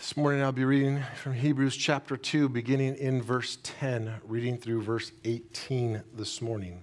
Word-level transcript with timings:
This 0.00 0.16
morning 0.16 0.42
I'll 0.42 0.50
be 0.50 0.64
reading 0.64 1.02
from 1.14 1.34
Hebrews 1.34 1.76
chapter 1.76 2.16
2, 2.16 2.48
beginning 2.48 2.96
in 2.96 3.20
verse 3.20 3.58
10, 3.62 4.14
reading 4.26 4.56
through 4.56 4.80
verse 4.80 5.12
18 5.24 6.02
this 6.14 6.40
morning. 6.40 6.80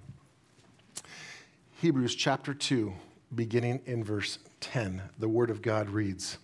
Hebrews 1.80 2.14
chapter 2.14 2.54
2, 2.54 2.92
beginning 3.34 3.80
in 3.86 4.04
verse 4.04 4.38
10. 4.60 5.02
The 5.18 5.28
Word 5.28 5.50
of 5.50 5.62
God 5.62 5.90
reads 5.90 6.38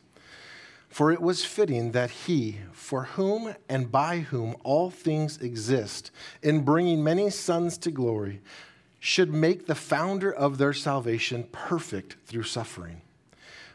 For 0.89 1.12
it 1.12 1.23
was 1.23 1.45
fitting 1.45 1.93
that 1.93 2.11
he, 2.11 2.59
for 2.73 3.04
whom 3.04 3.54
and 3.68 3.93
by 3.93 4.18
whom 4.18 4.56
all 4.64 4.91
things 4.91 5.41
exist, 5.41 6.11
in 6.43 6.64
bringing 6.64 7.04
many 7.04 7.30
sons 7.30 7.79
to 7.79 7.93
glory, 7.93 8.41
should 8.98 9.32
make 9.32 9.66
the 9.66 9.77
founder 9.77 10.32
of 10.32 10.59
their 10.59 10.72
salvation 10.72 11.46
perfect 11.52 12.16
through 12.27 12.43
suffering. 12.43 13.00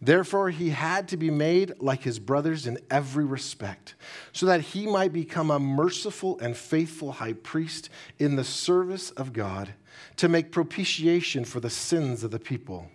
Therefore, 0.00 0.50
he 0.50 0.70
had 0.70 1.08
to 1.08 1.16
be 1.16 1.30
made 1.30 1.72
like 1.80 2.02
his 2.02 2.18
brothers 2.18 2.66
in 2.66 2.78
every 2.90 3.24
respect, 3.24 3.94
so 4.32 4.44
that 4.46 4.60
he 4.60 4.86
might 4.86 5.12
become 5.12 5.50
a 5.50 5.58
merciful 5.58 6.38
and 6.40 6.56
faithful 6.56 7.12
high 7.12 7.32
priest 7.32 7.88
in 8.18 8.36
the 8.36 8.44
service 8.44 9.10
of 9.12 9.32
God 9.32 9.72
to 10.16 10.28
make 10.28 10.52
propitiation 10.52 11.44
for 11.44 11.60
the 11.60 11.70
sins 11.70 12.22
of 12.22 12.30
the 12.30 12.38
people. 12.38 12.90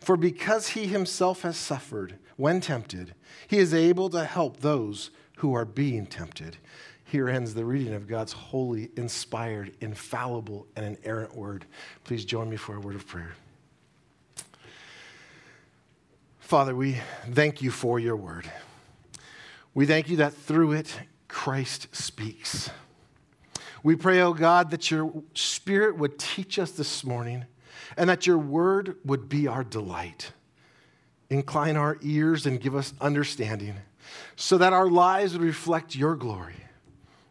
For 0.00 0.16
because 0.16 0.68
he 0.68 0.86
himself 0.86 1.42
has 1.42 1.56
suffered 1.56 2.18
when 2.36 2.60
tempted, 2.60 3.14
he 3.46 3.58
is 3.58 3.74
able 3.74 4.08
to 4.10 4.24
help 4.24 4.60
those 4.60 5.10
who 5.36 5.54
are 5.54 5.66
being 5.66 6.06
tempted. 6.06 6.56
Here 7.04 7.28
ends 7.28 7.54
the 7.54 7.64
reading 7.64 7.94
of 7.94 8.08
God's 8.08 8.32
holy, 8.32 8.90
inspired, 8.96 9.74
infallible, 9.80 10.66
and 10.76 10.96
inerrant 10.96 11.34
word. 11.34 11.66
Please 12.04 12.24
join 12.24 12.48
me 12.48 12.56
for 12.56 12.76
a 12.76 12.80
word 12.80 12.94
of 12.94 13.06
prayer. 13.06 13.34
Father, 16.50 16.74
we 16.74 17.00
thank 17.30 17.62
you 17.62 17.70
for 17.70 18.00
your 18.00 18.16
word. 18.16 18.50
We 19.72 19.86
thank 19.86 20.08
you 20.08 20.16
that 20.16 20.34
through 20.34 20.72
it, 20.72 20.92
Christ 21.28 21.86
speaks. 21.92 22.70
We 23.84 23.94
pray, 23.94 24.20
oh 24.20 24.32
God, 24.32 24.72
that 24.72 24.90
your 24.90 25.12
spirit 25.32 25.96
would 25.96 26.18
teach 26.18 26.58
us 26.58 26.72
this 26.72 27.04
morning 27.04 27.44
and 27.96 28.10
that 28.10 28.26
your 28.26 28.36
word 28.36 28.96
would 29.04 29.28
be 29.28 29.46
our 29.46 29.62
delight. 29.62 30.32
Incline 31.28 31.76
our 31.76 31.98
ears 32.02 32.46
and 32.46 32.60
give 32.60 32.74
us 32.74 32.94
understanding 33.00 33.76
so 34.34 34.58
that 34.58 34.72
our 34.72 34.90
lives 34.90 35.34
would 35.34 35.42
reflect 35.42 35.94
your 35.94 36.16
glory. 36.16 36.64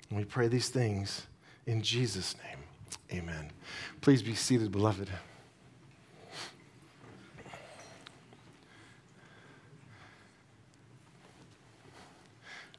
And 0.10 0.18
we 0.18 0.24
pray 0.24 0.48
these 0.48 0.70
things 0.70 1.28
in 1.66 1.82
Jesus' 1.82 2.38
name. 2.46 3.20
Amen. 3.22 3.52
Please 4.00 4.24
be 4.24 4.34
seated, 4.34 4.72
beloved. 4.72 5.10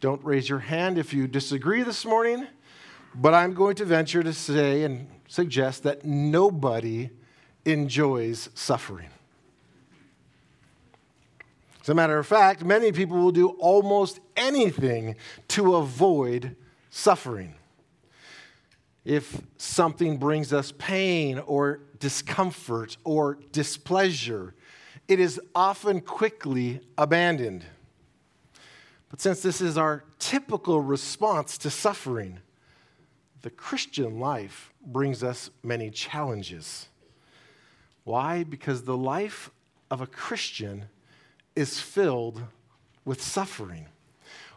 Don't 0.01 0.25
raise 0.25 0.49
your 0.49 0.61
hand 0.61 0.97
if 0.97 1.13
you 1.13 1.27
disagree 1.27 1.83
this 1.83 2.07
morning, 2.07 2.47
but 3.15 3.35
I'm 3.35 3.53
going 3.53 3.75
to 3.77 3.85
venture 3.85 4.23
to 4.23 4.33
say 4.33 4.83
and 4.83 5.07
suggest 5.29 5.83
that 5.83 6.07
nobody 6.07 7.11
enjoys 7.67 8.49
suffering. 8.55 9.11
As 11.83 11.91
a 11.91 11.95
matter 11.95 12.19
of 12.19 12.27
fact, 12.27 12.65
many 12.65 12.93
people 12.93 13.19
will 13.19 13.31
do 13.31 13.51
almost 13.59 14.21
anything 14.37 15.17
to 15.49 15.77
avoid 15.77 16.57
suffering. 16.89 17.55
If 19.05 19.43
something 19.59 20.17
brings 20.17 20.53
us 20.53 20.73
pain 20.73 21.39
or 21.41 21.81
discomfort 21.99 22.97
or 23.05 23.39
displeasure, 23.53 24.55
it 25.09 25.21
is 25.21 25.39
often 25.55 26.01
quickly 26.01 26.81
abandoned. 26.97 27.65
But 29.11 29.21
since 29.21 29.43
this 29.43 29.61
is 29.61 29.77
our 29.77 30.05
typical 30.19 30.81
response 30.81 31.59
to 31.59 31.71
suffering, 31.71 32.39
the 33.43 33.51
Christian 33.51 34.21
life 34.21 34.73
brings 34.87 35.23
us 35.25 35.51
many 35.63 35.91
challenges. 35.91 36.89
Why? 38.05 38.45
Because 38.45 38.85
the 38.85 38.97
life 38.97 39.51
of 39.91 40.01
a 40.01 40.07
Christian 40.07 40.87
is 41.57 41.81
filled 41.81 42.41
with 43.05 43.21
suffering. 43.21 43.87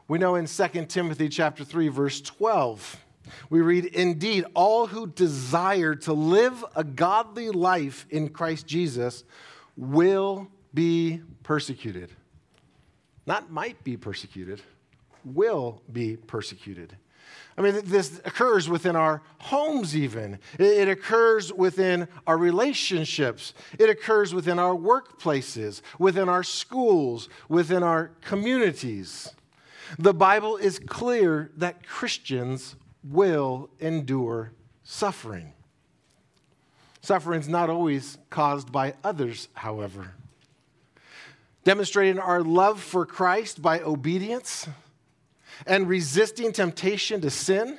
We 0.08 0.20
know 0.20 0.36
in 0.36 0.46
2 0.46 0.86
Timothy 0.86 1.30
chapter 1.30 1.64
3 1.64 1.88
verse 1.88 2.22
12 2.22 2.98
we 3.50 3.62
read 3.62 3.86
indeed 3.86 4.44
all 4.54 4.86
who 4.86 5.08
desire 5.08 5.96
to 5.96 6.12
live 6.12 6.64
a 6.76 6.84
godly 6.84 7.50
life 7.50 8.06
in 8.10 8.28
Christ 8.28 8.68
Jesus 8.68 9.24
will 9.78 10.50
be 10.74 11.22
persecuted 11.42 12.12
not 13.26 13.52
might 13.52 13.84
be 13.84 13.98
persecuted, 13.98 14.62
will 15.24 15.82
be 15.92 16.18
persecuted. 16.18 16.98
I 17.58 17.62
mean, 17.62 17.82
this 17.86 18.20
occurs 18.26 18.68
within 18.68 18.96
our 18.96 19.22
homes, 19.40 19.96
even. 19.96 20.40
It 20.58 20.88
occurs 20.88 21.54
within 21.54 22.08
our 22.26 22.38
relationships. 22.38 23.54
It 23.78 23.90
occurs 23.90 24.34
within 24.34 24.58
our 24.58 24.76
workplaces, 24.76 25.82
within 26.00 26.30
our 26.30 26.44
schools, 26.44 27.30
within 27.48 27.84
our 27.84 28.12
communities. 28.22 29.32
The 30.00 30.14
Bible 30.14 30.58
is 30.58 30.80
clear 30.80 31.52
that 31.58 31.86
Christians 31.86 32.76
will 33.04 33.70
endure 33.80 34.52
suffering. 34.84 35.54
Suffering 37.02 37.42
is 37.42 37.50
not 37.50 37.70
always 37.70 38.18
caused 38.32 38.72
by 38.72 38.96
others, 39.04 39.50
however 39.54 40.16
demonstrating 41.64 42.20
our 42.20 42.42
love 42.42 42.82
for 42.82 43.06
Christ 43.06 43.62
by 43.62 43.80
obedience 43.80 44.68
and 45.66 45.88
resisting 45.88 46.52
temptation 46.52 47.22
to 47.22 47.30
sin, 47.30 47.78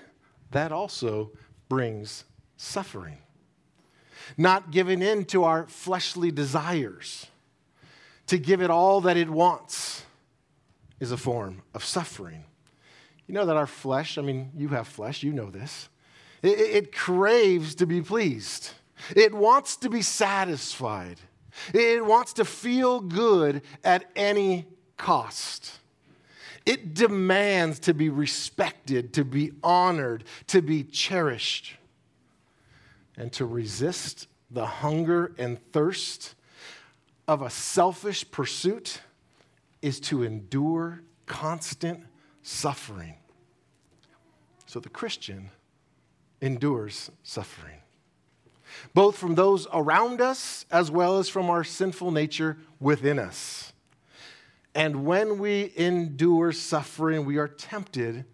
that 0.51 0.73
also 0.73 1.33
brings 1.69 2.25
suffering. 2.57 3.19
Not 4.37 4.71
giving 4.71 5.03
in 5.03 5.25
to 5.27 5.45
our 5.45 5.67
fleshly 5.67 6.31
desires, 6.31 7.27
to 8.27 8.39
give 8.39 8.63
it 8.63 8.71
all 8.71 9.03
that 9.03 9.17
it 9.17 9.29
wants, 9.29 10.05
is 10.99 11.13
a 11.13 11.17
form 11.17 11.63
of 11.75 11.85
suffering. 11.85 12.45
You 13.27 13.35
know 13.35 13.47
that 13.47 13.57
our 13.57 13.67
flesh, 13.67 14.17
I 14.17 14.23
mean, 14.23 14.51
you 14.57 14.69
have 14.69 14.89
flesh, 14.89 15.23
you 15.23 15.33
know 15.33 15.51
this, 15.51 15.89
it, 16.43 16.59
it 16.59 16.93
craves 16.93 17.75
to 17.77 17.87
be 17.87 18.01
pleased, 18.01 18.71
it 19.15 19.35
wants 19.35 19.77
to 19.77 19.91
be 19.91 20.01
satisfied. 20.01 21.19
It 21.73 22.05
wants 22.05 22.33
to 22.35 22.45
feel 22.45 23.01
good 23.01 23.63
at 23.83 24.11
any 24.17 24.67
cost. 24.97 25.79
It 26.67 26.95
demands 26.95 27.79
to 27.81 27.95
be 27.95 28.09
respected, 28.09 29.13
to 29.15 29.25
be 29.25 29.53
honored, 29.63 30.25
to 30.49 30.63
be 30.63 30.83
cherished. 30.83 31.77
And 33.17 33.33
to 33.35 33.45
resist 33.45 34.27
the 34.51 34.67
hunger 34.67 35.35
and 35.39 35.59
thirst 35.73 36.35
of 37.29 37.43
a 37.43 37.51
selfish 37.51 38.29
pursuit 38.31 39.01
is 39.83 40.01
to 40.01 40.23
endure 40.23 41.03
constant 41.27 42.01
suffering. 42.43 43.15
So 44.67 44.81
the 44.81 44.89
Christian 44.89 45.51
endures 46.41 47.11
suffering 47.23 47.84
both 48.93 49.17
from 49.17 49.35
those 49.35 49.67
around 49.73 50.21
us 50.21 50.67
as 50.71 50.91
well 50.91 51.19
as 51.19 51.29
from 51.29 51.51
our 51.51 51.65
sinful 51.65 52.11
nature 52.11 52.59
within 52.81 53.19
us. 53.19 53.73
And 54.75 55.05
when 55.05 55.39
we 55.39 55.73
endure 55.77 56.53
suffering, 56.53 57.25
we 57.25 57.39
are 57.39 57.49
tempted 57.49 58.25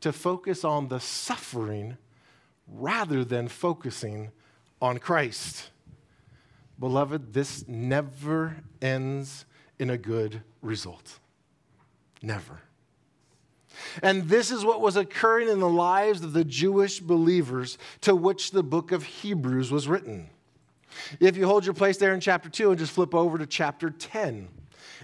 to 0.00 0.12
focus 0.12 0.64
on 0.64 0.88
the 0.88 1.00
suffering 1.00 1.96
rather 2.66 3.24
than 3.24 3.48
focusing 3.48 4.30
on 4.82 4.98
Christ. 4.98 5.70
Beloved, 6.78 7.32
this 7.32 7.66
never 7.68 8.56
ends 8.82 9.46
in 9.78 9.90
a 9.90 9.96
good 9.96 10.42
result. 10.60 11.20
Never. 12.22 12.65
And 14.02 14.28
this 14.28 14.50
is 14.50 14.64
what 14.64 14.80
was 14.80 14.96
occurring 14.96 15.48
in 15.48 15.60
the 15.60 15.68
lives 15.68 16.22
of 16.22 16.32
the 16.32 16.44
Jewish 16.44 17.00
believers 17.00 17.78
to 18.02 18.14
which 18.14 18.50
the 18.50 18.62
book 18.62 18.92
of 18.92 19.02
Hebrews 19.02 19.70
was 19.70 19.88
written. 19.88 20.30
If 21.20 21.36
you 21.36 21.46
hold 21.46 21.64
your 21.64 21.74
place 21.74 21.98
there 21.98 22.14
in 22.14 22.20
chapter 22.20 22.48
2 22.48 22.70
and 22.70 22.78
just 22.78 22.92
flip 22.92 23.14
over 23.14 23.38
to 23.38 23.46
chapter 23.46 23.90
10, 23.90 24.48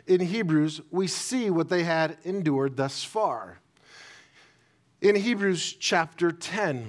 in 0.06 0.20
Hebrews, 0.20 0.80
we 0.90 1.06
see 1.06 1.50
what 1.50 1.68
they 1.68 1.84
had 1.84 2.16
endured 2.24 2.76
thus 2.76 3.04
far. 3.04 3.58
In 5.00 5.14
Hebrews 5.16 5.74
chapter 5.74 6.32
10, 6.32 6.86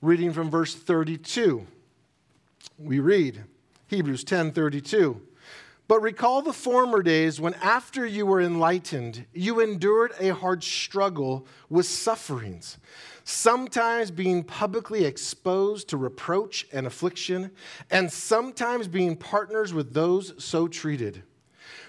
reading 0.00 0.32
from 0.32 0.50
verse 0.50 0.74
32, 0.74 1.66
we 2.78 3.00
read 3.00 3.44
Hebrews 3.88 4.24
10 4.24 4.52
32. 4.52 5.20
But 5.88 6.02
recall 6.02 6.42
the 6.42 6.52
former 6.52 7.00
days 7.00 7.40
when, 7.40 7.54
after 7.54 8.04
you 8.04 8.26
were 8.26 8.40
enlightened, 8.40 9.24
you 9.32 9.60
endured 9.60 10.12
a 10.18 10.34
hard 10.34 10.64
struggle 10.64 11.46
with 11.68 11.86
sufferings, 11.86 12.78
sometimes 13.22 14.10
being 14.10 14.42
publicly 14.42 15.04
exposed 15.04 15.88
to 15.88 15.96
reproach 15.96 16.66
and 16.72 16.88
affliction, 16.88 17.52
and 17.88 18.10
sometimes 18.10 18.88
being 18.88 19.14
partners 19.14 19.72
with 19.72 19.94
those 19.94 20.34
so 20.42 20.66
treated. 20.66 21.22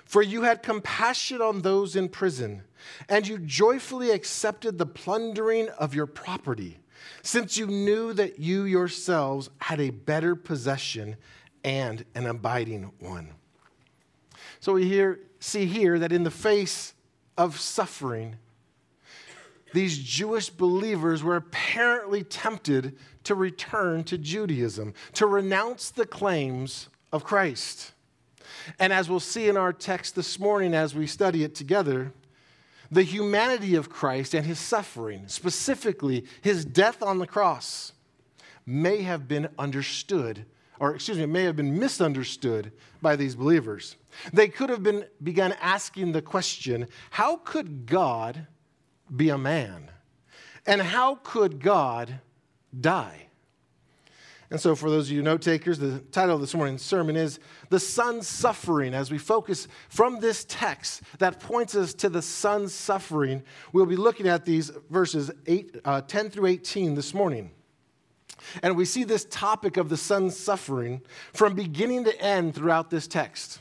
For 0.05 0.21
you 0.21 0.43
had 0.43 0.61
compassion 0.61 1.41
on 1.41 1.61
those 1.61 1.95
in 1.95 2.07
prison, 2.07 2.61
and 3.09 3.27
you 3.27 3.39
joyfully 3.39 4.11
accepted 4.11 4.77
the 4.77 4.85
plundering 4.85 5.69
of 5.69 5.95
your 5.95 6.05
property, 6.05 6.79
since 7.23 7.57
you 7.57 7.65
knew 7.65 8.13
that 8.13 8.38
you 8.38 8.63
yourselves 8.63 9.50
had 9.57 9.81
a 9.81 9.89
better 9.89 10.35
possession 10.35 11.15
and 11.63 12.05
an 12.13 12.27
abiding 12.27 12.91
one. 13.00 13.33
So 14.59 14.74
we 14.74 14.88
hear, 14.88 15.19
see 15.39 15.65
here 15.65 16.00
that 16.00 16.12
in 16.12 16.24
the 16.24 16.31
face 16.31 16.94
of 17.38 17.59
suffering, 17.59 18.38
these 19.74 19.98
Jewish 19.98 20.50
believers 20.50 21.24
were 21.24 21.36
apparently 21.36 22.24
tempted 22.24 22.98
to 23.25 23.36
return 23.36 24.04
to 24.06 24.18
Judaism, 24.18 24.94
to 25.13 25.25
renounce 25.25 25.89
the 25.89 26.06
claims 26.06 26.89
of 27.12 27.24
Christ. 27.24 27.92
And 28.80 28.92
as 28.92 29.09
we'll 29.09 29.19
see 29.19 29.50
in 29.50 29.57
our 29.57 29.74
text 29.74 30.15
this 30.15 30.39
morning 30.39 30.74
as 30.74 30.95
we 30.95 31.07
study 31.07 31.44
it 31.44 31.53
together, 31.53 32.13
the 32.89 33.03
humanity 33.03 33.75
of 33.75 33.89
Christ 33.89 34.33
and 34.33 34.45
his 34.45 34.60
suffering, 34.60 35.27
specifically 35.27 36.25
his 36.42 36.63
death 36.63 37.03
on 37.03 37.19
the 37.19 37.27
cross, 37.27 37.92
may 38.65 39.01
have 39.01 39.27
been 39.27 39.50
understood, 39.60 40.45
or 40.79 40.95
excuse 40.95 41.18
me, 41.18 41.25
may 41.25 41.44
have 41.44 41.56
been 41.56 41.77
misunderstood 41.77 42.71
by 43.01 43.15
these 43.15 43.35
believers. 43.35 43.95
They 44.33 44.47
could 44.47 44.69
have 44.69 44.83
been 44.83 45.06
begun 45.21 45.53
asking 45.62 46.12
the 46.12 46.21
question 46.21 46.88
how 47.12 47.38
could 47.38 47.85
God 47.85 48.47
be 49.15 49.29
a 49.29 49.38
man? 49.38 49.89
And 50.65 50.81
how 50.81 51.15
could 51.24 51.62
God 51.62 52.19
die? 52.77 53.27
And 54.50 54.59
so, 54.59 54.75
for 54.75 54.89
those 54.89 55.09
of 55.09 55.15
you 55.15 55.21
note 55.21 55.41
takers, 55.41 55.77
the 55.77 56.00
title 56.12 56.35
of 56.35 56.41
this 56.41 56.56
morning's 56.56 56.81
sermon 56.81 57.18
is 57.18 57.39
The 57.69 57.81
Son's 57.81 58.27
Suffering. 58.27 58.94
As 58.94 59.12
we 59.12 59.18
focus 59.18 59.68
from 59.89 60.21
this 60.21 60.45
text 60.47 61.01
that 61.19 61.41
points 61.41 61.75
us 61.75 61.94
to 61.95 62.07
the 62.07 62.21
Son's 62.21 62.74
suffering, 62.74 63.44
we'll 63.74 63.85
be 63.85 63.97
looking 63.97 64.25
at 64.25 64.45
these 64.45 64.71
verses 64.89 65.31
eight, 65.47 65.75
uh, 65.83 66.00
10 66.01 66.29
through 66.29 66.45
18 66.45 66.95
this 66.95 67.13
morning. 67.13 67.51
And 68.62 68.75
we 68.75 68.86
see 68.86 69.04
this 69.04 69.25
topic 69.25 69.78
of 69.78 69.89
the 69.89 69.98
Son's 69.98 70.38
suffering 70.38 71.01
from 71.34 71.56
beginning 71.56 72.04
to 72.06 72.22
end 72.22 72.56
throughout 72.56 72.89
this 72.89 73.07
text. 73.07 73.60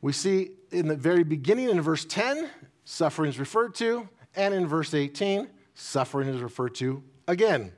We 0.00 0.12
see 0.12 0.50
in 0.70 0.88
the 0.88 0.96
very 0.96 1.24
beginning, 1.24 1.70
in 1.70 1.80
verse 1.80 2.04
10, 2.04 2.48
suffering 2.84 3.30
is 3.30 3.38
referred 3.38 3.74
to, 3.76 4.08
and 4.36 4.52
in 4.52 4.66
verse 4.66 4.92
18, 4.92 5.48
suffering 5.74 6.28
is 6.28 6.40
referred 6.40 6.74
to 6.76 7.02
again. 7.26 7.72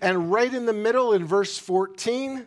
And 0.00 0.32
right 0.32 0.52
in 0.52 0.66
the 0.66 0.72
middle, 0.72 1.12
in 1.12 1.24
verse 1.24 1.58
14, 1.58 2.46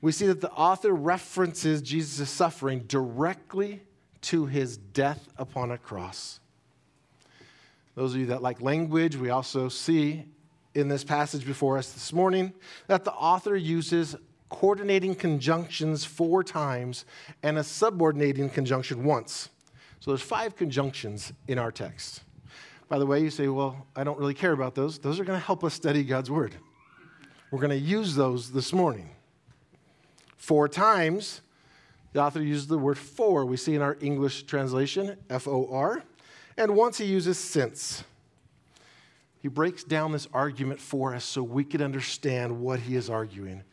we 0.00 0.12
see 0.12 0.26
that 0.26 0.40
the 0.40 0.50
author 0.50 0.92
references 0.92 1.82
Jesus' 1.82 2.28
suffering 2.28 2.80
directly 2.80 3.82
to 4.22 4.46
his 4.46 4.76
death 4.76 5.28
upon 5.36 5.70
a 5.70 5.78
cross. 5.78 6.40
Those 7.94 8.14
of 8.14 8.20
you 8.20 8.26
that 8.26 8.42
like 8.42 8.60
language, 8.60 9.16
we 9.16 9.30
also 9.30 9.68
see 9.68 10.24
in 10.74 10.88
this 10.88 11.04
passage 11.04 11.46
before 11.46 11.78
us 11.78 11.92
this 11.92 12.12
morning 12.12 12.52
that 12.86 13.04
the 13.04 13.12
author 13.12 13.56
uses 13.56 14.16
coordinating 14.48 15.14
conjunctions 15.14 16.04
four 16.04 16.44
times 16.44 17.04
and 17.42 17.58
a 17.58 17.64
subordinating 17.64 18.50
conjunction 18.50 19.04
once. 19.04 19.48
So 20.00 20.10
there's 20.10 20.22
five 20.22 20.56
conjunctions 20.56 21.32
in 21.48 21.58
our 21.58 21.70
text. 21.70 22.22
By 22.88 22.98
the 22.98 23.06
way, 23.06 23.20
you 23.20 23.30
say, 23.30 23.48
well, 23.48 23.86
I 23.96 24.04
don't 24.04 24.18
really 24.18 24.34
care 24.34 24.52
about 24.52 24.74
those. 24.74 24.98
Those 24.98 25.18
are 25.18 25.24
going 25.24 25.38
to 25.38 25.44
help 25.44 25.64
us 25.64 25.72
study 25.72 26.04
God's 26.04 26.30
word. 26.30 26.54
We're 27.50 27.60
going 27.60 27.70
to 27.70 27.76
use 27.76 28.14
those 28.14 28.50
this 28.52 28.72
morning. 28.72 29.10
Four 30.36 30.68
times, 30.68 31.40
the 32.12 32.20
author 32.20 32.42
uses 32.42 32.66
the 32.66 32.78
word 32.78 32.98
for. 32.98 33.46
We 33.46 33.56
see 33.56 33.74
in 33.74 33.80
our 33.80 33.96
English 34.00 34.42
translation, 34.42 35.16
F 35.30 35.48
O 35.48 35.68
R. 35.72 36.02
And 36.58 36.76
once 36.76 36.98
he 36.98 37.06
uses 37.06 37.38
since. 37.38 38.04
He 39.42 39.48
breaks 39.48 39.82
down 39.82 40.12
this 40.12 40.28
argument 40.32 40.78
for 40.78 41.16
us 41.16 41.24
so 41.24 41.42
we 41.42 41.64
can 41.64 41.82
understand 41.82 42.60
what 42.60 42.78
he 42.78 42.94
is 42.94 43.10
arguing. 43.10 43.64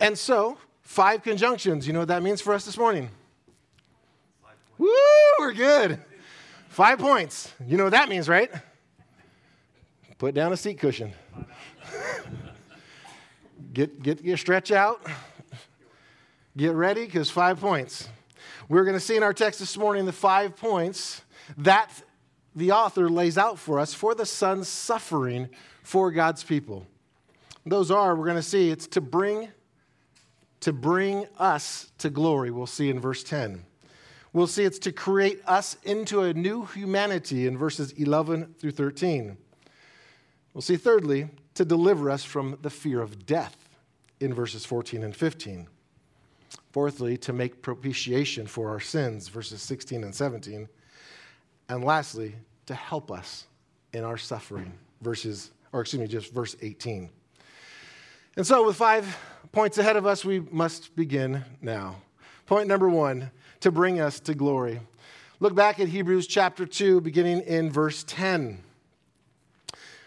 And 0.00 0.18
so, 0.18 0.58
five 0.80 1.22
conjunctions. 1.22 1.86
You 1.86 1.92
know 1.92 2.00
what 2.00 2.08
that 2.08 2.24
means 2.24 2.40
for 2.40 2.52
us 2.52 2.64
this 2.64 2.76
morning? 2.76 3.08
Woo, 4.78 4.88
we're 5.38 5.52
good. 5.52 6.00
Five 6.68 6.98
points. 6.98 7.52
You 7.64 7.76
know 7.76 7.84
what 7.84 7.92
that 7.92 8.08
means, 8.08 8.28
right? 8.28 8.50
Put 10.18 10.34
down 10.34 10.52
a 10.52 10.56
seat 10.56 10.80
cushion. 10.80 11.12
get, 13.72 14.02
get 14.02 14.24
your 14.24 14.36
stretch 14.36 14.72
out. 14.72 15.06
Get 16.56 16.74
ready, 16.74 17.04
because 17.04 17.30
five 17.30 17.60
points. 17.60 18.08
We're 18.68 18.84
going 18.84 18.96
to 18.96 19.00
see 19.00 19.16
in 19.16 19.22
our 19.22 19.32
text 19.32 19.60
this 19.60 19.76
morning 19.76 20.04
the 20.04 20.12
five 20.12 20.56
points 20.56 21.22
that 21.58 21.90
the 22.54 22.72
author 22.72 23.08
lays 23.08 23.38
out 23.38 23.58
for 23.58 23.78
us 23.78 23.94
for 23.94 24.14
the 24.14 24.26
Son's 24.26 24.68
suffering 24.68 25.48
for 25.82 26.10
God's 26.10 26.44
people. 26.44 26.86
Those 27.64 27.90
are, 27.90 28.14
we're 28.16 28.26
going 28.26 28.36
to 28.36 28.42
see, 28.42 28.70
it's 28.70 28.86
to 28.88 29.00
bring, 29.00 29.48
to 30.60 30.72
bring 30.72 31.26
us 31.38 31.92
to 31.98 32.10
glory. 32.10 32.50
We'll 32.50 32.66
see 32.66 32.90
in 32.90 33.00
verse 33.00 33.22
10. 33.22 33.64
We'll 34.32 34.46
see 34.46 34.64
it's 34.64 34.78
to 34.80 34.92
create 34.92 35.42
us 35.46 35.76
into 35.84 36.22
a 36.22 36.32
new 36.32 36.64
humanity 36.64 37.46
in 37.46 37.56
verses 37.56 37.92
11 37.92 38.54
through 38.58 38.70
13. 38.72 39.36
We'll 40.54 40.62
see, 40.62 40.76
thirdly, 40.76 41.28
to 41.54 41.64
deliver 41.64 42.10
us 42.10 42.24
from 42.24 42.58
the 42.62 42.70
fear 42.70 43.00
of 43.00 43.26
death 43.26 43.56
in 44.20 44.32
verses 44.32 44.64
14 44.64 45.02
and 45.02 45.14
15. 45.14 45.66
Fourthly, 46.72 47.18
to 47.18 47.32
make 47.32 47.62
propitiation 47.62 48.46
for 48.46 48.70
our 48.70 48.80
sins, 48.80 49.28
verses 49.28 49.60
16 49.60 50.02
and 50.04 50.14
17. 50.14 50.68
And 51.72 51.82
lastly, 51.82 52.34
to 52.66 52.74
help 52.74 53.10
us 53.10 53.46
in 53.94 54.04
our 54.04 54.18
suffering, 54.18 54.74
verses, 55.00 55.52
or 55.72 55.80
excuse 55.80 56.02
me, 56.02 56.06
just 56.06 56.30
verse 56.30 56.54
18. 56.60 57.08
And 58.36 58.46
so, 58.46 58.66
with 58.66 58.76
five 58.76 59.16
points 59.52 59.78
ahead 59.78 59.96
of 59.96 60.04
us, 60.04 60.22
we 60.22 60.40
must 60.40 60.94
begin 60.94 61.42
now. 61.62 61.96
Point 62.44 62.68
number 62.68 62.90
one 62.90 63.30
to 63.60 63.72
bring 63.72 64.00
us 64.00 64.20
to 64.20 64.34
glory. 64.34 64.80
Look 65.40 65.54
back 65.54 65.80
at 65.80 65.88
Hebrews 65.88 66.26
chapter 66.26 66.66
2, 66.66 67.00
beginning 67.00 67.40
in 67.40 67.70
verse 67.70 68.04
10. 68.06 68.62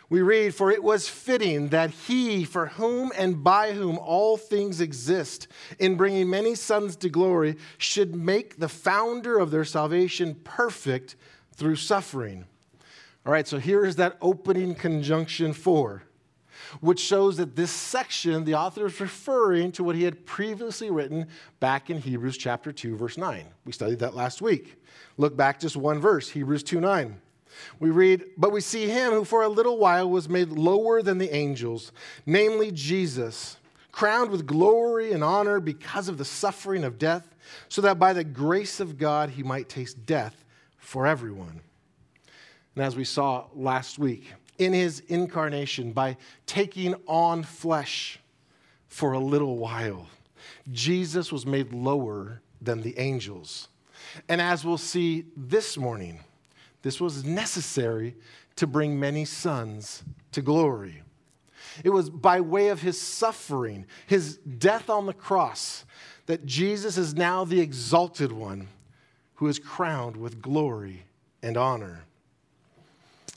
We 0.07 0.21
read, 0.21 0.53
For 0.53 0.69
it 0.69 0.83
was 0.83 1.09
fitting 1.09 1.69
that 1.69 1.89
he, 1.89 2.43
for 2.43 2.67
whom 2.67 3.11
and 3.17 3.43
by 3.43 3.71
whom 3.71 3.97
all 3.97 4.37
things 4.37 4.81
exist, 4.81 5.47
in 5.79 5.95
bringing 5.95 6.29
many 6.29 6.53
sons 6.53 6.95
to 6.97 7.09
glory, 7.09 7.57
should 7.79 8.15
make 8.15 8.59
the 8.59 8.69
founder 8.69 9.39
of 9.39 9.49
their 9.49 9.65
salvation 9.65 10.35
perfect 10.43 11.15
through 11.55 11.77
suffering. 11.77 12.45
All 13.25 13.31
right, 13.31 13.47
so 13.47 13.57
here 13.57 13.85
is 13.85 13.95
that 13.95 14.17
opening 14.21 14.75
conjunction 14.75 15.53
for, 15.53 16.03
which 16.79 16.99
shows 16.99 17.37
that 17.37 17.55
this 17.55 17.71
section, 17.71 18.45
the 18.45 18.53
author 18.53 18.85
is 18.85 18.99
referring 18.99 19.71
to 19.73 19.83
what 19.83 19.95
he 19.95 20.03
had 20.03 20.25
previously 20.25 20.91
written 20.91 21.27
back 21.59 21.89
in 21.89 21.99
Hebrews 21.99 22.37
chapter 22.37 22.71
2, 22.71 22.95
verse 22.95 23.17
9. 23.17 23.45
We 23.65 23.71
studied 23.71 23.99
that 23.99 24.15
last 24.15 24.41
week. 24.41 24.81
Look 25.17 25.35
back 25.35 25.59
just 25.59 25.75
one 25.75 25.99
verse, 25.99 26.29
Hebrews 26.29 26.63
2 26.63 26.79
9. 26.79 27.19
We 27.79 27.89
read, 27.89 28.25
But 28.37 28.51
we 28.51 28.61
see 28.61 28.87
him 28.87 29.13
who 29.13 29.23
for 29.23 29.43
a 29.43 29.49
little 29.49 29.77
while 29.77 30.09
was 30.09 30.27
made 30.27 30.49
lower 30.49 31.01
than 31.01 31.17
the 31.17 31.33
angels, 31.33 31.93
namely 32.25 32.69
Jesus, 32.71 33.57
crowned 33.93 34.29
with 34.29 34.45
glory 34.45 35.13
and 35.13 35.23
honor 35.23 35.61
because 35.61 36.09
of 36.09 36.17
the 36.17 36.25
suffering 36.25 36.83
of 36.83 36.99
death, 36.99 37.33
so 37.69 37.81
that 37.81 37.97
by 37.97 38.11
the 38.11 38.25
grace 38.25 38.81
of 38.81 38.97
God 38.97 39.29
he 39.29 39.41
might 39.41 39.69
taste 39.69 40.05
death 40.05 40.44
for 40.85 41.07
everyone. 41.07 41.61
And 42.75 42.83
as 42.83 42.95
we 42.95 43.03
saw 43.03 43.45
last 43.53 43.99
week, 43.99 44.33
in 44.57 44.73
his 44.73 45.01
incarnation, 45.07 45.91
by 45.91 46.17
taking 46.45 46.95
on 47.07 47.43
flesh, 47.43 48.19
for 48.95 49.11
a 49.11 49.19
little 49.19 49.57
while. 49.57 50.07
Jesus 50.71 51.29
was 51.29 51.45
made 51.45 51.73
lower 51.73 52.41
than 52.61 52.81
the 52.81 52.97
angels. 52.97 53.67
And 54.29 54.39
as 54.39 54.63
we'll 54.63 54.77
see 54.77 55.25
this 55.35 55.75
morning, 55.75 56.21
this 56.81 57.01
was 57.01 57.25
necessary 57.25 58.15
to 58.55 58.65
bring 58.65 58.97
many 58.97 59.25
sons 59.25 60.01
to 60.31 60.41
glory. 60.41 61.01
It 61.83 61.89
was 61.89 62.09
by 62.09 62.39
way 62.39 62.69
of 62.69 62.81
his 62.81 62.99
suffering, 62.99 63.85
his 64.07 64.37
death 64.37 64.89
on 64.89 65.07
the 65.07 65.13
cross, 65.13 65.83
that 66.27 66.45
Jesus 66.45 66.97
is 66.97 67.15
now 67.15 67.43
the 67.43 67.59
exalted 67.59 68.31
one 68.31 68.69
who 69.35 69.47
is 69.47 69.59
crowned 69.59 70.17
with 70.17 70.41
glory 70.41 71.03
and 71.41 71.57
honor. 71.57 72.05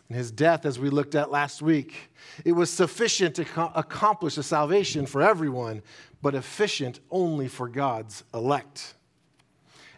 And 0.09 0.17
his 0.17 0.31
death, 0.31 0.65
as 0.65 0.79
we 0.79 0.89
looked 0.89 1.15
at 1.15 1.31
last 1.31 1.61
week, 1.61 2.11
it 2.45 2.53
was 2.53 2.71
sufficient 2.71 3.35
to 3.37 3.45
co- 3.45 3.73
accomplish 3.75 4.37
the 4.37 4.43
salvation 4.43 5.07
for 5.07 5.21
everyone, 5.21 5.83
but 6.23 6.35
efficient 6.35 7.01
only 7.11 7.47
for 7.47 7.69
God's 7.69 8.25
elect. 8.33 8.95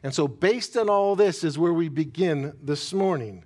And 0.02 0.12
so, 0.14 0.26
based 0.26 0.76
on 0.76 0.88
all 0.88 1.14
this, 1.14 1.45
is 1.45 1.59
where 1.59 1.73
we 1.73 1.88
begin 1.88 2.54
this 2.62 2.92
morning. 2.92 3.45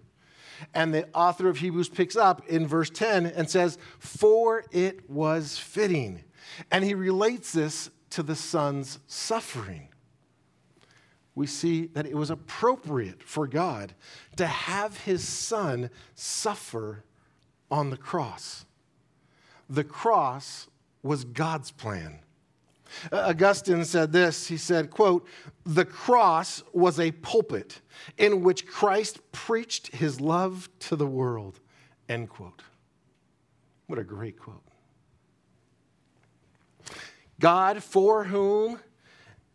And 0.73 0.95
the 0.95 1.09
author 1.13 1.49
of 1.49 1.59
Hebrews 1.59 1.89
picks 1.89 2.17
up 2.17 2.47
in 2.49 2.67
verse 2.67 2.89
10 2.89 3.27
and 3.27 3.51
says, 3.51 3.77
For 3.99 4.65
it 4.71 5.11
was 5.11 5.59
fitting. 5.59 6.23
And 6.71 6.85
he 6.85 6.95
relates 6.95 7.53
this 7.53 7.91
to 8.11 8.23
the 8.23 8.37
Son's 8.37 9.01
suffering. 9.07 9.89
We 11.35 11.47
see 11.47 11.87
that 11.87 12.07
it 12.07 12.15
was 12.15 12.31
appropriate 12.31 13.23
for 13.23 13.47
God 13.47 13.95
to 14.37 14.47
have 14.47 14.99
his 15.01 15.27
Son 15.27 15.91
suffer 16.15 17.05
on 17.71 17.91
the 17.91 17.97
cross. 17.97 18.67
The 19.69 19.85
cross 19.85 20.69
was 21.03 21.25
God's 21.25 21.71
plan. 21.71 22.21
Augustine 23.13 23.85
said 23.85 24.13
this 24.13 24.47
he 24.47 24.57
said 24.57 24.91
quote 24.91 25.27
the 25.65 25.85
cross 25.85 26.63
was 26.73 27.01
a 27.01 27.11
pulpit 27.11 27.81
in 28.19 28.43
which 28.43 28.67
christ 28.67 29.21
preached 29.33 29.89
his 29.95 30.21
love 30.21 30.69
to 30.79 30.95
the 30.95 31.07
world 31.07 31.59
end 32.09 32.29
quote 32.29 32.63
what 33.89 33.99
a 33.99 34.05
great 34.05 34.39
quote 34.39 34.63
god 37.41 37.83
for 37.83 38.25
whom 38.25 38.79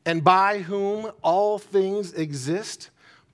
and 0.10 0.24
by 0.24 0.60
whom 0.60 1.12
all 1.22 1.60
things 1.60 2.13
exist 2.13 2.89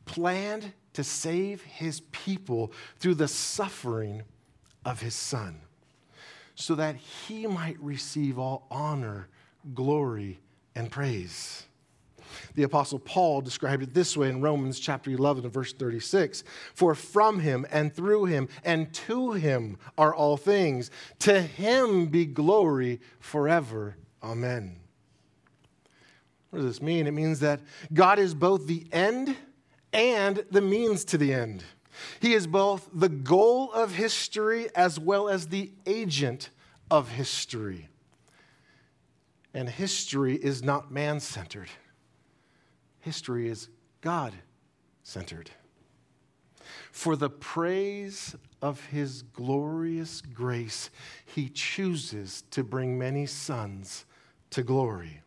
planned 0.06 0.74
to 0.94 1.04
save 1.04 1.62
his 1.64 2.02
people 2.12 2.72
through 3.00 3.16
the 3.16 3.28
suffering 3.28 4.24
of 4.84 5.02
his 5.02 5.16
son 5.16 5.62
so 6.54 6.76
that 6.76 6.96
he 6.96 7.48
might 7.48 7.80
receive 7.80 8.38
all 8.38 8.68
honor 8.70 9.28
glory, 9.74 10.40
and 10.76 10.92
praise. 10.92 11.64
The 12.56 12.64
Apostle 12.64 13.00
Paul 13.00 13.42
described 13.42 13.82
it 13.82 13.94
this 13.94 14.18
way 14.18 14.30
in 14.30 14.42
Romans 14.42 14.80
chapter 14.80 15.10
11, 15.10 15.50
verse 15.50 15.74
36 15.74 16.44
For 16.74 16.94
from 16.94 17.40
him 17.40 17.66
and 17.72 17.94
through 17.94 18.26
him 18.26 18.50
and 18.64 18.94
to 18.94 19.32
him 19.32 19.78
are 19.98 20.14
all 20.14 20.38
things. 20.38 20.92
To 21.20 21.42
him 21.42 22.08
be 22.08 22.26
glory 22.26 23.00
forever. 23.20 23.96
Amen. 24.22 24.78
What 26.56 26.62
does 26.62 26.76
this 26.76 26.82
mean? 26.82 27.06
It 27.06 27.12
means 27.12 27.42
that 27.42 27.60
God 27.94 28.18
is 28.18 28.34
both 28.34 28.66
the 28.66 28.88
end 28.94 29.36
and 29.92 30.46
the 30.52 30.62
means 30.62 31.04
to 31.04 31.18
the 31.18 31.34
end. 31.34 31.66
He 32.22 32.34
is 32.34 32.48
both 32.48 32.90
the 32.94 33.10
goal 33.10 33.74
of 33.74 33.96
history 33.96 34.70
as 34.74 34.98
well 34.98 35.28
as 35.28 35.48
the 35.48 35.74
agent 35.86 36.52
of 36.90 37.10
history. 37.10 37.90
And 39.54 39.68
history 39.68 40.38
is 40.38 40.64
not 40.64 40.94
man 40.94 41.20
centered, 41.20 41.68
history 43.02 43.50
is 43.50 43.68
God 44.00 44.32
centered. 45.04 45.52
For 46.94 47.18
the 47.18 47.30
praise 47.30 48.34
of 48.62 48.86
his 48.86 49.24
glorious 49.24 50.22
grace, 50.22 50.90
he 51.26 51.50
chooses 51.50 52.44
to 52.52 52.64
bring 52.64 52.98
many 52.98 53.26
sons 53.26 54.06
to 54.52 54.64
glory. 54.64 55.22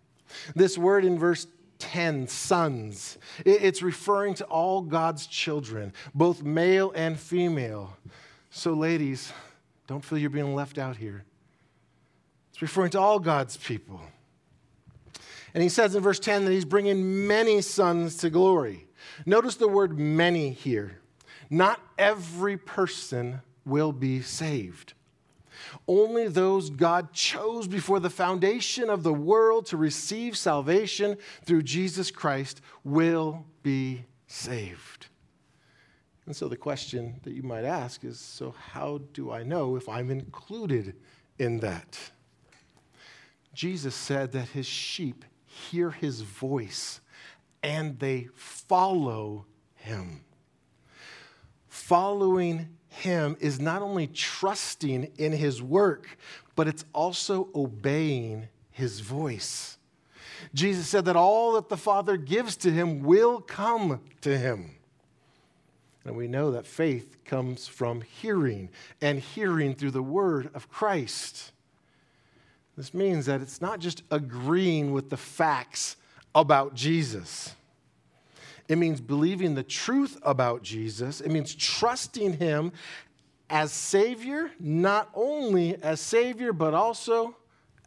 This 0.54 0.78
word 0.78 1.04
in 1.04 1.18
verse 1.18 1.46
10, 1.78 2.26
sons, 2.26 3.18
it's 3.44 3.82
referring 3.82 4.34
to 4.34 4.44
all 4.46 4.82
God's 4.82 5.26
children, 5.26 5.92
both 6.14 6.42
male 6.42 6.92
and 6.94 7.18
female. 7.18 7.96
So, 8.50 8.72
ladies, 8.72 9.32
don't 9.86 10.04
feel 10.04 10.18
you're 10.18 10.30
being 10.30 10.54
left 10.54 10.78
out 10.78 10.96
here. 10.96 11.24
It's 12.50 12.62
referring 12.62 12.90
to 12.90 13.00
all 13.00 13.20
God's 13.20 13.56
people. 13.56 14.00
And 15.54 15.62
he 15.62 15.68
says 15.68 15.94
in 15.94 16.02
verse 16.02 16.18
10 16.18 16.44
that 16.44 16.50
he's 16.50 16.64
bringing 16.64 17.26
many 17.26 17.60
sons 17.62 18.16
to 18.18 18.30
glory. 18.30 18.86
Notice 19.24 19.56
the 19.56 19.68
word 19.68 19.98
many 19.98 20.50
here. 20.50 21.00
Not 21.50 21.80
every 21.96 22.56
person 22.56 23.40
will 23.64 23.92
be 23.92 24.20
saved. 24.20 24.92
Only 25.86 26.28
those 26.28 26.70
God 26.70 27.12
chose 27.12 27.66
before 27.66 28.00
the 28.00 28.10
foundation 28.10 28.90
of 28.90 29.02
the 29.02 29.12
world 29.12 29.66
to 29.66 29.76
receive 29.76 30.36
salvation 30.36 31.16
through 31.44 31.62
Jesus 31.62 32.10
Christ 32.10 32.60
will 32.84 33.46
be 33.62 34.04
saved. 34.26 35.06
And 36.26 36.36
so 36.36 36.46
the 36.46 36.56
question 36.56 37.20
that 37.22 37.32
you 37.32 37.42
might 37.42 37.64
ask 37.64 38.04
is 38.04 38.20
so, 38.20 38.54
how 38.72 39.00
do 39.14 39.32
I 39.32 39.42
know 39.42 39.76
if 39.76 39.88
I'm 39.88 40.10
included 40.10 40.94
in 41.38 41.60
that? 41.60 41.98
Jesus 43.54 43.94
said 43.94 44.32
that 44.32 44.48
his 44.48 44.66
sheep 44.66 45.24
hear 45.46 45.90
his 45.90 46.20
voice 46.20 47.00
and 47.62 47.98
they 47.98 48.28
follow 48.34 49.46
him. 49.74 50.20
Following 51.66 52.76
him 52.88 53.36
is 53.40 53.60
not 53.60 53.82
only 53.82 54.06
trusting 54.06 55.12
in 55.18 55.32
his 55.32 55.62
work, 55.62 56.18
but 56.56 56.68
it's 56.68 56.84
also 56.92 57.48
obeying 57.54 58.48
his 58.70 59.00
voice. 59.00 59.78
Jesus 60.54 60.88
said 60.88 61.04
that 61.04 61.16
all 61.16 61.52
that 61.52 61.68
the 61.68 61.76
Father 61.76 62.16
gives 62.16 62.56
to 62.58 62.70
him 62.70 63.02
will 63.02 63.40
come 63.40 64.00
to 64.22 64.38
him. 64.38 64.76
And 66.04 66.16
we 66.16 66.28
know 66.28 66.52
that 66.52 66.66
faith 66.66 67.22
comes 67.24 67.68
from 67.68 68.00
hearing, 68.00 68.70
and 69.00 69.18
hearing 69.18 69.74
through 69.74 69.90
the 69.90 70.02
word 70.02 70.50
of 70.54 70.70
Christ. 70.70 71.52
This 72.76 72.94
means 72.94 73.26
that 73.26 73.42
it's 73.42 73.60
not 73.60 73.80
just 73.80 74.02
agreeing 74.10 74.92
with 74.92 75.10
the 75.10 75.16
facts 75.16 75.96
about 76.34 76.74
Jesus. 76.74 77.54
It 78.68 78.76
means 78.76 79.00
believing 79.00 79.54
the 79.54 79.62
truth 79.62 80.18
about 80.22 80.62
Jesus. 80.62 81.20
It 81.20 81.30
means 81.30 81.54
trusting 81.54 82.34
Him 82.34 82.72
as 83.48 83.72
Savior, 83.72 84.50
not 84.60 85.08
only 85.14 85.76
as 85.82 86.00
Savior, 86.00 86.52
but 86.52 86.74
also 86.74 87.34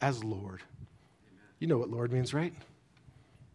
as 0.02 0.24
Lord. 0.24 0.62
You 1.60 1.68
know 1.68 1.78
what 1.78 1.90
Lord 1.90 2.12
means, 2.12 2.34
right? 2.34 2.54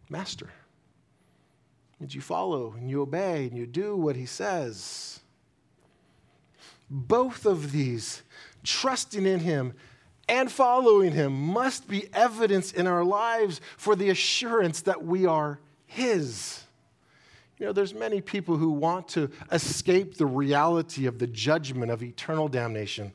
Master. 0.09 0.45
It 0.45 2.01
means 2.01 2.15
you 2.15 2.21
follow 2.21 2.73
and 2.77 2.89
you 2.89 3.01
obey 3.01 3.47
and 3.47 3.57
you 3.57 3.67
do 3.67 3.95
what 3.97 4.15
He 4.15 4.25
says. 4.25 5.19
Both 6.89 7.45
of 7.45 7.73
these, 7.73 8.23
trusting 8.63 9.25
in 9.25 9.41
Him 9.41 9.73
and 10.29 10.51
following 10.51 11.13
him 11.13 11.33
must 11.33 11.87
be 11.87 12.09
evidence 12.13 12.71
in 12.71 12.87
our 12.87 13.03
lives 13.03 13.61
for 13.77 13.95
the 13.95 14.09
assurance 14.09 14.81
that 14.81 15.03
we 15.03 15.25
are 15.25 15.59
his. 15.85 16.63
You 17.59 17.65
know, 17.65 17.73
there's 17.73 17.93
many 17.93 18.21
people 18.21 18.57
who 18.57 18.69
want 18.69 19.07
to 19.09 19.31
escape 19.51 20.17
the 20.17 20.27
reality 20.27 21.07
of 21.07 21.17
the 21.17 21.27
judgment 21.27 21.91
of 21.91 22.03
eternal 22.03 22.47
damnation. 22.47 23.13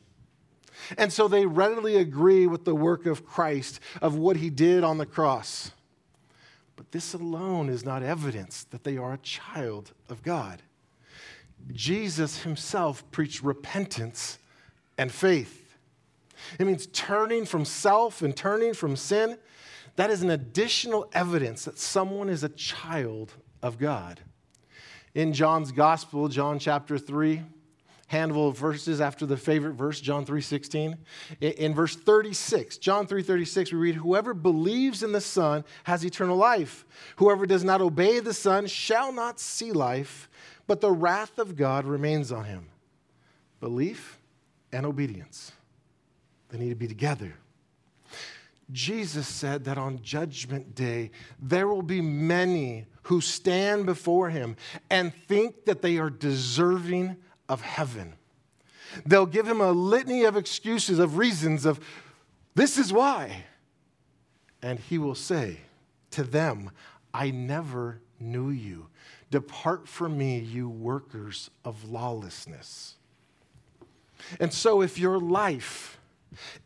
And 0.98 1.12
so 1.12 1.28
they 1.28 1.46
readily 1.46 1.96
agree 1.96 2.46
with 2.46 2.64
the 2.64 2.74
work 2.74 3.06
of 3.06 3.24
Christ, 3.24 3.78
of 4.00 4.16
what 4.16 4.36
he 4.36 4.50
did 4.50 4.82
on 4.82 4.98
the 4.98 5.06
cross. 5.06 5.70
But 6.74 6.90
this 6.90 7.14
alone 7.14 7.68
is 7.68 7.84
not 7.84 8.02
evidence 8.02 8.64
that 8.70 8.82
they 8.82 8.96
are 8.96 9.12
a 9.12 9.18
child 9.18 9.92
of 10.08 10.22
God. 10.22 10.62
Jesus 11.72 12.42
himself 12.42 13.08
preached 13.12 13.42
repentance 13.42 14.38
and 14.98 15.12
faith. 15.12 15.76
It 16.58 16.66
means 16.66 16.86
turning 16.86 17.44
from 17.44 17.64
self 17.64 18.22
and 18.22 18.36
turning 18.36 18.74
from 18.74 18.96
sin. 18.96 19.38
That 19.94 20.10
is 20.10 20.22
an 20.22 20.30
additional 20.30 21.08
evidence 21.12 21.64
that 21.66 21.78
someone 21.78 22.28
is 22.28 22.42
a 22.42 22.48
child 22.48 23.34
of 23.62 23.78
God. 23.78 24.20
In 25.14 25.32
John's 25.32 25.72
gospel, 25.72 26.28
John 26.28 26.58
chapter 26.58 26.96
3, 26.96 27.42
handful 28.06 28.48
of 28.48 28.58
verses 28.58 29.00
after 29.00 29.26
the 29.26 29.36
favorite 29.36 29.74
verse, 29.74 30.00
John 30.00 30.24
3:16. 30.24 30.96
In 31.40 31.74
verse 31.74 31.96
36, 31.96 32.78
John 32.78 33.06
3:36, 33.06 33.72
we 33.72 33.78
read, 33.78 33.96
"Whoever 33.96 34.32
believes 34.34 35.02
in 35.02 35.12
the 35.12 35.20
Son 35.20 35.64
has 35.84 36.04
eternal 36.04 36.36
life. 36.36 36.86
Whoever 37.16 37.46
does 37.46 37.64
not 37.64 37.80
obey 37.80 38.20
the 38.20 38.34
Son 38.34 38.66
shall 38.66 39.12
not 39.12 39.38
see 39.38 39.72
life, 39.72 40.30
but 40.66 40.80
the 40.80 40.92
wrath 40.92 41.38
of 41.38 41.56
God 41.56 41.84
remains 41.84 42.32
on 42.32 42.44
him." 42.44 42.68
Belief 43.60 44.18
and 44.72 44.86
obedience. 44.86 45.52
They 46.48 46.58
need 46.58 46.70
to 46.70 46.74
be 46.74 46.88
together. 46.88 47.34
Jesus 48.72 49.28
said 49.28 49.64
that 49.64 49.78
on 49.78 50.02
Judgment 50.02 50.74
Day, 50.74 51.10
there 51.40 51.68
will 51.68 51.82
be 51.82 52.00
many 52.00 52.86
who 53.02 53.20
stand 53.20 53.86
before 53.86 54.30
him 54.30 54.56
and 54.90 55.12
think 55.28 55.66
that 55.66 55.82
they 55.82 55.98
are 55.98 56.10
deserving 56.10 57.16
of 57.48 57.60
heaven. 57.60 58.14
They'll 59.06 59.26
give 59.26 59.46
him 59.46 59.60
a 59.60 59.72
litany 59.72 60.24
of 60.24 60.36
excuses, 60.36 60.98
of 60.98 61.18
reasons, 61.18 61.66
of 61.66 61.80
this 62.54 62.78
is 62.78 62.92
why. 62.92 63.44
And 64.62 64.78
he 64.78 64.98
will 64.98 65.14
say 65.14 65.58
to 66.12 66.22
them, 66.22 66.70
I 67.12 67.30
never 67.30 68.00
knew 68.20 68.50
you. 68.50 68.88
Depart 69.30 69.88
from 69.88 70.16
me, 70.18 70.38
you 70.38 70.68
workers 70.68 71.50
of 71.64 71.90
lawlessness. 71.90 72.96
And 74.38 74.52
so, 74.52 74.82
if 74.82 74.98
your 74.98 75.18
life 75.18 75.98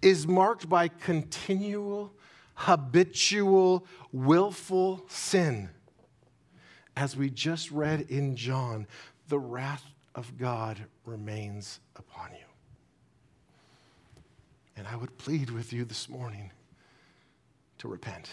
is 0.03 0.27
marked 0.27 0.69
by 0.69 0.89
continual, 0.89 2.13
habitual, 2.55 3.87
willful 4.13 5.05
sin, 5.09 5.71
as 6.97 7.17
we 7.17 7.29
just 7.29 7.71
read 7.71 8.03
in 8.09 8.37
John, 8.37 8.87
the 9.29 9.39
wrath 9.39 9.85
of 10.15 10.39
God 10.39 10.79
remains 11.05 11.81
upon 11.95 12.31
you. 12.33 12.47
And 14.77 14.87
I 14.87 14.97
would 14.97 15.17
plead 15.19 15.51
with 15.51 15.73
you 15.73 15.85
this 15.85 16.09
morning 16.09 16.51
to 17.79 17.89
repent, 17.89 18.31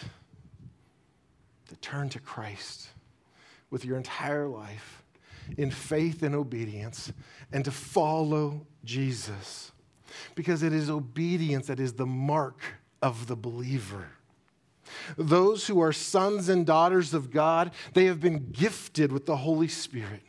to 1.68 1.76
turn 1.76 2.08
to 2.10 2.20
Christ 2.20 2.88
with 3.70 3.84
your 3.84 3.96
entire 3.96 4.46
life 4.46 5.02
in 5.58 5.70
faith 5.70 6.22
and 6.22 6.34
obedience, 6.34 7.12
and 7.52 7.64
to 7.64 7.70
follow 7.70 8.66
Jesus. 8.84 9.72
Because 10.34 10.62
it 10.62 10.72
is 10.72 10.90
obedience 10.90 11.66
that 11.66 11.80
is 11.80 11.94
the 11.94 12.06
mark 12.06 12.60
of 13.02 13.26
the 13.26 13.36
believer. 13.36 14.08
Those 15.16 15.66
who 15.66 15.80
are 15.80 15.92
sons 15.92 16.48
and 16.48 16.66
daughters 16.66 17.14
of 17.14 17.30
God, 17.30 17.72
they 17.94 18.04
have 18.06 18.20
been 18.20 18.50
gifted 18.50 19.12
with 19.12 19.26
the 19.26 19.36
Holy 19.36 19.68
Spirit, 19.68 20.22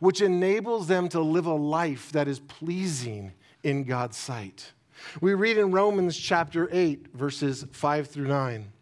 which 0.00 0.20
enables 0.20 0.86
them 0.86 1.08
to 1.10 1.20
live 1.20 1.46
a 1.46 1.54
life 1.54 2.12
that 2.12 2.28
is 2.28 2.40
pleasing 2.40 3.32
in 3.62 3.84
God's 3.84 4.16
sight. 4.16 4.72
We 5.20 5.34
read 5.34 5.58
in 5.58 5.72
Romans 5.72 6.16
chapter 6.16 6.68
8, 6.72 7.08
verses 7.14 7.66
5 7.70 8.06
through 8.06 8.28
9. 8.28 8.72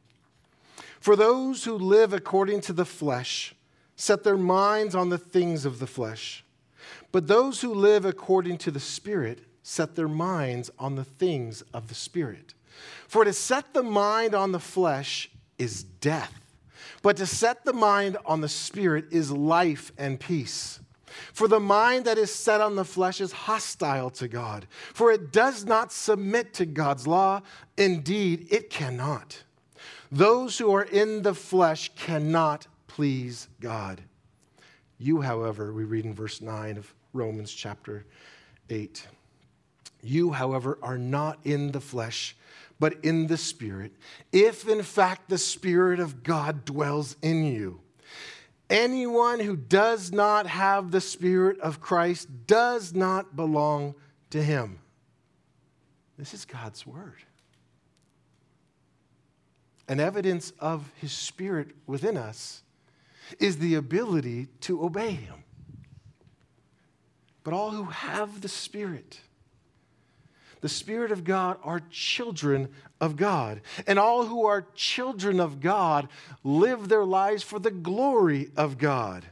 For 1.00 1.16
those 1.16 1.64
who 1.64 1.75
live 1.75 2.12
according 2.12 2.62
to 2.62 2.73
the 2.73 2.84
flesh 2.84 3.54
set 3.96 4.25
their 4.25 4.37
minds 4.37 4.94
on 4.94 5.11
the 5.11 5.18
things 5.18 5.64
of 5.64 5.78
the 5.78 5.87
flesh, 5.87 6.44
but 7.12 7.26
those 7.26 7.61
who 7.61 7.75
live 7.75 8.04
according 8.04 8.58
to 8.58 8.70
the 8.70 8.80
Spirit 8.80 9.40
set 9.66 9.97
their 9.97 10.06
minds 10.09 10.71
on 10.78 10.94
the 10.94 11.04
things 11.04 11.62
of 11.73 11.88
the 11.88 11.94
Spirit. 11.94 12.52
For 13.09 13.25
to 13.25 13.33
set 13.33 13.73
the 13.73 13.83
mind 13.83 14.35
on 14.35 14.52
the 14.52 14.61
flesh 14.61 15.30
is 15.59 15.83
death, 15.83 16.52
but 17.02 17.16
to 17.16 17.26
set 17.26 17.64
the 17.64 17.73
mind 17.73 18.18
on 18.26 18.42
the 18.42 18.49
Spirit 18.49 19.06
is 19.11 19.30
life 19.30 19.90
and 19.97 20.21
peace. 20.21 20.80
For 21.33 21.49
the 21.49 21.61
mind 21.61 22.04
that 22.04 22.18
is 22.18 22.35
set 22.35 22.61
on 22.61 22.76
the 22.76 22.85
flesh 22.85 23.21
is 23.23 23.33
hostile 23.33 24.11
to 24.11 24.28
God, 24.28 24.66
for 24.92 25.11
it 25.11 25.33
does 25.33 25.64
not 25.64 25.92
submit 25.92 26.52
to 26.54 26.66
God's 26.66 27.06
law. 27.06 27.40
Indeed, 27.78 28.49
it 28.50 28.68
cannot. 28.68 29.44
Those 30.12 30.59
who 30.59 30.75
are 30.75 30.83
in 30.83 31.23
the 31.23 31.35
flesh 31.35 31.90
cannot 31.97 32.66
please 32.87 33.49
God. 33.61 34.02
You, 34.99 35.23
however, 35.23 35.73
we 35.73 35.85
read 35.85 36.04
in 36.04 36.14
verse 36.14 36.42
9 36.42 36.76
of 36.76 36.92
Romans 37.14 37.52
chapter 37.52 38.04
8. 38.68 39.06
You, 40.04 40.32
however, 40.32 40.78
are 40.82 40.99
not 40.99 41.38
in 41.44 41.73
the 41.73 41.80
flesh, 41.80 42.37
but 42.78 43.04
in 43.04 43.26
the 43.26 43.37
Spirit, 43.37 43.92
if 44.32 44.68
in 44.68 44.82
fact 44.82 45.28
the 45.28 45.38
Spirit 45.38 46.00
of 46.00 46.23
God 46.23 46.64
dwells 46.64 47.16
in 47.23 47.44
you. 47.44 47.80
Anyone 48.69 49.40
who 49.40 49.56
does 49.56 50.10
not 50.10 50.47
have 50.47 50.90
the 50.90 51.00
Spirit 51.00 51.60
of 51.60 51.80
Christ 51.80 52.28
does 52.47 52.95
not 52.95 53.36
belong 53.36 53.95
to 54.30 54.43
him. 54.43 54.78
This 56.19 56.34
is 56.34 56.45
God's 56.45 56.86
word. 56.86 57.23
An 59.88 60.00
evidence 60.00 60.52
of 60.58 60.90
his 60.97 61.12
Spirit 61.12 61.69
within 61.86 62.17
us 62.17 62.62
is 63.38 63.58
the 63.58 63.75
ability 63.75 64.49
to 64.62 64.82
obey 64.82 65.10
him. 65.10 65.45
But 67.43 67.52
all 67.52 67.71
who 67.71 67.84
have 67.84 68.40
the 68.40 68.49
Spirit, 68.49 69.21
the 70.65 70.69
Spirit 70.71 71.13
of 71.13 71.25
God, 71.25 71.59
are 71.63 71.83
children 71.91 72.71
of 72.99 73.17
God. 73.17 73.61
And 73.87 73.99
all 73.99 74.25
who 74.25 74.47
are 74.47 74.67
children 74.75 75.39
of 75.39 75.61
God 75.61 76.09
live 76.43 76.89
their 76.89 77.05
lives 77.05 77.43
for 77.43 77.59
the 77.59 77.71
glory 77.71 78.50
of 78.57 78.79
God. 78.79 79.27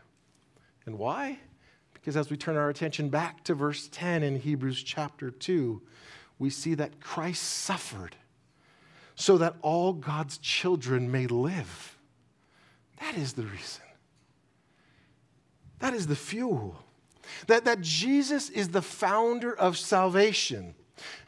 And 0.84 0.98
why? 0.98 1.38
Because 1.94 2.18
as 2.18 2.28
we 2.28 2.36
turn 2.36 2.58
our 2.58 2.68
attention 2.68 3.08
back 3.08 3.44
to 3.44 3.54
verse 3.54 3.88
10 3.90 4.22
in 4.22 4.40
Hebrews 4.40 4.82
chapter 4.82 5.30
2, 5.30 5.80
we 6.38 6.50
see 6.50 6.74
that 6.74 7.00
Christ 7.00 7.42
suffered 7.42 8.14
so 9.14 9.38
that 9.38 9.56
all 9.62 9.94
God's 9.94 10.36
children 10.36 11.10
may 11.10 11.26
live. 11.28 11.96
That 13.00 13.16
is 13.16 13.32
the 13.32 13.44
reason. 13.44 13.84
That 15.78 15.94
is 15.94 16.08
the 16.08 16.14
fuel. 16.14 16.76
That, 17.46 17.64
that 17.64 17.80
Jesus 17.80 18.50
is 18.50 18.68
the 18.68 18.82
founder 18.82 19.56
of 19.56 19.78
salvation. 19.78 20.74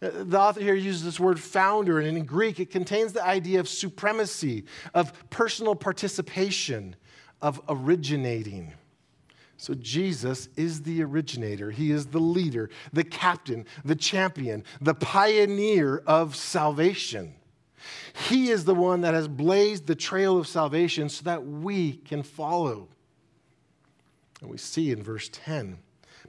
The 0.00 0.38
author 0.38 0.60
here 0.60 0.74
uses 0.74 1.04
this 1.04 1.18
word 1.18 1.40
founder, 1.40 1.98
and 1.98 2.16
in 2.16 2.24
Greek, 2.24 2.60
it 2.60 2.70
contains 2.70 3.12
the 3.12 3.24
idea 3.24 3.60
of 3.60 3.68
supremacy, 3.68 4.64
of 4.92 5.12
personal 5.30 5.74
participation, 5.74 6.96
of 7.40 7.60
originating. 7.68 8.72
So 9.56 9.74
Jesus 9.74 10.48
is 10.56 10.82
the 10.82 11.02
originator. 11.02 11.70
He 11.70 11.90
is 11.90 12.06
the 12.06 12.18
leader, 12.18 12.70
the 12.92 13.04
captain, 13.04 13.64
the 13.84 13.96
champion, 13.96 14.64
the 14.80 14.94
pioneer 14.94 16.02
of 16.06 16.36
salvation. 16.36 17.34
He 18.28 18.50
is 18.50 18.64
the 18.64 18.74
one 18.74 19.02
that 19.02 19.14
has 19.14 19.28
blazed 19.28 19.86
the 19.86 19.94
trail 19.94 20.38
of 20.38 20.46
salvation 20.46 21.08
so 21.08 21.22
that 21.24 21.46
we 21.46 21.92
can 21.92 22.22
follow. 22.22 22.88
And 24.40 24.50
we 24.50 24.58
see 24.58 24.90
in 24.90 25.02
verse 25.02 25.30
10 25.32 25.78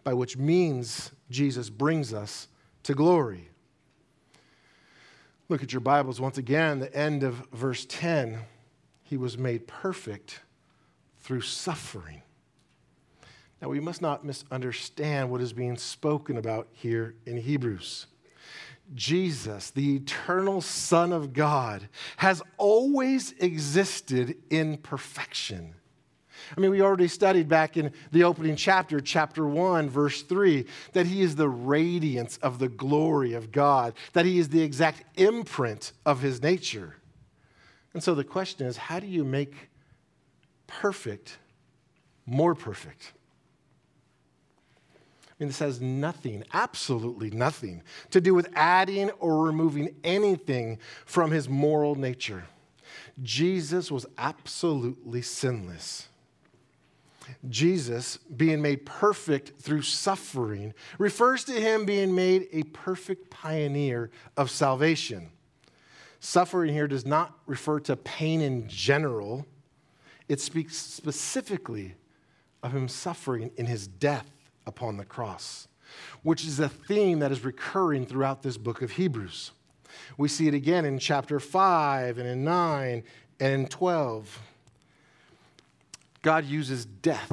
by 0.04 0.14
which 0.14 0.38
means 0.38 1.12
Jesus 1.30 1.70
brings 1.70 2.14
us 2.14 2.48
to 2.86 2.94
glory. 2.94 3.50
Look 5.50 5.64
at 5.64 5.74
your 5.74 5.80
Bibles 5.80 6.22
once 6.22 6.38
again, 6.38 6.80
the 6.80 6.96
end 6.96 7.24
of 7.24 7.48
verse 7.52 7.86
10. 7.86 8.40
He 9.02 9.18
was 9.18 9.38
made 9.40 9.68
perfect 9.68 10.42
through 11.20 11.42
suffering. 11.42 12.22
Now, 13.60 13.70
we 13.70 13.80
must 13.80 14.04
not 14.04 14.24
misunderstand 14.24 15.32
what 15.32 15.42
is 15.42 15.52
being 15.52 15.78
spoken 15.78 16.38
about 16.38 16.68
here 16.74 17.16
in 17.26 17.38
Hebrews. 17.38 18.06
Jesus, 18.94 19.72
the 19.72 19.96
eternal 19.96 20.62
Son 20.62 21.12
of 21.12 21.34
God, 21.34 21.90
has 22.18 22.44
always 22.58 23.32
existed 23.40 24.38
in 24.52 24.78
perfection. 24.78 25.74
I 26.56 26.60
mean, 26.60 26.72
we 26.72 26.82
already 26.82 27.08
studied 27.08 27.48
back 27.48 27.78
in 27.78 27.92
the 28.12 28.24
opening 28.24 28.56
chapter, 28.56 29.00
chapter 29.00 29.48
1, 29.48 29.90
verse 29.90 30.22
3, 30.22 30.66
that 30.94 31.06
he 31.06 31.22
is 31.22 31.36
the 31.36 31.50
radiance 31.50 32.38
of 32.38 32.60
the 32.60 32.70
glory 32.70 33.34
of 33.34 33.52
God, 33.52 33.94
that 34.14 34.26
he 34.26 34.40
is 34.40 34.50
the 34.50 34.62
exact 34.62 35.04
imprint 35.20 35.94
of 36.06 36.22
his 36.22 36.42
nature. 36.42 36.96
And 37.94 38.04
so 38.04 38.14
the 38.14 38.24
question 38.24 38.68
is 38.68 38.78
how 38.78 39.00
do 39.00 39.08
you 39.08 39.24
make 39.24 39.70
perfect 40.68 41.38
more 42.26 42.56
perfect? 42.56 43.14
I 45.30 45.44
mean, 45.44 45.50
this 45.50 45.60
has 45.60 45.82
nothing, 45.82 46.46
absolutely 46.54 47.30
nothing, 47.30 47.84
to 48.12 48.22
do 48.22 48.34
with 48.34 48.48
adding 48.56 49.12
or 49.12 49.44
removing 49.44 49.94
anything 50.04 50.80
from 51.06 51.32
his 51.32 51.50
moral 51.50 51.96
nature. 51.96 52.46
Jesus 53.22 53.92
was 53.92 54.06
absolutely 54.18 55.22
sinless. 55.22 56.08
Jesus 57.50 58.18
being 58.18 58.62
made 58.62 58.86
perfect 58.86 59.60
through 59.60 59.82
suffering 59.82 60.74
refers 60.98 61.44
to 61.46 61.54
him 61.54 61.86
being 61.86 62.14
made 62.14 62.48
a 62.52 62.64
perfect 62.64 63.30
pioneer 63.30 64.12
of 64.38 64.50
salvation. 64.50 65.30
Suffering 66.20 66.74
here 66.74 66.88
does 66.88 67.06
not 67.06 67.38
refer 67.46 67.80
to 67.82 67.96
pain 67.96 68.42
in 68.42 68.68
general, 68.68 69.46
it 70.28 70.40
speaks 70.40 70.76
specifically 70.76 71.96
of 72.64 72.72
him 72.72 72.88
suffering 72.88 73.52
in 73.58 73.68
his 73.68 73.88
death 73.88 74.30
upon 74.66 74.98
the 74.98 75.06
cross, 75.06 75.68
which 76.24 76.46
is 76.46 76.60
a 76.60 76.70
theme 76.70 77.20
that 77.20 77.32
is 77.32 77.44
recurring 77.44 78.06
throughout 78.06 78.42
this 78.42 78.58
book 78.58 78.82
of 78.82 78.92
Hebrews. 78.92 79.52
We 80.18 80.28
see 80.28 80.48
it 80.48 80.54
again 80.54 80.84
in 80.86 80.98
chapter 81.00 81.40
5 81.40 82.18
and 82.18 82.28
in 82.28 82.44
9 82.44 83.04
and 83.40 83.54
in 83.54 83.68
12. 83.68 84.42
God 86.26 86.46
uses 86.46 86.88
death 86.88 87.32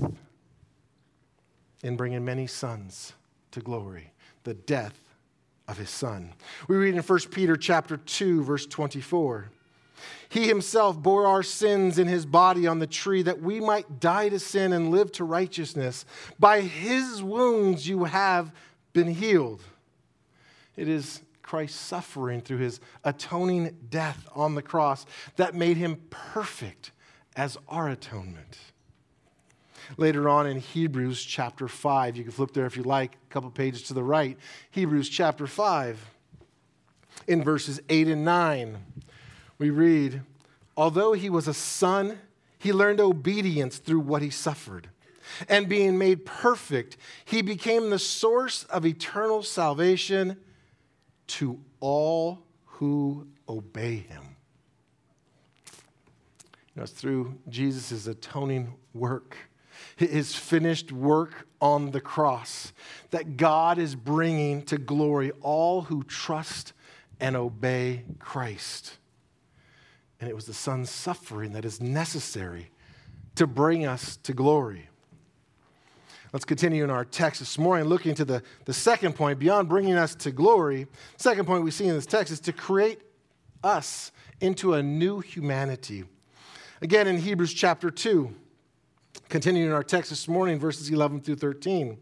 in 1.83 1.97
bringing 1.97 2.27
many 2.27 2.47
sons 2.47 3.15
to 3.53 3.61
glory, 3.61 4.13
the 4.45 4.53
death 4.53 5.01
of 5.67 5.79
his 5.79 5.89
son. 5.89 6.35
We 6.69 6.77
read 6.77 6.95
in 6.95 7.01
1 7.01 7.19
Peter 7.31 7.57
chapter 7.57 7.97
2 7.97 8.45
verse 8.45 8.67
24. 8.67 9.49
He 10.29 10.47
himself 10.47 10.99
bore 11.03 11.27
our 11.27 11.43
sins 11.43 11.99
in 11.99 12.07
his 12.07 12.27
body 12.27 12.67
on 12.67 12.81
the 12.81 12.87
tree 12.87 13.23
that 13.23 13.41
we 13.41 13.61
might 13.61 13.99
die 13.99 14.29
to 14.29 14.39
sin 14.39 14.75
and 14.75 14.91
live 14.91 15.11
to 15.13 15.25
righteousness. 15.25 16.05
By 16.39 16.61
his 16.61 17.23
wounds 17.23 17.89
you 17.89 18.05
have 18.05 18.53
been 18.93 19.15
healed. 19.15 19.63
It 20.77 20.87
is 20.87 21.23
Christ's 21.41 21.81
suffering 21.81 22.43
through 22.43 22.59
his 22.59 22.79
atoning 23.05 23.75
death 23.89 24.29
on 24.35 24.55
the 24.55 24.61
cross 24.61 25.07
that 25.37 25.55
made 25.55 25.79
him 25.79 25.99
perfect 26.11 26.91
as 27.35 27.57
our 27.69 27.89
atonement. 27.89 28.59
Later 29.97 30.29
on 30.29 30.47
in 30.47 30.59
Hebrews 30.59 31.23
chapter 31.23 31.69
5, 31.69 32.17
you 32.17 32.25
can 32.25 32.33
flip 32.33 32.53
there 32.53 32.67
if 32.67 32.77
you 32.77 32.83
like, 32.83 33.15
a 33.15 33.33
couple 33.33 33.51
pages 33.51 33.83
to 33.85 33.95
the 33.95 34.03
right. 34.03 34.39
Hebrews 34.71 35.09
chapter 35.09 35.47
5, 35.47 36.11
in 37.27 37.45
verses 37.45 37.81
8 37.89 38.09
and 38.09 38.25
9, 38.25 38.79
we 39.59 39.71
read, 39.71 40.23
Although 40.77 41.13
he 41.13 41.29
was 41.29 41.47
a 41.47 41.55
son, 41.55 42.19
he 42.59 42.73
learned 42.73 43.01
obedience 43.01 43.79
through 43.79 44.01
what 44.01 44.23
he 44.23 44.31
suffered. 44.31 44.89
And 45.49 45.69
being 45.69 45.99
made 45.99 46.25
perfect, 46.25 46.97
he 47.25 47.43
became 47.43 47.91
the 47.91 47.99
source 47.99 48.65
of 48.65 48.85
eternal 48.85 49.43
salvation 49.43 50.37
to 51.29 51.61
all 51.81 52.41
who 52.65 53.27
obey 53.49 53.97
him. 53.97 54.37
You 55.67 56.79
know, 56.81 56.83
it's 56.85 56.93
through 56.93 57.39
Jesus' 57.49 58.07
atoning 58.07 58.75
work, 58.95 59.37
his 60.11 60.35
finished 60.35 60.93
work 60.93 61.47
on 61.61 61.91
the 61.91 62.01
cross, 62.01 62.73
that 63.11 63.37
God 63.37 63.79
is 63.79 63.95
bringing 63.95 64.63
to 64.63 64.79
glory 64.79 65.31
all 65.41 65.83
who 65.83 66.03
trust 66.05 66.73
and 67.21 67.37
obey 67.37 68.05
Christ. 68.19 68.99
And 70.21 70.29
it 70.29 70.35
was 70.35 70.47
the 70.47 70.55
Son's 70.55 70.91
suffering 70.91 71.53
that 71.53 71.65
is 71.65 71.81
necessary 71.81 72.71
to 73.37 73.47
bring 73.47 73.87
us 73.87 74.17
to 74.19 74.33
glory. 74.33 74.89
Let's 76.33 76.45
continue 76.45 76.83
in 76.83 76.91
our 76.91 77.05
text 77.05 77.41
this 77.41 77.59
morning, 77.59 77.87
looking 77.87 78.15
to 78.15 78.25
the, 78.25 78.43
the 78.65 78.73
second 78.73 79.15
point, 79.15 79.39
beyond 79.39 79.69
bringing 79.69 79.95
us 79.95 80.15
to 80.17 80.31
glory. 80.31 80.87
Second 81.17 81.47
point 81.47 81.63
we 81.63 81.71
see 81.71 81.87
in 81.87 81.95
this 81.95 82.07
text 82.07 82.33
is 82.33 82.41
to 82.41 82.53
create 82.53 83.01
us 83.63 84.13
into 84.41 84.75
a 84.75 84.83
new 84.83 85.21
humanity. 85.21 86.05
Again, 86.81 87.07
in 87.07 87.19
Hebrews 87.19 87.53
chapter 87.53 87.91
2, 87.91 88.35
continuing 89.33 89.73
our 89.73 89.83
text 89.83 90.11
this 90.11 90.29
morning, 90.29 90.59
verses 90.59 90.91
11 90.91 91.23
through 91.23 91.37
13. 91.37 91.97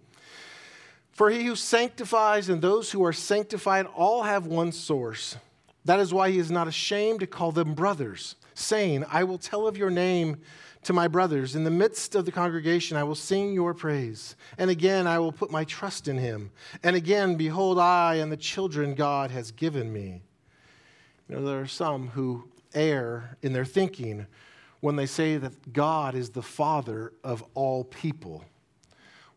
For 1.12 1.30
he 1.30 1.44
who 1.44 1.54
sanctifies 1.54 2.48
and 2.48 2.60
those 2.60 2.90
who 2.90 3.04
are 3.04 3.12
sanctified 3.12 3.86
all 3.86 4.24
have 4.24 4.46
one 4.46 4.72
source. 4.72 5.36
That 5.84 6.00
is 6.00 6.12
why 6.12 6.32
he 6.32 6.38
is 6.38 6.50
not 6.50 6.66
ashamed 6.66 7.20
to 7.20 7.28
call 7.28 7.52
them 7.52 7.72
brothers, 7.72 8.34
saying, 8.54 9.04
I 9.08 9.22
will 9.22 9.38
tell 9.38 9.68
of 9.68 9.76
your 9.76 9.90
name 9.90 10.38
to 10.82 10.92
my 10.92 11.06
brothers. 11.06 11.54
In 11.54 11.62
the 11.62 11.70
midst 11.70 12.16
of 12.16 12.24
the 12.24 12.32
congregation, 12.32 12.96
I 12.96 13.04
will 13.04 13.14
sing 13.14 13.52
your 13.52 13.74
praise. 13.74 14.34
And 14.58 14.68
again, 14.68 15.06
I 15.06 15.20
will 15.20 15.30
put 15.30 15.52
my 15.52 15.62
trust 15.62 16.08
in 16.08 16.18
him. 16.18 16.50
And 16.82 16.96
again, 16.96 17.36
behold, 17.36 17.78
I 17.78 18.16
and 18.16 18.32
the 18.32 18.36
children 18.36 18.96
God 18.96 19.30
has 19.30 19.52
given 19.52 19.92
me. 19.92 20.22
You 21.28 21.36
know, 21.36 21.44
there 21.44 21.60
are 21.60 21.68
some 21.68 22.08
who 22.08 22.48
err 22.74 23.36
in 23.40 23.52
their 23.52 23.64
thinking 23.64 24.26
when 24.80 24.96
they 24.96 25.06
say 25.06 25.36
that 25.36 25.72
God 25.72 26.14
is 26.14 26.30
the 26.30 26.42
father 26.42 27.12
of 27.22 27.44
all 27.54 27.84
people. 27.84 28.44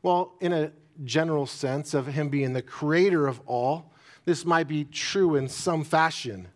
Well, 0.01 0.33
in 0.39 0.53
a 0.53 0.71
general 1.03 1.45
sense 1.45 1.93
of 1.93 2.07
him 2.07 2.29
being 2.29 2.53
the 2.53 2.61
creator 2.61 3.27
of 3.27 3.41
all, 3.45 3.91
this 4.25 4.45
might 4.45 4.67
be 4.67 4.85
true 4.85 5.35
in 5.35 5.47
some 5.47 5.83
fashion. 5.83 6.47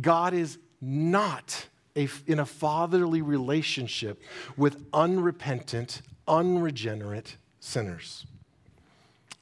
God 0.00 0.34
is 0.34 0.58
not 0.80 1.68
a, 1.96 2.08
in 2.26 2.38
a 2.38 2.46
fatherly 2.46 3.22
relationship 3.22 4.22
with 4.56 4.84
unrepentant, 4.92 6.02
unregenerate 6.26 7.36
sinners. 7.60 8.26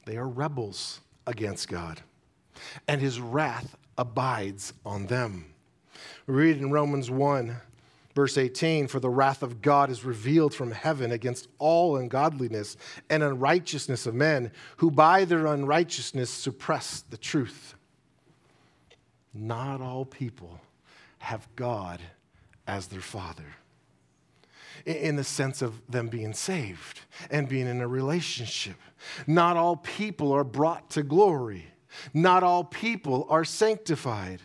They 0.05 0.17
are 0.17 0.27
rebels 0.27 1.01
against 1.27 1.67
God, 1.67 2.01
and 2.87 3.01
his 3.01 3.19
wrath 3.19 3.77
abides 3.97 4.73
on 4.85 5.07
them. 5.07 5.45
We 6.27 6.33
read 6.33 6.57
in 6.57 6.71
Romans 6.71 7.11
1 7.11 7.55
Verse 8.15 8.37
18 8.37 8.87
For 8.87 8.99
the 8.99 9.09
wrath 9.09 9.43
of 9.43 9.61
God 9.61 9.89
is 9.89 10.03
revealed 10.03 10.53
from 10.53 10.71
heaven 10.71 11.11
against 11.11 11.47
all 11.59 11.97
ungodliness 11.97 12.77
and 13.09 13.23
unrighteousness 13.23 14.05
of 14.05 14.15
men 14.15 14.51
who 14.77 14.91
by 14.91 15.25
their 15.25 15.47
unrighteousness 15.47 16.29
suppress 16.29 17.03
the 17.09 17.17
truth. 17.17 17.75
Not 19.33 19.81
all 19.81 20.05
people 20.05 20.59
have 21.19 21.47
God 21.55 22.01
as 22.67 22.87
their 22.87 23.01
Father 23.01 23.45
in 24.85 25.15
the 25.15 25.23
sense 25.23 25.61
of 25.61 25.81
them 25.89 26.07
being 26.07 26.33
saved 26.33 27.01
and 27.29 27.47
being 27.47 27.67
in 27.67 27.81
a 27.81 27.87
relationship. 27.87 28.75
Not 29.27 29.57
all 29.57 29.77
people 29.77 30.31
are 30.31 30.43
brought 30.43 30.89
to 30.91 31.03
glory. 31.03 31.67
Not 32.13 32.43
all 32.43 32.63
people 32.63 33.27
are 33.29 33.45
sanctified. 33.45 34.41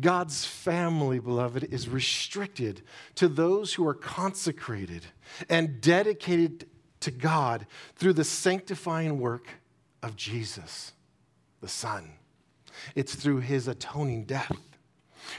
God's 0.00 0.44
family, 0.44 1.20
beloved, 1.20 1.64
is 1.72 1.88
restricted 1.88 2.82
to 3.14 3.28
those 3.28 3.74
who 3.74 3.86
are 3.86 3.94
consecrated 3.94 5.06
and 5.48 5.80
dedicated 5.80 6.66
to 7.00 7.10
God 7.10 7.66
through 7.94 8.14
the 8.14 8.24
sanctifying 8.24 9.20
work 9.20 9.46
of 10.02 10.16
Jesus, 10.16 10.92
the 11.60 11.68
Son. 11.68 12.12
It's 12.94 13.14
through 13.14 13.40
his 13.40 13.68
atoning 13.68 14.24
death. 14.24 14.56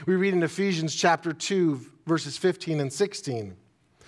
We 0.06 0.16
read 0.16 0.32
in 0.32 0.42
Ephesians 0.42 0.94
chapter 0.94 1.32
2, 1.32 1.80
verses 2.06 2.36
15 2.38 2.80
and 2.80 2.92
16. 2.92 3.56
It 4.00 4.06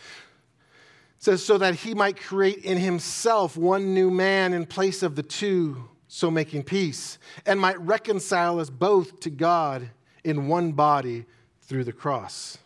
says, 1.18 1.44
So 1.44 1.58
that 1.58 1.74
he 1.74 1.94
might 1.94 2.18
create 2.18 2.64
in 2.64 2.78
himself 2.78 3.56
one 3.56 3.92
new 3.92 4.10
man 4.10 4.54
in 4.54 4.66
place 4.66 5.02
of 5.02 5.14
the 5.14 5.22
two, 5.22 5.88
so 6.06 6.30
making 6.30 6.62
peace, 6.62 7.18
and 7.44 7.60
might 7.60 7.78
reconcile 7.80 8.60
us 8.60 8.70
both 8.70 9.20
to 9.20 9.30
God 9.30 9.90
in 10.28 10.46
one 10.46 10.72
body 10.72 11.24
through 11.62 11.84
the 11.84 11.92
cross. 11.92 12.58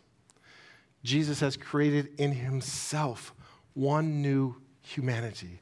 Jesus 1.05 1.41
has 1.41 1.57
created 1.57 2.09
in 2.19 2.33
himself 2.33 3.33
one 3.75 4.21
new 4.21 4.57
humanity. 4.83 5.61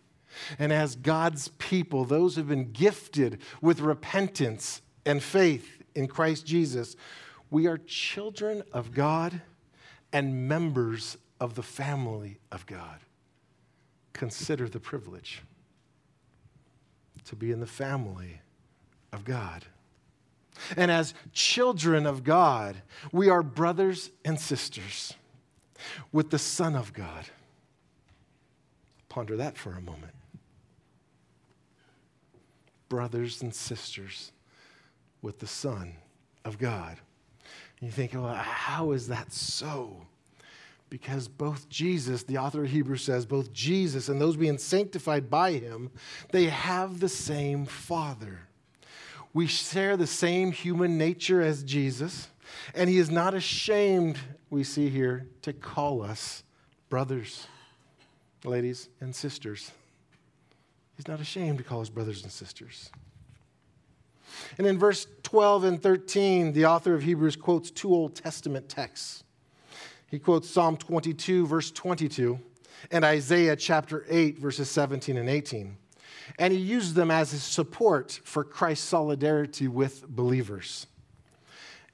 And 0.59 0.73
as 0.73 0.97
God's 0.97 1.49
people, 1.59 2.05
those 2.05 2.35
who 2.35 2.41
have 2.41 2.49
been 2.49 2.73
gifted 2.73 3.39
with 3.61 3.81
repentance 3.81 4.81
and 5.05 5.23
faith 5.23 5.83
in 5.95 6.09
Christ 6.09 6.47
Jesus, 6.47 6.97
we 7.51 7.67
are 7.67 7.77
children 7.79 8.63
of 8.73 8.93
God 8.95 9.43
and 10.13 10.49
members 10.49 11.19
of 11.39 11.55
the 11.55 11.63
family 11.63 12.39
of 12.51 12.65
God. 12.67 13.01
Consider 14.15 14.69
the 14.69 14.81
privilege 14.81 15.43
to 17.25 17.37
be 17.37 17.53
in 17.53 17.61
the 17.61 17.67
family 17.67 18.41
of 19.13 19.25
God. 19.25 19.67
And 20.77 20.91
as 20.91 21.15
children 21.33 22.07
of 22.07 22.25
God, 22.25 22.77
we 23.13 23.29
are 23.29 23.43
brothers 23.43 24.11
and 24.25 24.39
sisters 24.39 25.15
with 26.13 26.31
the 26.31 26.39
Son 26.39 26.75
of 26.77 26.93
God. 26.93 27.27
Ponder 29.09 29.37
that 29.37 29.57
for 29.57 29.73
a 29.73 29.81
moment. 29.81 30.15
Brothers 32.89 33.43
and 33.43 33.55
sisters 33.55 34.33
with 35.23 35.39
the 35.39 35.47
Son 35.47 35.95
of 36.45 36.59
God. 36.59 36.99
And 37.81 37.89
you 37.89 37.91
think, 37.91 38.15
well, 38.15 38.35
how 38.35 38.93
is 38.93 39.09
that 39.09 39.33
so? 39.33 40.07
Because 40.91 41.29
both 41.29 41.69
Jesus, 41.69 42.25
the 42.25 42.39
author 42.39 42.65
of 42.65 42.71
Hebrews 42.71 43.03
says, 43.03 43.25
both 43.25 43.53
Jesus 43.53 44.09
and 44.09 44.21
those 44.21 44.37
being 44.37 44.59
sanctified 44.59 45.31
by 45.31 45.53
him, 45.53 45.91
they 46.33 46.47
have 46.47 47.01
the 47.01 47.09
same 47.09 47.65
Father. 47.65 48.41
We 49.33 49.47
share 49.47 49.97
the 49.97 50.07
same 50.07 50.51
human 50.51 50.99
nature 50.99 51.41
as 51.41 51.63
Jesus, 51.63 52.29
and 52.75 52.91
he 52.91 52.99
is 52.99 53.11
not 53.11 53.35
ashamed, 53.35 54.19
we 54.51 54.65
see 54.65 54.89
here, 54.89 55.27
to 55.43 55.53
call 55.53 56.03
us 56.03 56.43
brothers, 56.89 57.47
ladies, 58.45 58.89
and 59.01 59.15
sisters. 59.15 59.71
He's 60.97 61.07
not 61.07 61.21
ashamed 61.21 61.59
to 61.59 61.65
call 61.65 61.81
us 61.81 61.89
brothers 61.89 62.25
and 62.25 62.33
sisters. 62.33 62.91
And 64.59 64.67
in 64.67 64.79
verse 64.79 65.07
12 65.23 65.65
and 65.65 65.83
13, 65.83 66.53
the 66.53 66.67
author 66.67 66.95
of 66.95 67.03
Hebrews 67.03 67.37
quotes 67.37 67.71
two 67.71 67.93
Old 67.95 68.17
Testament 68.17 68.69
texts. 68.69 69.23
He 70.09 70.19
quotes 70.19 70.51
Psalm 70.51 70.77
22, 70.77 71.47
verse 71.47 71.71
22, 71.71 72.41
and 72.91 73.05
Isaiah 73.05 73.55
chapter 73.55 74.05
8, 74.09 74.39
verses 74.39 74.69
17 74.69 75.17
and 75.17 75.29
18 75.29 75.77
and 76.39 76.53
he 76.53 76.59
used 76.59 76.95
them 76.95 77.11
as 77.11 77.33
his 77.33 77.43
support 77.43 78.21
for 78.25 78.45
Christ's 78.45 78.87
solidarity 78.87 79.69
with 79.69 80.07
believers. 80.09 80.87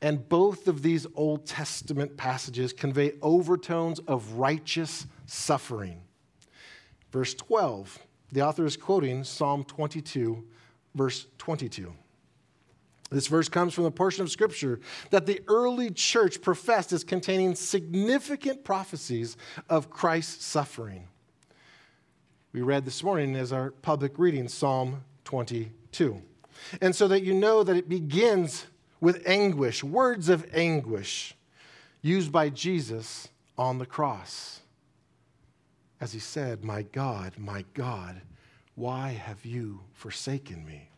And 0.02 0.28
both 0.28 0.68
of 0.68 0.82
these 0.82 1.06
Old 1.14 1.46
Testament 1.46 2.16
passages 2.16 2.72
convey 2.72 3.12
overtones 3.22 3.98
of 4.00 4.34
righteous 4.34 5.06
suffering. 5.26 6.00
Verse 7.10 7.34
12, 7.34 7.98
the 8.32 8.42
author 8.42 8.66
is 8.66 8.76
quoting 8.76 9.24
Psalm 9.24 9.64
22, 9.64 10.44
verse 10.94 11.26
22. 11.38 11.92
This 13.10 13.28
verse 13.28 13.48
comes 13.48 13.72
from 13.72 13.84
a 13.84 13.90
portion 13.90 14.22
of 14.22 14.30
Scripture 14.30 14.80
that 15.10 15.26
the 15.26 15.40
early 15.46 15.90
church 15.90 16.42
professed 16.42 16.92
as 16.92 17.04
containing 17.04 17.54
significant 17.54 18.64
prophecies 18.64 19.36
of 19.70 19.90
Christ's 19.90 20.44
suffering. 20.44 21.06
We 22.56 22.62
read 22.62 22.86
this 22.86 23.02
morning 23.04 23.36
as 23.36 23.52
our 23.52 23.70
public 23.70 24.18
reading 24.18 24.48
Psalm 24.48 25.04
22. 25.24 26.22
And 26.80 26.96
so 26.96 27.06
that 27.06 27.22
you 27.22 27.34
know 27.34 27.62
that 27.62 27.76
it 27.76 27.86
begins 27.86 28.64
with 28.98 29.22
anguish, 29.26 29.84
words 29.84 30.30
of 30.30 30.46
anguish 30.54 31.34
used 32.00 32.32
by 32.32 32.48
Jesus 32.48 33.28
on 33.58 33.76
the 33.76 33.84
cross. 33.84 34.60
As 36.00 36.14
he 36.14 36.18
said, 36.18 36.64
My 36.64 36.80
God, 36.80 37.34
my 37.36 37.66
God, 37.74 38.22
why 38.74 39.10
have 39.10 39.44
you 39.44 39.80
forsaken 39.92 40.64
me? 40.64 40.88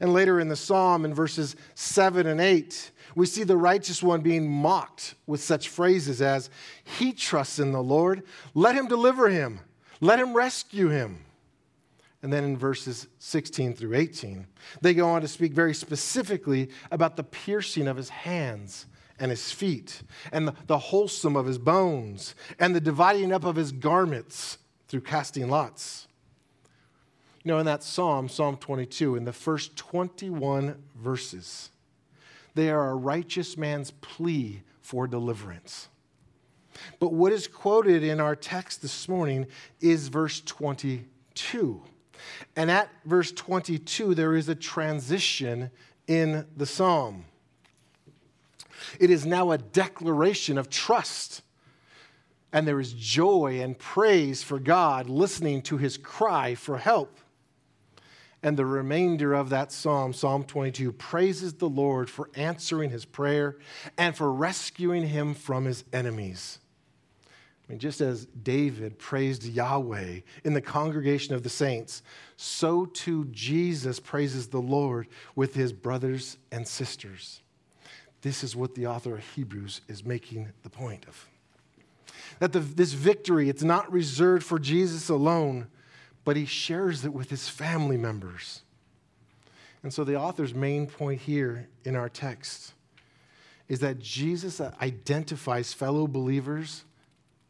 And 0.00 0.12
later 0.12 0.38
in 0.38 0.48
the 0.48 0.54
psalm, 0.54 1.06
in 1.06 1.14
verses 1.14 1.56
7 1.76 2.26
and 2.26 2.42
8, 2.42 2.90
we 3.14 3.24
see 3.24 3.44
the 3.44 3.56
righteous 3.56 4.02
one 4.02 4.20
being 4.20 4.50
mocked 4.50 5.14
with 5.26 5.42
such 5.42 5.70
phrases 5.70 6.20
as, 6.20 6.50
He 6.98 7.14
trusts 7.14 7.58
in 7.58 7.72
the 7.72 7.82
Lord, 7.82 8.22
let 8.52 8.74
him 8.74 8.86
deliver 8.86 9.30
him, 9.30 9.60
let 10.04 10.18
him 10.18 10.34
rescue 10.34 10.88
him. 10.88 11.24
And 12.22 12.32
then 12.32 12.44
in 12.44 12.56
verses 12.56 13.06
16 13.18 13.74
through 13.74 13.94
18, 13.94 14.46
they 14.80 14.94
go 14.94 15.08
on 15.08 15.20
to 15.22 15.28
speak 15.28 15.52
very 15.52 15.74
specifically 15.74 16.70
about 16.90 17.16
the 17.16 17.22
piercing 17.22 17.88
of 17.88 17.96
his 17.96 18.08
hands 18.08 18.86
and 19.18 19.30
his 19.30 19.52
feet, 19.52 20.02
and 20.32 20.48
the, 20.48 20.54
the 20.66 20.78
wholesome 20.78 21.36
of 21.36 21.46
his 21.46 21.58
bones, 21.58 22.34
and 22.58 22.74
the 22.74 22.80
dividing 22.80 23.32
up 23.32 23.44
of 23.44 23.56
his 23.56 23.72
garments 23.72 24.58
through 24.88 25.02
casting 25.02 25.48
lots. 25.48 26.08
You 27.42 27.52
know, 27.52 27.58
in 27.58 27.66
that 27.66 27.82
psalm, 27.82 28.28
Psalm 28.28 28.56
22, 28.56 29.16
in 29.16 29.24
the 29.24 29.32
first 29.32 29.76
21 29.76 30.82
verses, 30.96 31.70
they 32.54 32.70
are 32.70 32.90
a 32.90 32.94
righteous 32.94 33.56
man's 33.56 33.90
plea 33.90 34.62
for 34.80 35.06
deliverance. 35.06 35.88
But 36.98 37.12
what 37.12 37.32
is 37.32 37.46
quoted 37.46 38.02
in 38.02 38.20
our 38.20 38.36
text 38.36 38.82
this 38.82 39.08
morning 39.08 39.46
is 39.80 40.08
verse 40.08 40.40
22. 40.40 41.82
And 42.56 42.70
at 42.70 42.88
verse 43.04 43.32
22, 43.32 44.14
there 44.14 44.34
is 44.34 44.48
a 44.48 44.54
transition 44.54 45.70
in 46.06 46.46
the 46.56 46.66
psalm. 46.66 47.24
It 49.00 49.10
is 49.10 49.24
now 49.26 49.50
a 49.50 49.58
declaration 49.58 50.58
of 50.58 50.70
trust. 50.70 51.42
And 52.52 52.68
there 52.68 52.80
is 52.80 52.92
joy 52.92 53.60
and 53.60 53.76
praise 53.76 54.42
for 54.42 54.60
God 54.60 55.08
listening 55.08 55.62
to 55.62 55.76
his 55.76 55.96
cry 55.96 56.54
for 56.54 56.78
help. 56.78 57.18
And 58.44 58.56
the 58.56 58.66
remainder 58.66 59.32
of 59.32 59.48
that 59.48 59.72
psalm, 59.72 60.12
Psalm 60.12 60.44
22, 60.44 60.92
praises 60.92 61.54
the 61.54 61.68
Lord 61.68 62.10
for 62.10 62.28
answering 62.36 62.90
his 62.90 63.06
prayer 63.06 63.56
and 63.96 64.14
for 64.14 64.30
rescuing 64.30 65.08
him 65.08 65.34
from 65.34 65.64
his 65.64 65.82
enemies. 65.92 66.58
I 67.66 67.72
mean, 67.72 67.78
just 67.78 68.00
as 68.02 68.26
David 68.26 68.98
praised 68.98 69.44
Yahweh 69.44 70.20
in 70.44 70.52
the 70.52 70.60
congregation 70.60 71.34
of 71.34 71.42
the 71.42 71.48
saints, 71.48 72.02
so 72.36 72.84
too 72.84 73.24
Jesus 73.26 73.98
praises 74.00 74.48
the 74.48 74.60
Lord 74.60 75.08
with 75.34 75.54
his 75.54 75.72
brothers 75.72 76.36
and 76.52 76.68
sisters. 76.68 77.40
This 78.20 78.44
is 78.44 78.54
what 78.54 78.74
the 78.74 78.86
author 78.86 79.14
of 79.14 79.24
Hebrews 79.34 79.80
is 79.88 80.04
making 80.04 80.50
the 80.62 80.70
point 80.70 81.06
of. 81.06 81.28
That 82.38 82.52
the, 82.52 82.60
this 82.60 82.92
victory, 82.92 83.48
it's 83.48 83.62
not 83.62 83.90
reserved 83.90 84.44
for 84.44 84.58
Jesus 84.58 85.08
alone, 85.08 85.68
but 86.24 86.36
he 86.36 86.44
shares 86.44 87.04
it 87.04 87.14
with 87.14 87.30
his 87.30 87.48
family 87.48 87.96
members. 87.96 88.62
And 89.82 89.92
so 89.92 90.04
the 90.04 90.16
author's 90.16 90.54
main 90.54 90.86
point 90.86 91.22
here 91.22 91.68
in 91.84 91.96
our 91.96 92.08
text 92.08 92.72
is 93.68 93.80
that 93.80 93.98
Jesus 93.98 94.60
identifies 94.60 95.72
fellow 95.72 96.06
believers 96.06 96.84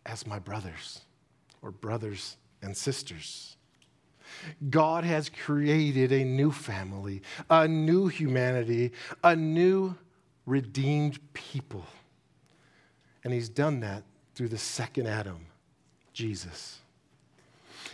as 0.07 0.27
my 0.27 0.39
brothers 0.39 1.01
or 1.63 1.71
brothers 1.71 2.37
and 2.63 2.77
sisters. 2.77 3.57
God 4.71 5.05
has 5.05 5.29
created 5.29 6.13
a 6.13 6.25
new 6.25 6.51
family, 6.51 7.23
a 7.49 7.69
new 7.69 8.09
humanity, 8.09 8.93
a 9.23 9.37
new 9.37 9.97
redeemed 10.47 11.19
people. 11.33 11.87
And 13.23 13.33
he's 13.33 13.49
done 13.49 13.81
that 13.81 14.03
through 14.35 14.49
the 14.49 14.59
second 14.59 15.07
Adam, 15.07 15.47
Jesus. 16.13 16.79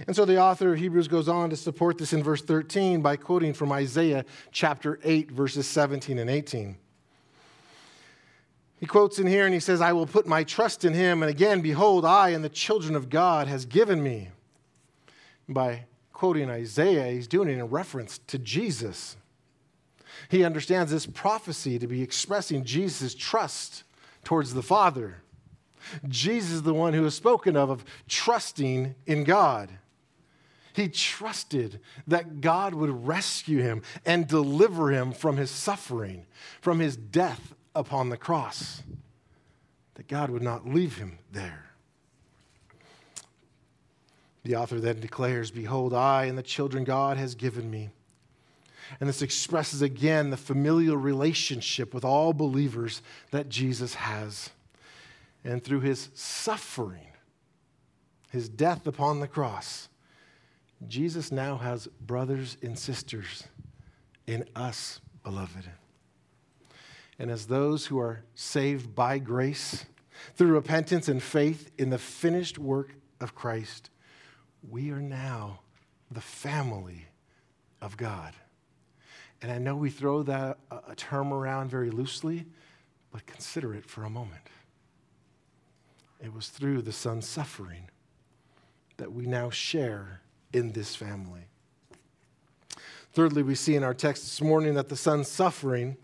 And 0.07 0.17
so 0.17 0.25
the 0.25 0.41
author 0.41 0.73
of 0.73 0.79
Hebrews 0.79 1.09
goes 1.09 1.29
on 1.29 1.51
to 1.51 1.57
support 1.57 1.99
this 1.99 2.13
in 2.13 2.23
verse 2.23 2.43
13 2.43 3.03
by 3.03 3.17
quoting 3.17 3.53
from 3.53 3.71
Isaiah 3.71 4.25
chapter 4.51 4.99
8, 5.05 5.31
verses 5.31 5.67
17 5.67 6.19
and 6.19 6.31
18. 6.31 6.77
He 8.81 8.87
quotes 8.87 9.19
in 9.19 9.27
here 9.27 9.45
and 9.45 9.53
he 9.53 9.61
says, 9.61 9.83
I 9.83 9.93
will 9.93 10.07
put 10.07 10.27
my 10.27 10.43
trust 10.43 10.87
in 10.87 10.95
him. 10.95 11.23
And 11.23 11.31
again, 11.31 11.61
behold, 11.61 12.07
I 12.07 12.31
and 12.31 12.43
the 12.43 12.49
children 12.49 12.97
of 12.97 13.11
God 13.11 13.47
has 13.47 13.67
given 13.67 14.03
me. 14.03 14.31
by 15.47 15.85
quoting 16.15 16.51
Isaiah, 16.51 17.13
he's 17.13 17.27
doing 17.27 17.49
it 17.49 17.59
in 17.59 17.65
reference 17.65 18.19
to 18.27 18.39
Jesus. 18.39 19.17
He 20.29 20.45
understands 20.45 20.91
this 20.91 21.07
prophecy 21.07 21.79
to 21.79 21.87
be 21.87 22.03
expressing 22.03 22.65
Jesus' 22.65 23.15
trust 23.15 23.85
towards 24.25 24.55
the 24.55 24.63
Father. 24.63 25.23
Jesus 26.09 26.53
is 26.53 26.63
the 26.63 26.75
one 26.75 26.93
who 26.93 27.05
is 27.05 27.15
spoken 27.15 27.57
of, 27.57 27.71
of 27.71 27.85
trusting 28.07 28.95
in 29.07 29.25
God. 29.25 29.71
He 30.73 30.89
trusted 30.89 31.81
that 32.07 32.41
God 32.41 32.75
would 32.75 33.07
rescue 33.07 33.61
him 33.61 33.83
and 34.07 34.29
deliver 34.29 34.91
him 34.91 35.13
from 35.13 35.37
his 35.37 35.51
suffering, 35.51 36.27
from 36.61 36.79
his 36.81 36.97
death 36.97 37.55
upon 37.75 38.09
the 38.09 38.17
cross, 38.17 38.83
that 39.95 40.09
God 40.09 40.31
would 40.31 40.43
not 40.43 40.67
leave 40.67 40.97
him 40.97 41.19
there. 41.33 41.67
The 44.43 44.57
author 44.57 44.81
then 44.81 45.01
declares, 45.01 45.51
Behold, 45.51 45.93
I 45.93 46.25
and 46.25 46.39
the 46.39 46.43
children 46.43 46.85
God 46.85 47.17
has 47.17 47.35
given 47.35 47.71
me. 47.71 47.91
And 48.99 49.09
this 49.09 49.23
expresses 49.23 49.83
again 49.83 50.31
the 50.31 50.37
familial 50.37 50.97
relationship 50.97 51.95
with 51.95 52.05
all 52.05 52.33
believers 52.33 53.03
that 53.31 53.49
Jesus 53.49 53.95
has. 53.95 54.51
And 55.45 55.63
through 55.63 55.81
his 55.81 56.09
suffering, 56.15 57.07
his 58.31 58.49
death 58.49 58.87
upon 58.87 59.21
the 59.21 59.29
cross, 59.29 59.89
Jesus 60.89 61.31
now 61.31 61.57
has 61.59 61.87
brothers 61.87 62.57
and 62.63 62.79
sisters 62.79 63.45
in 64.27 64.45
us, 64.57 65.01
beloved. 65.23 65.69
And 67.21 67.31
as 67.31 67.49
those 67.49 67.85
who 67.85 67.99
are 67.99 68.25
saved 68.35 68.95
by 68.95 69.19
grace 69.19 69.85
through 70.37 70.55
repentance 70.55 71.07
and 71.07 71.23
faith 71.23 71.71
in 71.77 71.91
the 71.91 71.99
finished 71.99 72.59
work 72.59 72.95
of 73.21 73.35
Christ, 73.35 73.91
we 74.67 74.91
are 74.91 75.03
now 75.03 75.61
the 76.11 76.23
family 76.23 77.09
of 77.83 77.99
God. 77.99 78.33
And 79.43 79.53
I 79.53 79.59
know 79.59 79.77
we 79.77 79.91
throw 79.91 80.23
that 80.23 80.61
uh, 80.71 80.79
a 80.89 80.95
term 80.95 81.35
around 81.35 81.71
very 81.71 81.91
loosely, 81.91 82.47
but 83.13 83.27
consider 83.27 83.75
it 83.75 83.85
for 83.85 84.05
a 84.05 84.11
moment. 84.11 84.49
It 86.25 86.33
was 86.33 86.49
through 86.49 86.81
the 86.81 86.93
Son's 86.93 87.29
suffering 87.29 87.91
that 88.97 89.13
we 89.13 89.27
now 89.27 89.51
share 89.51 90.23
in 90.55 90.73
this 90.73 90.97
family. 90.97 91.43
Thirdly, 93.13 93.43
we 93.43 93.55
see 93.55 93.77
in 93.77 93.85
our 93.85 93.95
text 93.95 94.23
this 94.23 94.41
morning 94.41 94.73
that 94.75 94.89
the 94.89 94.97
Son's 94.97 95.29
suffering 95.29 95.99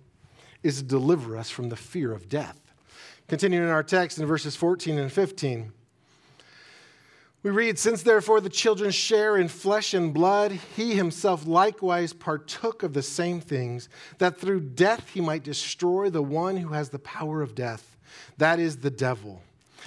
is 0.67 0.79
to 0.79 0.85
deliver 0.85 1.37
us 1.37 1.49
from 1.49 1.69
the 1.69 1.77
fear 1.77 2.13
of 2.13 2.29
death. 2.29 2.61
Continuing 3.29 3.65
in 3.65 3.71
our 3.71 3.83
text 3.83 4.19
in 4.19 4.27
verses 4.27 4.57
14 4.57 4.99
and 4.99 5.13
15, 5.13 5.73
we 7.43 7.51
read, 7.51 7.79
Since 7.79 8.03
therefore 8.03 8.41
the 8.41 8.49
children 8.49 8.91
share 8.91 9.37
in 9.37 9.47
flesh 9.47 9.95
and 9.95 10.13
blood, 10.13 10.51
he 10.51 10.95
himself 10.95 11.47
likewise 11.47 12.13
partook 12.13 12.83
of 12.83 12.93
the 12.93 13.03
same 13.03 13.41
things, 13.41 13.89
that 14.19 14.41
through 14.41 14.61
death 14.61 15.11
he 15.11 15.21
might 15.21 15.45
destroy 15.45 16.11
the 16.11 16.23
one 16.23 16.57
who 16.57 16.71
has 16.71 16.89
the 16.89 16.99
power 16.99 17.43
of 17.43 17.55
death, 17.55 17.97
that 18.39 18.59
is, 18.59 18.79
the 18.79 18.91
devil, 18.91 19.43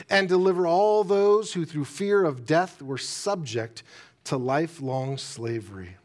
and 0.09 0.29
deliver 0.29 0.65
all 0.65 1.03
those 1.03 1.51
who 1.51 1.65
through 1.65 1.83
fear 1.83 2.23
of 2.23 2.45
death 2.45 2.81
were 2.81 2.97
subject 2.97 3.83
to 4.23 4.37
lifelong 4.37 5.17
slavery. 5.17 5.97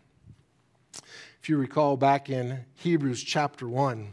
If 1.40 1.48
you 1.48 1.56
recall 1.56 1.96
back 1.96 2.30
in 2.30 2.64
Hebrews 2.76 3.22
chapter 3.22 3.68
1, 3.68 4.08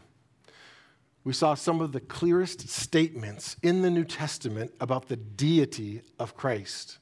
we 1.24 1.34
saw 1.34 1.54
some 1.54 1.82
of 1.82 1.92
the 1.92 2.00
clearest 2.00 2.68
statements 2.68 3.56
in 3.62 3.82
the 3.82 3.90
New 3.90 4.06
Testament 4.06 4.74
about 4.80 5.08
the 5.08 5.18
deity 5.18 6.02
of 6.20 6.36
Christ. 6.36 6.98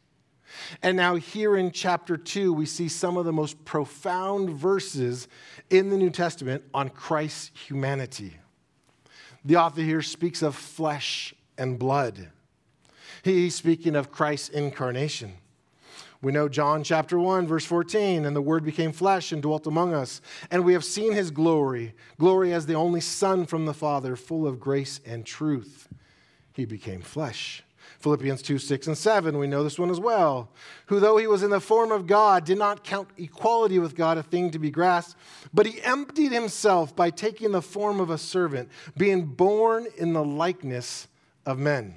And 0.82 0.98
now, 0.98 1.16
here 1.16 1.56
in 1.56 1.72
chapter 1.72 2.18
2, 2.18 2.52
we 2.52 2.66
see 2.66 2.90
some 2.90 3.18
of 3.18 3.26
the 3.26 3.32
most 3.32 3.64
profound 3.66 4.50
verses 4.50 5.28
in 5.70 5.90
the 5.90 5.98
New 5.98 6.10
Testament 6.10 6.64
on 6.74 6.90
Christ's 6.90 7.52
humanity. 7.68 8.38
The 9.46 9.58
author 9.58 9.82
here 9.82 10.02
speaks 10.02 10.42
of 10.42 10.56
flesh 10.56 11.34
and 11.58 11.78
blood. 11.78 12.30
He's 13.24 13.56
speaking 13.56 13.96
of 13.96 14.12
Christ's 14.12 14.50
incarnation 14.50 15.36
We 16.22 16.34
know 16.34 16.50
John 16.50 16.84
chapter 16.84 17.18
1, 17.18 17.48
verse 17.48 17.64
14, 17.64 18.26
and 18.26 18.36
the 18.36 18.42
Word 18.42 18.66
became 18.66 18.92
flesh 18.92 19.32
and 19.32 19.42
dwelt 19.42 19.66
among 19.66 19.94
us, 19.94 20.20
and 20.52 20.66
we 20.66 20.74
have 20.74 20.84
seen 20.84 21.14
his 21.14 21.32
glory, 21.32 21.94
glory 22.18 22.52
as 22.52 22.66
the 22.66 22.74
only 22.74 23.00
Son 23.00 23.46
from 23.46 23.66
the 23.66 23.74
Father, 23.74 24.18
full 24.18 24.46
of 24.46 24.60
grace 24.60 25.00
and 25.06 25.26
truth. 25.26 25.88
He 26.52 26.66
became 26.66 27.02
flesh. 27.02 27.64
Philippians 28.00 28.42
2, 28.42 28.60
6, 28.60 28.88
and 28.88 28.98
7, 28.98 29.38
we 29.38 29.48
know 29.48 29.64
this 29.64 29.80
one 29.80 29.90
as 29.90 30.00
well. 30.00 30.50
Who, 30.88 31.00
though 31.00 31.18
he 31.18 31.28
was 31.28 31.42
in 31.42 31.52
the 31.52 31.62
form 31.62 31.92
of 31.92 32.06
God, 32.06 32.44
did 32.44 32.58
not 32.58 32.84
count 32.84 33.10
equality 33.18 33.80
with 33.80 33.96
God 33.96 34.18
a 34.18 34.24
thing 34.24 34.52
to 34.52 34.60
be 34.60 34.72
grasped, 34.72 35.18
but 35.54 35.66
he 35.66 35.82
emptied 35.84 36.34
himself 36.34 36.94
by 36.94 37.10
taking 37.10 37.52
the 37.52 37.62
form 37.62 38.02
of 38.02 38.10
a 38.10 38.18
servant, 38.18 38.70
being 38.98 39.26
born 39.26 39.88
in 39.98 40.12
the 40.12 40.24
likeness 40.24 41.08
of 41.46 41.60
men. 41.60 41.96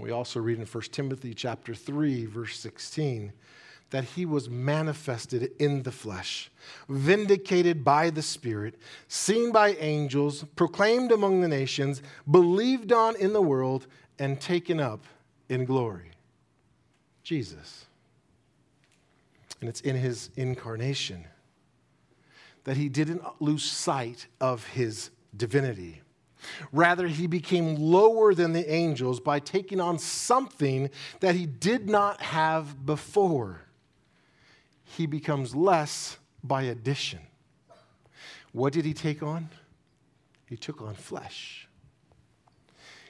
We 0.00 0.10
also 0.10 0.40
read 0.40 0.58
in 0.58 0.66
1 0.66 0.82
Timothy 0.90 1.34
chapter 1.34 1.74
3 1.74 2.26
verse 2.26 2.58
16 2.58 3.32
that 3.90 4.04
he 4.04 4.24
was 4.24 4.48
manifested 4.48 5.50
in 5.58 5.82
the 5.82 5.92
flesh, 5.92 6.50
vindicated 6.88 7.84
by 7.84 8.08
the 8.10 8.22
Spirit, 8.22 8.76
seen 9.08 9.50
by 9.52 9.70
angels, 9.74 10.44
proclaimed 10.54 11.10
among 11.12 11.40
the 11.40 11.48
nations, 11.48 12.00
believed 12.30 12.92
on 12.92 13.16
in 13.16 13.32
the 13.32 13.42
world, 13.42 13.88
and 14.18 14.40
taken 14.40 14.78
up 14.78 15.04
in 15.48 15.64
glory. 15.64 16.12
Jesus. 17.24 17.86
And 19.60 19.68
it's 19.68 19.80
in 19.80 19.96
his 19.96 20.30
incarnation 20.36 21.26
that 22.64 22.76
he 22.76 22.88
didn't 22.88 23.22
lose 23.40 23.64
sight 23.64 24.26
of 24.40 24.66
his 24.68 25.10
divinity. 25.36 26.00
Rather, 26.72 27.06
he 27.06 27.26
became 27.26 27.76
lower 27.76 28.34
than 28.34 28.52
the 28.52 28.70
angels 28.70 29.20
by 29.20 29.38
taking 29.38 29.80
on 29.80 29.98
something 29.98 30.90
that 31.20 31.34
he 31.34 31.46
did 31.46 31.88
not 31.88 32.20
have 32.20 32.84
before. 32.84 33.62
He 34.84 35.06
becomes 35.06 35.54
less 35.54 36.18
by 36.42 36.62
addition. 36.62 37.20
What 38.52 38.72
did 38.72 38.84
he 38.84 38.94
take 38.94 39.22
on? 39.22 39.48
He 40.46 40.56
took 40.56 40.82
on 40.82 40.94
flesh. 40.94 41.68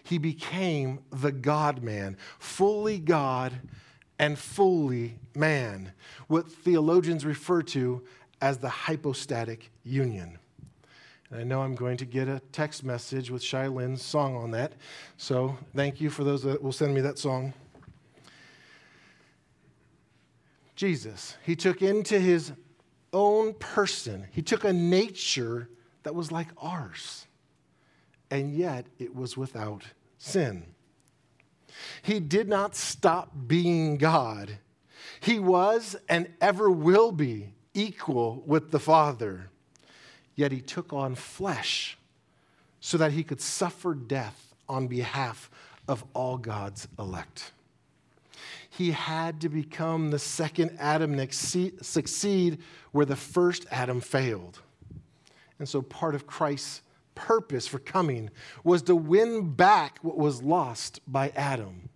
He 0.02 0.18
became 0.18 1.00
the 1.10 1.32
God 1.32 1.82
man, 1.82 2.16
fully 2.38 2.98
God 2.98 3.52
and 4.18 4.36
fully 4.38 5.18
man, 5.34 5.92
what 6.26 6.50
theologians 6.50 7.24
refer 7.24 7.62
to 7.62 8.02
as 8.40 8.58
the 8.58 8.68
hypostatic 8.68 9.70
union. 9.84 10.39
And 11.30 11.40
I 11.40 11.44
know 11.44 11.62
I'm 11.62 11.74
going 11.74 11.96
to 11.98 12.04
get 12.04 12.28
a 12.28 12.40
text 12.52 12.84
message 12.84 13.30
with 13.30 13.42
Shai 13.42 13.68
Linne's 13.68 14.02
song 14.02 14.36
on 14.36 14.50
that. 14.50 14.72
So 15.16 15.56
thank 15.74 16.00
you 16.00 16.10
for 16.10 16.24
those 16.24 16.42
that 16.42 16.62
will 16.62 16.72
send 16.72 16.94
me 16.94 17.00
that 17.02 17.18
song. 17.18 17.54
Jesus, 20.74 21.36
he 21.44 21.54
took 21.54 21.82
into 21.82 22.18
his 22.18 22.52
own 23.12 23.54
person, 23.54 24.26
he 24.30 24.40
took 24.40 24.64
a 24.64 24.72
nature 24.72 25.68
that 26.04 26.14
was 26.14 26.32
like 26.32 26.48
ours, 26.56 27.26
and 28.30 28.54
yet 28.54 28.86
it 28.98 29.14
was 29.14 29.36
without 29.36 29.84
sin. 30.16 30.64
He 32.02 32.18
did 32.18 32.48
not 32.48 32.74
stop 32.74 33.30
being 33.46 33.98
God. 33.98 34.58
He 35.20 35.38
was 35.38 35.96
and 36.08 36.32
ever 36.40 36.70
will 36.70 37.12
be 37.12 37.52
equal 37.74 38.42
with 38.46 38.70
the 38.70 38.80
Father 38.80 39.50
yet 40.40 40.53
he 40.53 40.61
took 40.62 40.92
on 40.94 41.14
flesh 41.14 41.98
so 42.81 42.96
that 42.96 43.12
he 43.12 43.22
could 43.22 43.42
suffer 43.42 43.94
death 43.94 44.55
on 44.70 44.87
behalf 44.87 45.50
of 45.87 46.03
all 46.14 46.38
God's 46.38 46.88
elect. 46.98 47.53
He 48.70 48.92
had 48.92 49.42
to 49.42 49.50
become 49.50 50.11
the 50.11 50.18
second 50.18 50.76
Adam 50.79 51.18
and 51.18 51.33
succeed 51.33 52.59
where 52.92 53.05
the 53.05 53.16
first 53.16 53.66
Adam 53.70 54.00
failed. 54.00 54.62
And 55.59 55.68
so 55.68 55.83
part 55.83 56.14
of 56.14 56.26
Christ's 56.26 56.81
purpose 57.14 57.66
for 57.66 57.79
coming 57.79 58.31
was 58.64 58.81
to 58.85 58.96
win 58.96 59.50
back 59.50 59.98
what 60.00 60.16
was 60.16 60.42
lost 60.42 61.00
by 61.07 61.33
Adam. 61.37 61.90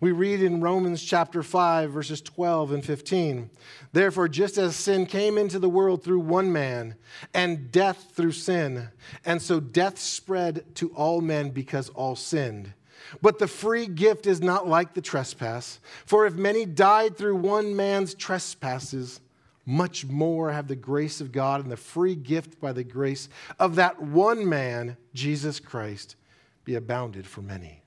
We 0.00 0.12
read 0.12 0.42
in 0.42 0.60
Romans 0.60 1.02
chapter 1.02 1.42
5, 1.42 1.90
verses 1.90 2.20
12 2.20 2.72
and 2.72 2.84
15. 2.84 3.50
Therefore, 3.92 4.28
just 4.28 4.58
as 4.58 4.76
sin 4.76 5.06
came 5.06 5.38
into 5.38 5.58
the 5.58 5.68
world 5.68 6.02
through 6.02 6.20
one 6.20 6.52
man, 6.52 6.96
and 7.34 7.70
death 7.70 8.12
through 8.14 8.32
sin, 8.32 8.88
and 9.24 9.40
so 9.40 9.60
death 9.60 9.98
spread 9.98 10.74
to 10.76 10.88
all 10.94 11.20
men 11.20 11.50
because 11.50 11.88
all 11.90 12.16
sinned. 12.16 12.72
But 13.20 13.38
the 13.38 13.48
free 13.48 13.86
gift 13.86 14.26
is 14.26 14.40
not 14.40 14.66
like 14.66 14.94
the 14.94 15.00
trespass. 15.00 15.80
For 16.06 16.26
if 16.26 16.34
many 16.34 16.64
died 16.64 17.16
through 17.16 17.36
one 17.36 17.76
man's 17.76 18.14
trespasses, 18.14 19.20
much 19.66 20.04
more 20.04 20.52
have 20.52 20.68
the 20.68 20.76
grace 20.76 21.20
of 21.20 21.32
God 21.32 21.62
and 21.62 21.70
the 21.70 21.76
free 21.76 22.14
gift 22.14 22.60
by 22.60 22.72
the 22.72 22.84
grace 22.84 23.28
of 23.58 23.76
that 23.76 24.00
one 24.00 24.48
man, 24.48 24.96
Jesus 25.14 25.60
Christ, 25.60 26.16
be 26.64 26.74
abounded 26.74 27.26
for 27.26 27.42
many 27.42 27.81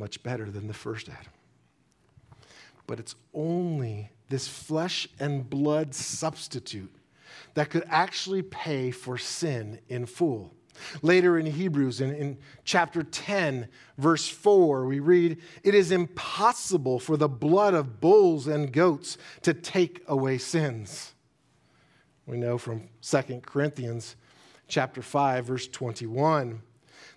much 0.00 0.22
better 0.24 0.50
than 0.50 0.66
the 0.66 0.74
first 0.74 1.08
Adam. 1.08 1.32
But 2.88 2.98
it's 2.98 3.14
only 3.32 4.10
this 4.30 4.48
flesh 4.48 5.06
and 5.20 5.48
blood 5.48 5.94
substitute 5.94 6.92
that 7.54 7.70
could 7.70 7.84
actually 7.88 8.42
pay 8.42 8.90
for 8.90 9.18
sin 9.18 9.78
in 9.88 10.06
full. 10.06 10.52
Later 11.02 11.38
in 11.38 11.46
Hebrews, 11.46 12.00
in, 12.00 12.14
in, 12.14 12.38
chapter 12.64 13.02
10, 13.02 13.68
verse 13.98 14.26
4, 14.26 14.86
we 14.86 14.98
read, 14.98 15.38
It 15.62 15.74
is 15.74 15.92
impossible 15.92 16.98
for 16.98 17.16
the 17.16 17.28
blood 17.28 17.74
of 17.74 18.00
bulls 18.00 18.46
and 18.46 18.72
goats 18.72 19.18
to 19.42 19.52
take 19.52 20.02
away 20.08 20.38
sins. 20.38 21.12
We 22.26 22.38
know 22.38 22.56
from 22.56 22.88
2 23.02 23.42
Corinthians 23.44 24.16
chapter 24.68 25.02
5, 25.02 25.44
verse 25.44 25.68
21 25.68 26.62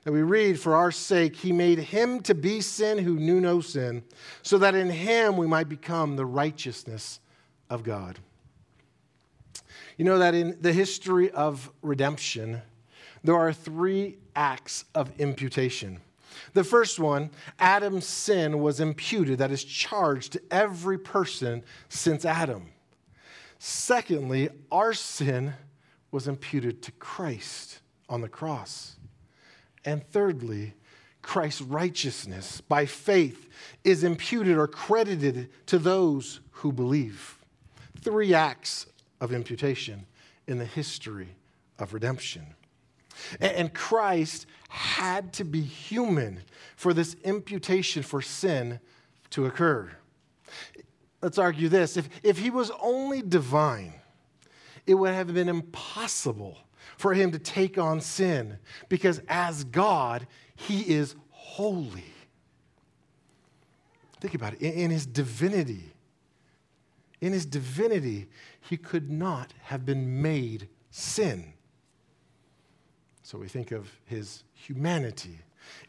that 0.04 0.12
we 0.12 0.22
read, 0.22 0.60
For 0.60 0.76
our 0.76 0.92
sake, 0.92 1.36
he 1.36 1.52
made 1.52 1.80
him 1.80 2.22
to 2.22 2.36
be 2.36 2.62
sin 2.62 2.98
who 2.98 3.16
knew 3.16 3.40
no 3.40 3.62
sin, 3.62 4.04
so 4.42 4.58
that 4.58 4.76
in 4.76 4.90
him 4.90 5.38
we 5.38 5.48
might 5.48 5.70
become 5.70 6.16
the 6.16 6.26
righteousness 6.26 7.20
of 7.70 7.84
God. 7.84 8.20
You 9.98 10.06
know 10.06 10.18
that 10.20 10.34
in 10.34 10.58
the 10.62 10.74
history 10.74 11.30
of 11.32 11.72
redemption, 11.82 12.62
there 13.24 13.36
are 13.36 13.54
three 13.54 14.18
acts 14.36 14.86
of 14.94 15.12
imputation. 15.20 16.02
The 16.54 16.64
first 16.64 17.00
one, 17.00 17.30
Adam's 17.60 18.06
sin 18.06 18.60
was 18.60 18.80
imputed, 18.80 19.38
that 19.40 19.52
is 19.52 19.64
charged 19.64 20.34
to 20.34 20.42
every 20.52 20.98
person 20.98 21.64
since 21.90 22.26
Adam. 22.26 22.72
Secondly, 23.60 24.50
our 24.72 24.94
sin 24.94 25.54
was 26.12 26.28
imputed 26.28 26.82
to 26.84 26.92
Christ 26.94 27.80
on 28.10 28.22
the 28.22 28.30
cross. 28.30 28.98
And 29.86 30.06
thirdly, 30.08 30.74
Christ's 31.22 31.62
righteousness 31.62 32.62
by 32.62 32.86
faith 32.86 33.50
is 33.84 34.04
imputed 34.04 34.58
or 34.58 34.68
credited 34.68 35.50
to 35.68 35.80
those 35.80 36.42
who 36.52 36.72
believe. 36.72 37.38
Three 38.02 38.34
acts 38.34 38.86
of 39.22 39.34
imputation 39.34 40.06
in 40.48 40.58
the 40.60 40.66
history 40.66 41.36
of 41.80 41.94
redemption. 41.94 42.46
And 43.40 43.74
Christ 43.74 44.46
had 44.70 45.34
to 45.34 45.44
be 45.44 45.62
human 45.62 46.42
for 46.76 46.94
this 46.94 47.16
imputation 47.24 48.04
for 48.04 48.22
sin 48.22 48.80
to 49.30 49.46
occur. 49.46 49.92
Let's 51.22 51.38
argue 51.38 51.70
this 51.70 51.96
if, 51.96 52.10
if 52.22 52.38
he 52.38 52.50
was 52.50 52.72
only 52.82 53.22
divine, 53.22 53.94
it 54.86 54.96
would 54.96 55.14
have 55.14 55.34
been 55.34 55.48
impossible 55.48 56.58
for 56.98 57.14
him 57.14 57.32
to 57.32 57.40
take 57.40 57.78
on 57.78 58.02
sin 58.02 58.58
because 58.90 59.22
as 59.28 59.64
God, 59.64 60.28
he 60.56 60.82
is 60.82 61.16
holy. 61.30 62.06
Think 64.20 64.36
about 64.36 64.54
it. 64.54 64.62
In, 64.62 64.90
his 64.90 65.06
divinity, 65.06 65.92
in 67.20 67.34
his 67.34 67.46
divinity, 67.46 68.30
he 68.62 68.78
could 68.78 69.12
not 69.12 69.54
have 69.64 69.86
been 69.86 70.22
made 70.22 70.70
sin. 70.92 71.54
So 73.24 73.38
we 73.38 73.48
think 73.48 73.72
of 73.72 73.90
his 74.06 74.44
humanity. 74.54 75.40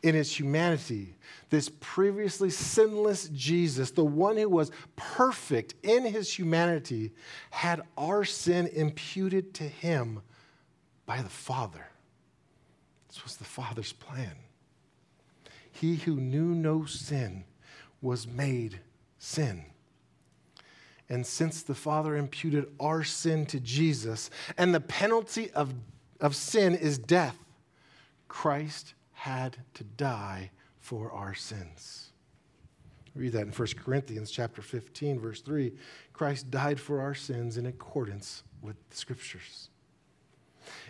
In 0.02 0.14
his 0.14 0.36
humanity, 0.38 1.16
this 1.50 1.68
previously 1.80 2.50
sinless 2.50 3.28
Jesus, 3.28 3.90
the 3.90 4.05
one 4.05 4.36
who 4.36 4.48
was 4.48 4.70
perfect 4.96 5.74
in 5.82 6.05
his 6.05 6.36
humanity, 6.36 7.12
had 7.50 7.82
our 7.96 8.24
sin 8.24 8.68
imputed 8.68 9.52
to 9.55 9.64
him 9.64 10.22
by 11.07 11.22
the 11.22 11.28
Father. 11.28 11.86
This 13.09 13.22
was 13.24 13.36
the 13.36 13.44
Father's 13.44 13.92
plan. 13.92 14.32
He 15.70 15.96
who 15.96 16.16
knew 16.16 16.55
no 16.55 16.84
sin 16.84 17.44
was 18.00 18.26
made 18.26 18.80
sin. 19.18 19.64
And 21.09 21.26
since 21.26 21.62
the 21.62 21.74
Father 21.74 22.16
imputed 22.16 22.66
our 22.80 23.05
sin 23.05 23.46
to 23.46 23.61
Jesus, 23.61 24.30
and 24.57 24.74
the 24.74 24.80
penalty 24.80 25.50
of, 25.50 25.74
of 26.20 26.34
sin 26.34 26.74
is 26.74 26.98
death, 26.98 27.36
Christ 28.28 28.94
had 29.12 29.57
to 29.74 29.84
die 29.84 30.50
for 30.80 31.12
our 31.12 31.34
sins. 31.34 32.11
Read 33.14 33.32
that 33.32 33.42
in 33.42 33.52
1 33.52 33.68
Corinthians 33.82 34.30
chapter 34.30 34.61
15 34.61 35.20
verse 35.20 35.40
3. 35.40 35.72
Christ 36.12 36.50
died 36.50 36.80
for 36.80 37.00
our 37.00 37.14
sins 37.14 37.57
in 37.57 37.66
accordance 37.66 38.42
with 38.61 38.76
the 38.90 38.96
scriptures. 38.96 39.70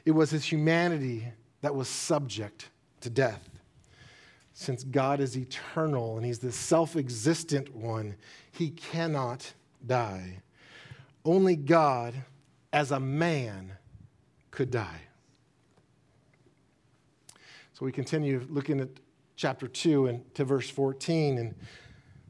It 0.04 0.12
was 0.12 0.30
his 0.30 0.44
humanity 0.44 1.28
that 1.62 1.74
was 1.74 1.88
subject 1.88 2.70
to 3.00 3.10
death. 3.10 3.48
Since 4.52 4.84
God 4.84 5.20
is 5.20 5.36
eternal 5.36 6.16
and 6.16 6.24
he's 6.24 6.38
the 6.38 6.52
self-existent 6.52 7.74
one, 7.74 8.14
he 8.52 8.70
cannot 8.70 9.52
die. 9.84 10.42
Only 11.24 11.56
God 11.56 12.14
as 12.72 12.92
a 12.92 13.00
man 13.00 13.72
could 14.50 14.70
die. 14.70 15.00
So 17.72 17.84
we 17.84 17.90
continue 17.90 18.46
looking 18.48 18.80
at 18.80 18.88
chapter 19.36 19.66
2 19.66 20.06
and 20.06 20.34
to 20.34 20.44
verse 20.44 20.70
14 20.70 21.38
and 21.38 21.54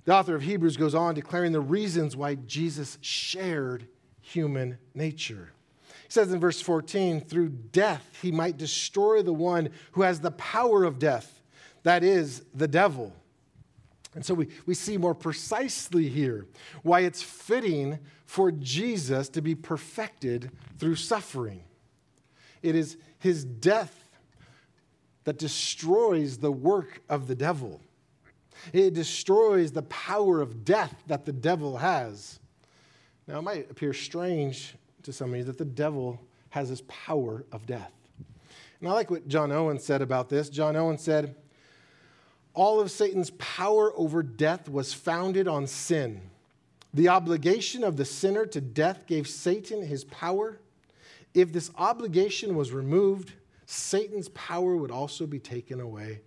the 0.05 0.13
author 0.13 0.35
of 0.35 0.43
Hebrews 0.43 0.77
goes 0.77 0.95
on 0.95 1.15
declaring 1.15 1.53
the 1.53 1.61
reasons 1.61 2.15
why 2.15 2.35
Jesus 2.35 2.99
shared 3.01 3.87
human 4.21 4.79
nature. 4.95 5.54
Says 6.15 6.33
in 6.33 6.39
verse 6.39 6.61
14, 6.61 7.23
through 7.23 7.49
death 7.49 8.09
he 8.23 8.31
might 8.31 8.57
destroy 8.57 9.21
the 9.21 9.33
one 9.33 9.71
who 9.91 10.03
has 10.03 10.21
the 10.21 10.31
power 10.31 10.85
of 10.85 11.01
death, 11.01 11.43
that 11.83 12.05
is, 12.05 12.45
the 12.55 12.69
devil. 12.69 13.13
And 14.15 14.25
so 14.25 14.33
we, 14.33 14.47
we 14.65 14.75
see 14.75 14.97
more 14.97 15.17
precisely 15.17 16.09
here 16.09 16.47
why 16.85 17.01
it's 17.01 17.21
fitting 17.21 17.99
for 18.27 18.53
Jesus 18.53 19.29
to 19.31 19.43
be 19.43 19.57
perfected 19.57 20.53
through 20.79 20.95
suffering. 20.95 21.65
It 22.63 22.77
is 22.77 22.97
his 23.19 23.45
death 23.45 24.09
that 25.25 25.37
destroys 25.37 26.39
the 26.39 26.53
work 26.53 27.03
of 27.09 27.27
the 27.27 27.35
devil. 27.35 27.81
It 28.73 28.95
destroys 28.95 29.73
the 29.73 29.83
power 29.83 30.41
of 30.41 30.65
death 30.65 30.95
that 31.09 31.25
the 31.25 31.33
devil 31.33 31.79
has. 31.79 32.39
Now, 33.27 33.41
it 33.41 33.43
might 33.43 33.69
appear 33.69 33.93
strange 33.93 34.77
to 35.05 35.13
somebody 35.13 35.43
that 35.43 35.59
the 35.59 35.65
devil 35.65 36.21
has 36.51 36.69
this 36.69 36.83
power 36.89 37.45
of 37.53 37.67
death. 37.67 37.93
And 38.81 38.89
I 38.89 38.93
like 38.93 39.11
what 39.11 39.29
John 39.29 39.51
Owen 39.51 39.79
said 39.79 40.03
about 40.03 40.29
this. 40.29 40.49
John 40.49 40.77
Owen 40.77 40.99
said, 40.99 41.37
All 42.53 42.81
of 42.81 42.91
Satan's 42.91 43.31
power 43.31 43.93
over 43.97 44.23
death 44.23 44.69
was 44.69 44.93
founded 44.93 45.49
on 45.49 45.67
sin. 45.67 46.21
The 46.93 47.09
obligation 47.09 47.83
of 47.83 47.97
the 47.97 48.05
sinner 48.05 48.47
to 48.47 48.61
death 48.61 49.07
gave 49.07 49.27
Satan 49.27 49.83
his 49.83 50.05
power. 50.05 50.61
If 51.33 51.53
this 51.53 51.71
obligation 51.77 52.55
was 52.55 52.73
removed, 52.73 53.33
Satan's 53.67 54.29
power 54.29 54.77
would 54.77 54.91
also 54.91 55.27
be 55.27 55.41
taken 55.41 55.81
away. 55.81 56.21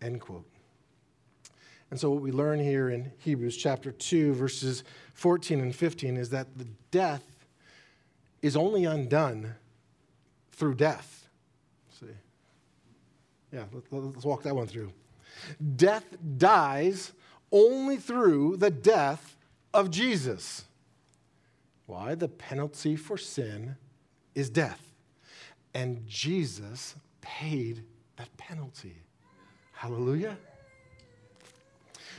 End 0.00 0.20
quote. 0.20 0.46
And 1.90 1.98
so, 1.98 2.10
what 2.10 2.22
we 2.22 2.30
learn 2.30 2.60
here 2.60 2.90
in 2.90 3.10
Hebrews 3.18 3.56
chapter 3.56 3.90
2, 3.90 4.32
verses 4.34 4.84
14 5.14 5.60
and 5.60 5.74
15, 5.74 6.16
is 6.16 6.30
that 6.30 6.56
the 6.56 6.66
death 6.90 7.31
is 8.42 8.56
only 8.56 8.84
undone 8.84 9.54
through 10.50 10.74
death. 10.74 11.28
see? 11.98 12.06
Yeah, 13.52 13.64
let's 13.90 14.24
walk 14.24 14.42
that 14.42 14.54
one 14.54 14.66
through. 14.66 14.92
Death 15.76 16.04
dies 16.36 17.12
only 17.50 17.96
through 17.96 18.56
the 18.56 18.70
death 18.70 19.36
of 19.72 19.90
Jesus. 19.90 20.64
Why? 21.86 22.14
The 22.14 22.28
penalty 22.28 22.96
for 22.96 23.16
sin 23.16 23.76
is 24.34 24.50
death. 24.50 24.80
And 25.74 26.06
Jesus 26.06 26.94
paid 27.20 27.82
that 28.16 28.34
penalty. 28.36 28.96
Hallelujah. 29.72 30.36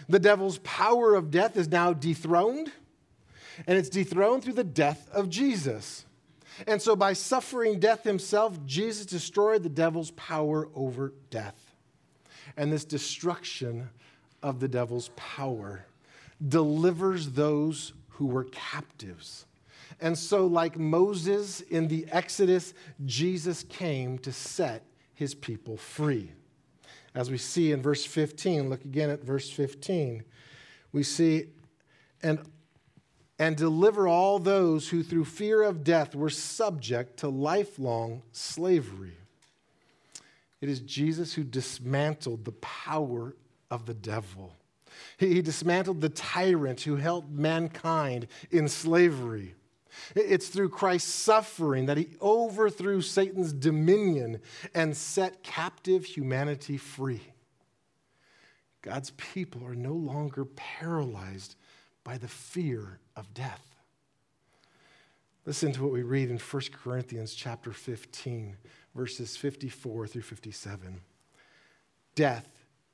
The 0.10 0.20
devil's 0.20 0.58
power 0.60 1.16
of 1.16 1.32
death 1.32 1.56
is 1.56 1.70
now 1.70 1.94
dethroned, 1.94 2.72
and 3.66 3.78
it's 3.78 3.90
dethroned 3.90 4.44
through 4.44 4.54
the 4.54 4.64
death 4.64 5.10
of 5.12 5.30
Jesus. 5.30 6.06
And 6.68 6.82
so, 6.82 6.96
by 6.96 7.14
suffering 7.14 7.80
death 7.80 8.04
himself, 8.04 8.64
Jesus 8.66 9.06
destroyed 9.06 9.64
the 9.64 9.70
devil's 9.70 10.12
power 10.12 10.68
over 10.76 11.14
death. 11.30 11.76
And 12.58 12.72
this 12.72 12.86
destruction 12.86 13.90
of 14.42 14.60
the 14.60 14.68
devil's 14.68 15.10
power 15.16 15.86
delivers 16.48 17.32
those 17.32 17.94
who 18.10 18.28
were 18.28 18.46
captives. 18.46 19.46
And 20.00 20.18
so, 20.18 20.46
like 20.46 20.78
Moses 20.78 21.62
in 21.62 21.88
the 21.88 22.06
Exodus, 22.12 22.74
Jesus 23.06 23.64
came 23.64 24.18
to 24.20 24.32
set 24.32 24.86
his 25.14 25.34
people 25.34 25.78
free 25.78 26.32
as 27.16 27.30
we 27.30 27.38
see 27.38 27.72
in 27.72 27.82
verse 27.82 28.06
15. 28.06 28.70
Look 28.70 28.84
again 28.86 29.10
at 29.10 29.24
verse 29.24 29.50
15. 29.50 30.24
We 30.92 31.04
see, 31.04 31.46
and, 32.22 32.40
and 33.44 33.58
deliver 33.58 34.08
all 34.08 34.40
those 34.40 34.88
who 34.88 35.04
through 35.04 35.26
fear 35.26 35.64
of 35.64 35.84
death 35.84 36.16
were 36.16 36.30
subject 36.30 37.18
to 37.18 37.28
lifelong 37.28 38.22
slavery. 38.32 39.18
It 40.62 40.70
is 40.70 40.80
Jesus 40.80 41.34
who 41.34 41.44
dismantled 41.44 42.46
the 42.46 42.54
power 42.54 43.36
of 43.70 43.86
the 43.86 43.94
devil. 43.94 44.56
He, 45.18 45.42
dismantled 45.42 46.00
the 46.00 46.08
tyrant 46.08 46.80
who 46.80 46.96
held 46.96 47.38
mankind 47.38 48.28
in 48.50 48.70
slavery. 48.70 49.56
It's 50.16 50.48
through 50.48 50.70
Christ's 50.70 51.12
suffering 51.12 51.88
that 51.88 51.98
he 51.98 52.16
overthrew 52.22 53.02
Satan's 53.02 53.52
dominion 53.52 54.40
and 54.74 54.96
set 54.96 55.44
captive 55.44 56.06
humanity 56.06 56.78
free. 56.78 57.24
God's 58.82 59.12
people 59.12 59.66
are 59.66 59.76
no 59.76 59.96
longer 59.96 60.46
paralyzed 60.46 61.58
by 62.04 62.18
the 62.18 62.28
fear 62.28 63.00
of 63.16 63.34
death. 63.34 63.74
Listen 65.46 65.72
to 65.74 65.84
what 65.84 65.92
we 65.92 66.04
read 66.04 66.30
in 66.30 66.38
1 66.38 66.62
Corinthians 66.72 67.34
chapter 67.34 67.74
15, 67.74 68.56
verses 68.96 69.36
54 69.36 70.08
through 70.08 70.22
57. 70.22 71.02
Death 72.16 72.48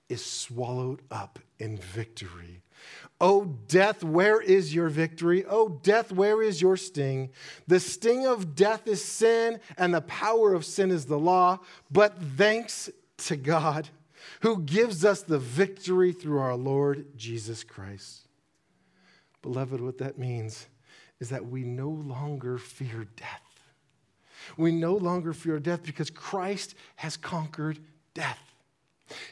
is 0.09 0.25
swallowed 0.25 1.01
up 1.11 1.37
in 1.59 1.77
victory. 1.77 2.63
Oh, 3.21 3.45
death, 3.67 4.03
where 4.03 4.41
is 4.41 4.73
your 4.73 4.89
victory? 4.89 5.45
Oh, 5.47 5.69
death, 5.69 6.11
where 6.11 6.41
is 6.41 6.61
your 6.61 6.77
sting? 6.77 7.29
The 7.67 7.79
sting 7.79 8.25
of 8.25 8.55
death 8.55 8.87
is 8.87 9.03
sin, 9.03 9.59
and 9.77 9.93
the 9.93 10.01
power 10.01 10.53
of 10.53 10.65
sin 10.65 10.89
is 10.89 11.05
the 11.05 11.19
law. 11.19 11.59
But 11.91 12.17
thanks 12.37 12.89
to 13.17 13.35
God 13.35 13.89
who 14.41 14.61
gives 14.61 15.03
us 15.03 15.21
the 15.21 15.39
victory 15.39 16.13
through 16.13 16.39
our 16.39 16.55
Lord 16.55 17.17
Jesus 17.17 17.63
Christ. 17.63 18.28
Beloved, 19.41 19.81
what 19.81 19.97
that 19.99 20.17
means 20.17 20.67
is 21.19 21.29
that 21.29 21.45
we 21.45 21.63
no 21.63 21.89
longer 21.89 22.57
fear 22.57 23.07
death. 23.15 23.41
We 24.57 24.71
no 24.71 24.95
longer 24.95 25.33
fear 25.33 25.59
death 25.59 25.83
because 25.83 26.09
Christ 26.09 26.75
has 26.97 27.17
conquered 27.17 27.79
death. 28.13 28.39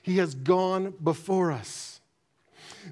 He 0.01 0.17
has 0.17 0.35
gone 0.35 0.93
before 1.03 1.51
us. 1.51 2.01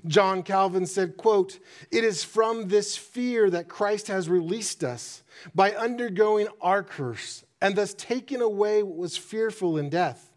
John 0.08 0.44
Calvin 0.44 0.86
said, 0.86 1.18
quote, 1.18 1.60
"It 1.92 2.04
is 2.04 2.24
from 2.24 2.68
this 2.68 2.98
fear 2.98 3.50
that 3.50 3.70
Christ 3.70 4.08
has 4.08 4.30
released 4.30 4.84
us 4.84 5.24
by 5.54 5.72
undergoing 5.72 6.48
our 6.62 6.84
curse 6.84 7.44
and 7.62 7.76
thus 7.76 7.94
taking 7.98 8.42
away 8.42 8.84
what 8.84 8.98
was 8.98 9.18
fearful 9.18 9.78
in 9.78 9.90
death. 9.90 10.32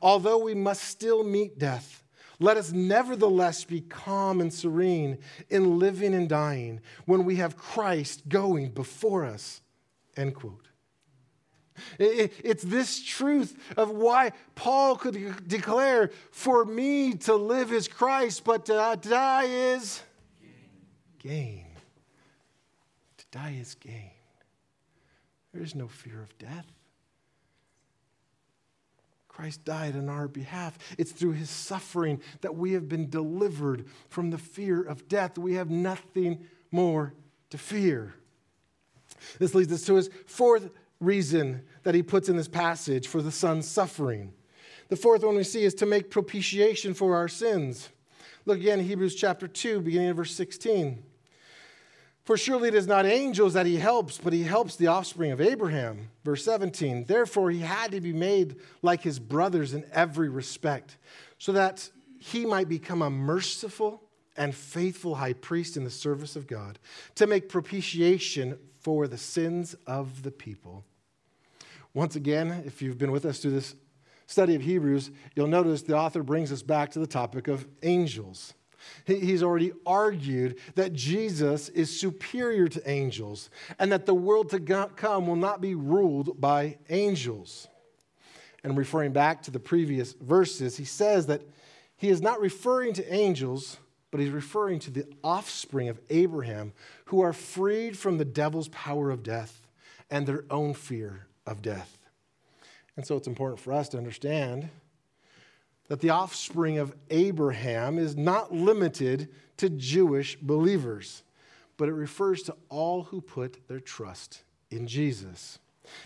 Although 0.00 0.38
we 0.38 0.54
must 0.54 0.84
still 0.84 1.24
meet 1.24 1.58
death, 1.58 2.01
let 2.38 2.56
us 2.56 2.72
nevertheless 2.72 3.64
be 3.64 3.80
calm 3.80 4.40
and 4.40 4.52
serene 4.52 5.18
in 5.50 5.78
living 5.78 6.14
and 6.14 6.28
dying 6.28 6.80
when 7.04 7.24
we 7.24 7.36
have 7.36 7.56
Christ 7.56 8.28
going 8.28 8.70
before 8.70 9.24
us." 9.24 9.60
End 10.16 10.34
quote. 10.34 10.68
It's 11.98 12.62
this 12.62 13.02
truth 13.02 13.56
of 13.76 13.90
why 13.90 14.32
Paul 14.54 14.96
could 14.96 15.48
declare, 15.48 16.10
For 16.30 16.64
me 16.64 17.14
to 17.14 17.34
live 17.34 17.72
is 17.72 17.88
Christ, 17.88 18.44
but 18.44 18.66
to 18.66 18.98
die 19.00 19.44
is 19.44 20.02
gain. 21.18 21.66
To 23.18 23.24
die 23.30 23.56
is 23.60 23.74
gain. 23.74 24.10
There 25.52 25.62
is 25.62 25.74
no 25.74 25.88
fear 25.88 26.22
of 26.22 26.36
death. 26.38 26.66
Christ 29.32 29.64
died 29.64 29.96
on 29.96 30.10
our 30.10 30.28
behalf. 30.28 30.78
It's 30.98 31.10
through 31.10 31.32
his 31.32 31.48
suffering 31.48 32.20
that 32.42 32.54
we 32.54 32.72
have 32.72 32.88
been 32.88 33.08
delivered 33.08 33.86
from 34.10 34.30
the 34.30 34.38
fear 34.38 34.82
of 34.82 35.08
death. 35.08 35.38
We 35.38 35.54
have 35.54 35.70
nothing 35.70 36.46
more 36.70 37.14
to 37.50 37.58
fear. 37.58 38.14
This 39.38 39.54
leads 39.54 39.72
us 39.72 39.84
to 39.86 39.94
his 39.94 40.10
fourth 40.26 40.70
reason 41.00 41.62
that 41.82 41.94
he 41.94 42.02
puts 42.02 42.28
in 42.28 42.36
this 42.36 42.48
passage 42.48 43.08
for 43.08 43.22
the 43.22 43.32
Son's 43.32 43.66
suffering. 43.66 44.32
The 44.88 44.96
fourth 44.96 45.24
one 45.24 45.36
we 45.36 45.44
see 45.44 45.64
is 45.64 45.74
to 45.74 45.86
make 45.86 46.10
propitiation 46.10 46.92
for 46.92 47.16
our 47.16 47.28
sins. 47.28 47.88
Look 48.44 48.58
again 48.58 48.80
Hebrews 48.80 49.14
chapter 49.14 49.48
2, 49.48 49.80
beginning 49.80 50.10
of 50.10 50.16
verse 50.18 50.34
16. 50.34 51.02
For 52.24 52.36
surely 52.36 52.68
it 52.68 52.74
is 52.74 52.86
not 52.86 53.04
angels 53.04 53.54
that 53.54 53.66
he 53.66 53.76
helps, 53.76 54.18
but 54.18 54.32
he 54.32 54.44
helps 54.44 54.76
the 54.76 54.86
offspring 54.86 55.32
of 55.32 55.40
Abraham. 55.40 56.10
Verse 56.24 56.44
17. 56.44 57.04
Therefore, 57.04 57.50
he 57.50 57.60
had 57.60 57.90
to 57.92 58.00
be 58.00 58.12
made 58.12 58.56
like 58.80 59.02
his 59.02 59.18
brothers 59.18 59.74
in 59.74 59.84
every 59.92 60.28
respect, 60.28 60.98
so 61.38 61.50
that 61.52 61.90
he 62.20 62.46
might 62.46 62.68
become 62.68 63.02
a 63.02 63.10
merciful 63.10 64.02
and 64.36 64.54
faithful 64.54 65.16
high 65.16 65.32
priest 65.32 65.76
in 65.76 65.84
the 65.84 65.90
service 65.90 66.36
of 66.36 66.46
God 66.46 66.78
to 67.16 67.26
make 67.26 67.48
propitiation 67.48 68.58
for 68.78 69.08
the 69.08 69.18
sins 69.18 69.74
of 69.86 70.22
the 70.22 70.30
people. 70.30 70.84
Once 71.94 72.16
again, 72.16 72.62
if 72.64 72.80
you've 72.80 72.98
been 72.98 73.12
with 73.12 73.26
us 73.26 73.40
through 73.40 73.50
this 73.50 73.74
study 74.26 74.54
of 74.54 74.62
Hebrews, 74.62 75.10
you'll 75.34 75.48
notice 75.48 75.82
the 75.82 75.96
author 75.96 76.22
brings 76.22 76.52
us 76.52 76.62
back 76.62 76.92
to 76.92 76.98
the 76.98 77.06
topic 77.06 77.48
of 77.48 77.66
angels. 77.82 78.54
He's 79.04 79.42
already 79.42 79.72
argued 79.86 80.58
that 80.74 80.92
Jesus 80.92 81.68
is 81.68 81.98
superior 81.98 82.68
to 82.68 82.90
angels 82.90 83.50
and 83.78 83.90
that 83.92 84.06
the 84.06 84.14
world 84.14 84.50
to 84.50 84.60
come 84.96 85.26
will 85.26 85.36
not 85.36 85.60
be 85.60 85.74
ruled 85.74 86.40
by 86.40 86.78
angels. 86.88 87.68
And 88.64 88.76
referring 88.76 89.12
back 89.12 89.42
to 89.42 89.50
the 89.50 89.58
previous 89.58 90.12
verses, 90.12 90.76
he 90.76 90.84
says 90.84 91.26
that 91.26 91.42
he 91.96 92.08
is 92.08 92.22
not 92.22 92.40
referring 92.40 92.94
to 92.94 93.12
angels, 93.12 93.78
but 94.10 94.20
he's 94.20 94.30
referring 94.30 94.78
to 94.80 94.90
the 94.90 95.06
offspring 95.24 95.88
of 95.88 96.00
Abraham 96.10 96.72
who 97.06 97.20
are 97.22 97.32
freed 97.32 97.98
from 97.98 98.18
the 98.18 98.24
devil's 98.24 98.68
power 98.68 99.10
of 99.10 99.22
death 99.22 99.66
and 100.10 100.26
their 100.26 100.44
own 100.50 100.74
fear 100.74 101.26
of 101.46 101.62
death. 101.62 101.98
And 102.96 103.06
so 103.06 103.16
it's 103.16 103.26
important 103.26 103.58
for 103.58 103.72
us 103.72 103.88
to 103.90 103.98
understand 103.98 104.68
that 105.92 106.00
the 106.00 106.08
offspring 106.08 106.78
of 106.78 106.96
Abraham 107.10 107.98
is 107.98 108.16
not 108.16 108.50
limited 108.50 109.28
to 109.58 109.68
Jewish 109.68 110.38
believers, 110.40 111.22
but 111.76 111.86
it 111.86 111.92
refers 111.92 112.42
to 112.44 112.56
all 112.70 113.02
who 113.02 113.20
put 113.20 113.68
their 113.68 113.78
trust 113.78 114.42
in 114.70 114.86
Jesus. 114.86 115.58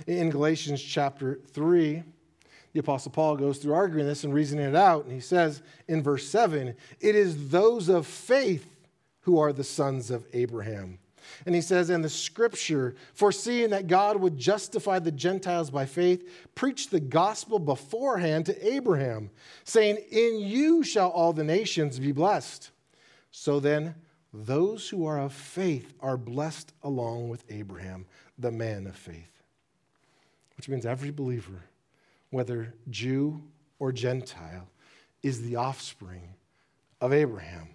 In 0.08 0.28
Galatians 0.28 0.82
chapter 0.82 1.38
3, 1.52 2.02
the 2.72 2.80
Apostle 2.80 3.12
Paul 3.12 3.36
goes 3.36 3.58
through 3.58 3.74
arguing 3.74 4.08
this 4.08 4.24
and 4.24 4.34
reasoning 4.34 4.66
it 4.66 4.74
out, 4.74 5.04
and 5.04 5.12
he 5.12 5.20
says 5.20 5.62
in 5.86 6.02
verse 6.02 6.28
7 6.28 6.74
it 6.98 7.14
is 7.14 7.50
those 7.50 7.88
of 7.88 8.08
faith 8.08 8.66
who 9.20 9.38
are 9.38 9.52
the 9.52 9.62
sons 9.62 10.10
of 10.10 10.26
Abraham. 10.32 10.98
And 11.44 11.54
he 11.54 11.60
says, 11.60 11.90
in 11.90 12.02
the 12.02 12.08
scripture, 12.08 12.94
foreseeing 13.14 13.70
that 13.70 13.86
God 13.86 14.16
would 14.20 14.36
justify 14.36 14.98
the 14.98 15.12
Gentiles 15.12 15.70
by 15.70 15.86
faith, 15.86 16.28
preached 16.54 16.90
the 16.90 17.00
gospel 17.00 17.58
beforehand 17.58 18.46
to 18.46 18.74
Abraham, 18.74 19.30
saying, 19.64 19.98
In 20.10 20.40
you 20.40 20.82
shall 20.82 21.10
all 21.10 21.32
the 21.32 21.44
nations 21.44 21.98
be 21.98 22.12
blessed. 22.12 22.70
So 23.30 23.60
then, 23.60 23.94
those 24.32 24.88
who 24.88 25.06
are 25.06 25.20
of 25.20 25.32
faith 25.32 25.94
are 26.00 26.16
blessed 26.16 26.72
along 26.82 27.28
with 27.28 27.44
Abraham, 27.48 28.06
the 28.38 28.50
man 28.50 28.86
of 28.86 28.96
faith. 28.96 29.42
Which 30.56 30.68
means 30.68 30.86
every 30.86 31.10
believer, 31.10 31.62
whether 32.30 32.74
Jew 32.90 33.42
or 33.78 33.92
Gentile, 33.92 34.68
is 35.22 35.42
the 35.42 35.56
offspring 35.56 36.34
of 37.00 37.12
Abraham. 37.12 37.68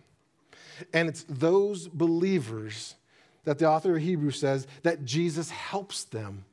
And 0.94 1.10
it's 1.10 1.26
those 1.28 1.88
believers 1.88 2.96
that 3.44 3.60
the 3.60 3.68
author 3.68 3.96
of 3.96 4.02
Hebrews 4.02 4.40
says 4.40 4.68
that 4.84 5.06
Jesus 5.06 5.50
helps 5.50 6.04
them 6.06 6.46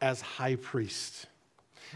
as 0.00 0.20
high 0.20 0.56
priest. 0.56 1.26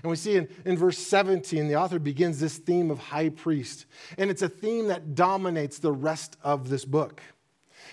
And 0.02 0.10
we 0.10 0.16
see 0.16 0.36
in, 0.36 0.48
in 0.64 0.76
verse 0.76 0.98
17, 0.98 1.68
the 1.68 1.76
author 1.76 1.98
begins 1.98 2.40
this 2.40 2.56
theme 2.56 2.90
of 2.90 2.98
high 2.98 3.28
priest. 3.28 3.86
And 4.16 4.30
it's 4.30 4.42
a 4.42 4.48
theme 4.48 4.86
that 4.88 5.14
dominates 5.14 5.78
the 5.78 5.92
rest 5.92 6.36
of 6.42 6.68
this 6.68 6.84
book. 6.84 7.22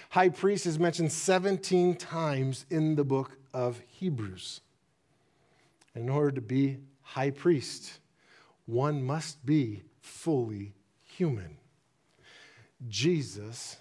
High 0.09 0.29
priest 0.29 0.65
is 0.65 0.79
mentioned 0.79 1.11
17 1.11 1.95
times 1.95 2.65
in 2.69 2.95
the 2.95 3.03
book 3.03 3.37
of 3.53 3.81
Hebrews. 3.87 4.61
In 5.95 6.09
order 6.09 6.31
to 6.31 6.41
be 6.41 6.77
high 7.01 7.31
priest, 7.31 7.99
one 8.65 9.03
must 9.03 9.45
be 9.45 9.81
fully 9.99 10.73
human. 11.03 11.57
Jesus 12.87 13.77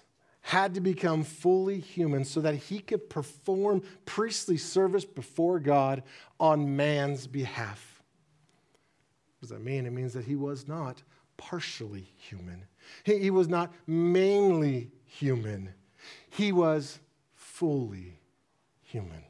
had 0.47 0.75
to 0.75 0.79
become 0.79 1.25
fully 1.25 1.77
human 1.77 2.23
so 2.23 2.39
that 2.39 2.55
he 2.55 2.79
could 2.79 3.09
perform 3.09 3.81
priestly 4.05 4.55
service 4.55 5.03
before 5.03 5.59
God 5.59 6.03
on 6.39 6.77
man's 6.77 7.27
behalf. 7.27 8.01
What 9.39 9.41
does 9.41 9.49
that 9.49 9.61
mean? 9.61 9.85
It 9.85 9.91
means 9.91 10.13
that 10.13 10.23
he 10.23 10.37
was 10.37 10.65
not 10.65 11.03
partially 11.35 12.13
human, 12.15 12.63
he, 13.03 13.17
he 13.17 13.29
was 13.29 13.49
not 13.49 13.73
mainly 13.85 14.89
human, 15.03 15.73
he 16.29 16.53
was 16.53 16.99
fully 17.35 18.17
human. 18.81 19.25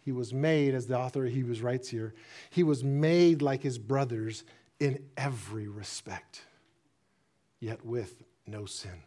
He 0.00 0.10
was 0.10 0.34
made, 0.34 0.74
as 0.74 0.88
the 0.88 0.98
author 0.98 1.24
of 1.24 1.32
Hebrews 1.32 1.62
writes 1.62 1.88
here, 1.88 2.14
he 2.50 2.64
was 2.64 2.82
made 2.82 3.42
like 3.42 3.62
his 3.62 3.78
brothers 3.78 4.42
in 4.80 5.04
every 5.16 5.68
respect, 5.68 6.42
yet 7.60 7.84
with 7.84 8.24
no 8.44 8.66
sin. 8.66 9.02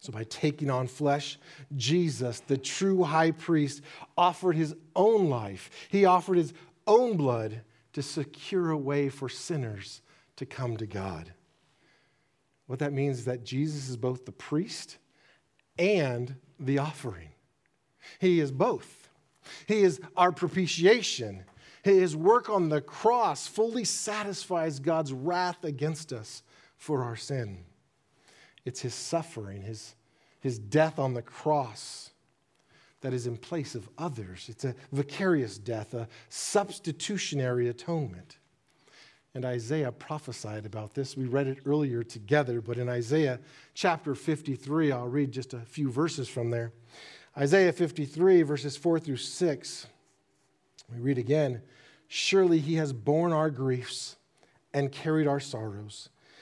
So, 0.00 0.12
by 0.12 0.24
taking 0.24 0.70
on 0.70 0.86
flesh, 0.86 1.38
Jesus, 1.76 2.40
the 2.40 2.56
true 2.56 3.04
high 3.04 3.32
priest, 3.32 3.82
offered 4.16 4.56
his 4.56 4.74
own 4.96 5.28
life. 5.28 5.70
He 5.90 6.06
offered 6.06 6.38
his 6.38 6.54
own 6.86 7.18
blood 7.18 7.60
to 7.92 8.02
secure 8.02 8.70
a 8.70 8.78
way 8.78 9.10
for 9.10 9.28
sinners 9.28 10.00
to 10.36 10.46
come 10.46 10.78
to 10.78 10.86
God. 10.86 11.32
What 12.66 12.78
that 12.78 12.94
means 12.94 13.18
is 13.18 13.24
that 13.26 13.44
Jesus 13.44 13.90
is 13.90 13.96
both 13.98 14.24
the 14.24 14.32
priest 14.32 14.96
and 15.78 16.34
the 16.58 16.78
offering. 16.78 17.28
He 18.20 18.40
is 18.40 18.50
both. 18.50 19.08
He 19.66 19.82
is 19.82 20.00
our 20.16 20.32
propitiation. 20.32 21.44
His 21.82 22.16
work 22.16 22.48
on 22.48 22.68
the 22.68 22.80
cross 22.80 23.46
fully 23.46 23.84
satisfies 23.84 24.78
God's 24.78 25.12
wrath 25.12 25.64
against 25.64 26.12
us 26.12 26.42
for 26.76 27.02
our 27.02 27.16
sin. 27.16 27.64
It's 28.64 28.80
his 28.80 28.94
suffering, 28.94 29.62
his, 29.62 29.94
his 30.40 30.58
death 30.58 30.98
on 30.98 31.14
the 31.14 31.22
cross 31.22 32.10
that 33.00 33.14
is 33.14 33.26
in 33.26 33.36
place 33.36 33.74
of 33.74 33.88
others. 33.96 34.46
It's 34.48 34.64
a 34.64 34.74
vicarious 34.92 35.58
death, 35.58 35.94
a 35.94 36.08
substitutionary 36.28 37.68
atonement. 37.68 38.36
And 39.34 39.44
Isaiah 39.44 39.92
prophesied 39.92 40.66
about 40.66 40.94
this. 40.94 41.16
We 41.16 41.24
read 41.24 41.46
it 41.46 41.58
earlier 41.64 42.02
together, 42.02 42.60
but 42.60 42.78
in 42.78 42.88
Isaiah 42.88 43.38
chapter 43.74 44.14
53, 44.14 44.92
I'll 44.92 45.06
read 45.06 45.30
just 45.30 45.54
a 45.54 45.60
few 45.60 45.90
verses 45.90 46.28
from 46.28 46.50
there. 46.50 46.72
Isaiah 47.38 47.72
53, 47.72 48.42
verses 48.42 48.76
4 48.76 48.98
through 48.98 49.16
6, 49.16 49.86
we 50.92 51.00
read 51.00 51.18
again 51.18 51.62
Surely 52.08 52.58
he 52.58 52.74
has 52.74 52.92
borne 52.92 53.32
our 53.32 53.50
griefs 53.50 54.16
and 54.74 54.90
carried 54.90 55.28
our 55.28 55.38
sorrows. 55.38 56.08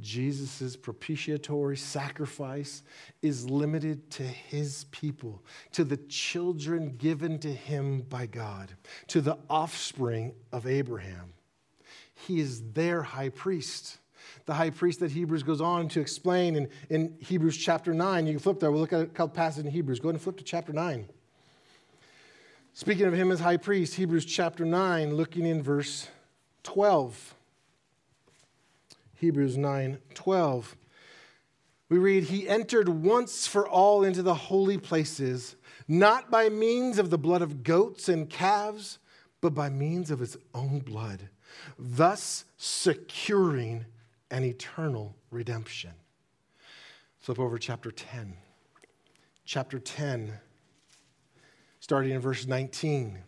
Jesus' 0.00 0.76
propitiatory 0.76 1.76
sacrifice 1.76 2.82
is 3.20 3.48
limited 3.48 4.10
to 4.12 4.22
his 4.22 4.84
people, 4.90 5.42
to 5.72 5.84
the 5.84 5.96
children 5.96 6.96
given 6.96 7.38
to 7.40 7.52
him 7.52 8.02
by 8.02 8.26
God, 8.26 8.72
to 9.08 9.20
the 9.20 9.38
offspring 9.50 10.34
of 10.52 10.66
Abraham. 10.66 11.34
He 12.14 12.40
is 12.40 12.62
their 12.72 13.02
high 13.02 13.28
priest. 13.28 13.98
The 14.46 14.54
high 14.54 14.70
priest 14.70 15.00
that 15.00 15.10
Hebrews 15.10 15.42
goes 15.42 15.60
on 15.60 15.88
to 15.88 16.00
explain 16.00 16.56
in, 16.56 16.68
in 16.88 17.16
Hebrews 17.20 17.56
chapter 17.56 17.92
9. 17.92 18.26
You 18.26 18.32
can 18.34 18.40
flip 18.40 18.60
there. 18.60 18.70
We'll 18.70 18.80
look 18.80 18.92
at 18.92 19.02
a 19.02 19.06
couple 19.06 19.34
passages 19.34 19.66
in 19.66 19.72
Hebrews. 19.72 20.00
Go 20.00 20.08
ahead 20.08 20.14
and 20.14 20.22
flip 20.22 20.36
to 20.38 20.44
chapter 20.44 20.72
9. 20.72 21.08
Speaking 22.74 23.06
of 23.06 23.12
him 23.12 23.30
as 23.30 23.40
high 23.40 23.58
priest, 23.58 23.94
Hebrews 23.94 24.24
chapter 24.24 24.64
9, 24.64 25.14
looking 25.14 25.44
in 25.44 25.62
verse 25.62 26.08
12. 26.62 27.34
Hebrews 29.22 29.56
9 29.56 29.98
12. 30.14 30.76
We 31.88 31.98
read, 31.98 32.24
He 32.24 32.48
entered 32.48 32.88
once 32.88 33.46
for 33.46 33.68
all 33.68 34.02
into 34.02 34.20
the 34.20 34.34
holy 34.34 34.78
places, 34.78 35.54
not 35.86 36.28
by 36.28 36.48
means 36.48 36.98
of 36.98 37.10
the 37.10 37.18
blood 37.18 37.40
of 37.40 37.62
goats 37.62 38.08
and 38.08 38.28
calves, 38.28 38.98
but 39.40 39.54
by 39.54 39.70
means 39.70 40.10
of 40.10 40.18
His 40.18 40.36
own 40.54 40.80
blood, 40.80 41.28
thus 41.78 42.46
securing 42.56 43.84
an 44.32 44.42
eternal 44.42 45.14
redemption. 45.30 45.92
Flip 47.20 47.38
over 47.38 47.58
chapter 47.58 47.92
10. 47.92 48.34
Chapter 49.44 49.78
10, 49.78 50.32
starting 51.78 52.10
in 52.10 52.20
verse 52.20 52.48
19. 52.48 53.18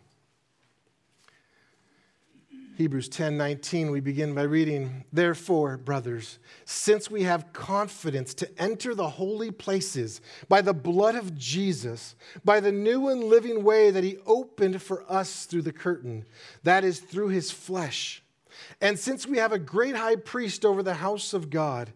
Hebrews 2.75 3.07
10 3.07 3.37
19, 3.37 3.89
we 3.89 4.01
begin 4.01 4.35
by 4.35 4.41
reading, 4.41 5.05
Therefore, 5.13 5.77
brothers, 5.77 6.39
since 6.65 7.09
we 7.09 7.23
have 7.23 7.53
confidence 7.53 8.33
to 8.33 8.61
enter 8.61 8.93
the 8.93 9.11
holy 9.11 9.49
places 9.49 10.19
by 10.49 10.59
the 10.61 10.73
blood 10.73 11.15
of 11.15 11.37
Jesus, 11.37 12.15
by 12.43 12.59
the 12.59 12.73
new 12.73 13.07
and 13.07 13.23
living 13.23 13.63
way 13.63 13.91
that 13.91 14.03
he 14.03 14.17
opened 14.25 14.81
for 14.81 15.09
us 15.09 15.45
through 15.45 15.61
the 15.61 15.71
curtain, 15.71 16.25
that 16.63 16.83
is, 16.83 16.99
through 16.99 17.29
his 17.29 17.49
flesh. 17.49 18.21
And 18.81 18.99
since 18.99 19.25
we 19.25 19.37
have 19.37 19.53
a 19.53 19.59
great 19.59 19.95
high 19.95 20.17
priest 20.17 20.65
over 20.65 20.83
the 20.83 20.95
house 20.95 21.33
of 21.33 21.49
God, 21.49 21.93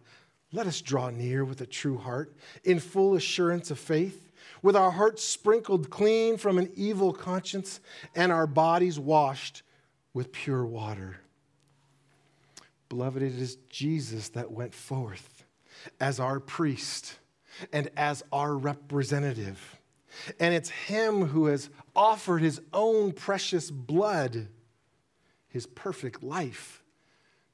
let 0.50 0.66
us 0.66 0.80
draw 0.80 1.10
near 1.10 1.44
with 1.44 1.60
a 1.60 1.66
true 1.66 1.98
heart, 1.98 2.34
in 2.64 2.80
full 2.80 3.16
assurance 3.16 3.70
of 3.70 3.78
faith, 3.78 4.32
with 4.62 4.76
our 4.76 4.92
hearts 4.92 5.22
sprinkled 5.22 5.90
clean 5.90 6.38
from 6.38 6.56
an 6.56 6.70
evil 6.74 7.12
conscience 7.12 7.80
and 8.14 8.32
our 8.32 8.46
bodies 8.46 8.98
washed 8.98 9.62
with 10.12 10.32
pure 10.32 10.64
water. 10.64 11.20
Beloved, 12.88 13.22
it 13.22 13.34
is 13.34 13.56
Jesus 13.68 14.30
that 14.30 14.50
went 14.50 14.74
forth 14.74 15.44
as 16.00 16.18
our 16.18 16.40
priest 16.40 17.18
and 17.72 17.88
as 17.96 18.22
our 18.32 18.56
representative. 18.56 19.78
And 20.40 20.54
it's 20.54 20.70
Him 20.70 21.26
who 21.26 21.46
has 21.46 21.70
offered 21.94 22.42
His 22.42 22.60
own 22.72 23.12
precious 23.12 23.70
blood, 23.70 24.48
His 25.48 25.66
perfect 25.66 26.22
life, 26.22 26.82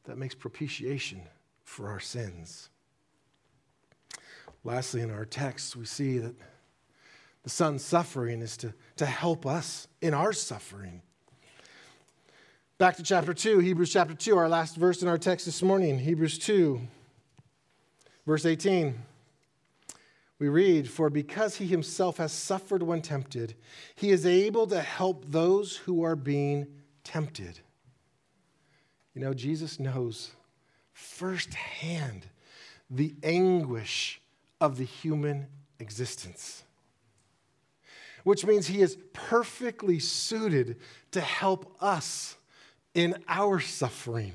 that 0.04 0.16
makes 0.16 0.34
propitiation 0.34 1.22
for 1.64 1.90
our 1.90 2.00
sins. 2.00 2.70
Lastly, 4.64 5.02
in 5.02 5.10
our 5.10 5.24
text, 5.24 5.76
we 5.76 5.84
see 5.84 6.18
that 6.18 6.34
the 7.42 7.50
Son's 7.50 7.84
suffering 7.84 8.40
is 8.40 8.56
to, 8.56 8.74
to 8.96 9.06
help 9.06 9.46
us 9.46 9.86
in 10.00 10.14
our 10.14 10.32
suffering. 10.32 11.02
Back 12.78 12.96
to 12.98 13.02
chapter 13.02 13.32
2, 13.32 13.60
Hebrews 13.60 13.90
chapter 13.90 14.12
2, 14.12 14.36
our 14.36 14.50
last 14.50 14.76
verse 14.76 15.00
in 15.00 15.08
our 15.08 15.16
text 15.16 15.46
this 15.46 15.62
morning, 15.62 15.98
Hebrews 15.98 16.38
2, 16.40 16.78
verse 18.26 18.44
18. 18.44 18.94
We 20.38 20.48
read, 20.50 20.86
For 20.90 21.08
because 21.08 21.56
he 21.56 21.66
himself 21.66 22.18
has 22.18 22.32
suffered 22.32 22.82
when 22.82 23.00
tempted, 23.00 23.54
he 23.94 24.10
is 24.10 24.26
able 24.26 24.66
to 24.66 24.82
help 24.82 25.24
those 25.26 25.74
who 25.74 26.02
are 26.02 26.16
being 26.16 26.66
tempted. 27.02 27.60
You 29.14 29.22
know, 29.22 29.32
Jesus 29.32 29.80
knows 29.80 30.32
firsthand 30.92 32.26
the 32.90 33.14
anguish 33.22 34.20
of 34.60 34.76
the 34.76 34.84
human 34.84 35.46
existence, 35.78 36.62
which 38.22 38.44
means 38.44 38.66
he 38.66 38.82
is 38.82 38.98
perfectly 39.14 39.98
suited 39.98 40.76
to 41.12 41.22
help 41.22 41.74
us 41.80 42.36
in 42.96 43.14
our 43.28 43.60
suffering. 43.60 44.32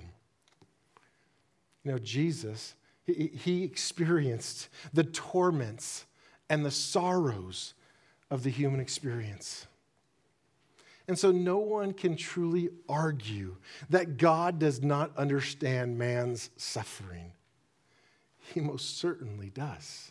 You 1.83 1.93
know, 1.93 1.97
Jesus, 1.97 2.75
he, 3.03 3.31
he 3.33 3.63
experienced 3.63 4.69
the 4.93 5.03
torments 5.03 6.05
and 6.47 6.63
the 6.63 6.71
sorrows 6.71 7.73
of 8.29 8.43
the 8.43 8.51
human 8.51 8.79
experience. 8.79 9.65
And 11.07 11.17
so, 11.17 11.31
no 11.31 11.57
one 11.57 11.91
can 11.91 12.15
truly 12.15 12.69
argue 12.87 13.57
that 13.89 14.17
God 14.17 14.59
does 14.59 14.83
not 14.83 15.17
understand 15.17 15.97
man's 15.97 16.51
suffering. 16.55 17.31
He 18.53 18.61
most 18.61 18.99
certainly 18.99 19.49
does. 19.49 20.10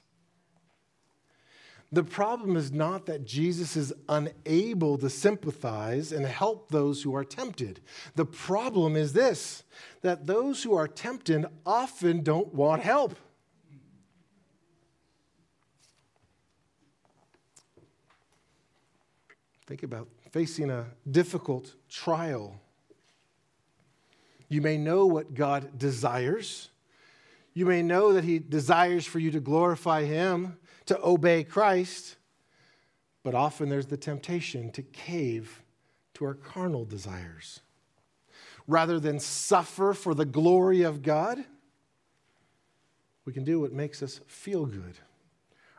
The 1.93 2.05
problem 2.05 2.57
is 2.57 2.71
not 2.71 3.07
that 3.07 3.25
Jesus 3.25 3.77
is 3.77 3.93
unable 4.09 4.97
to 4.99 5.11
sympathize 5.11 6.13
and 6.13 6.25
help 6.25 6.71
those 6.71 7.03
who 7.03 7.17
are 7.17 7.25
tempted. 7.25 7.81
The 8.15 8.25
problem 8.25 8.95
is 8.95 9.13
this 9.13 9.65
that 10.03 10.27
those 10.27 10.63
who 10.63 10.75
are 10.75 10.87
tempted 10.87 11.47
often 11.67 12.23
don't 12.23 12.55
want 12.55 12.83
help. 12.83 13.17
Think 19.67 19.83
about 19.83 20.09
facing 20.31 20.71
a 20.71 20.87
difficult 21.11 21.75
trial. 21.89 22.61
You 24.49 24.61
may 24.61 24.79
know 24.79 25.07
what 25.07 25.35
God 25.35 25.77
desires. 25.79 26.71
You 27.53 27.67
may 27.67 27.83
know 27.83 28.13
that 28.13 28.25
He 28.25 28.39
desires 28.39 29.07
for 29.07 29.19
you 29.19 29.33
to 29.33 29.41
glorify 29.41 30.05
Him 30.05 30.57
to 30.91 31.01
obey 31.05 31.45
Christ, 31.45 32.17
but 33.23 33.33
often 33.33 33.69
there's 33.69 33.87
the 33.87 33.97
temptation 33.97 34.73
to 34.73 34.83
cave 34.83 35.63
to 36.15 36.25
our 36.25 36.35
carnal 36.35 36.85
desires. 36.85 37.61
Rather 38.67 38.99
than 38.99 39.21
suffer 39.21 39.95
for 39.95 40.17
the 40.17 40.25
glory 40.25 40.83
of 40.83 41.01
God, 41.01 41.45
we 43.25 43.33
can 43.33 43.45
do 43.45 43.61
what 43.61 43.73
makes 43.73 44.03
us 44.03 44.21
feel 44.27 44.67
good 44.67 44.99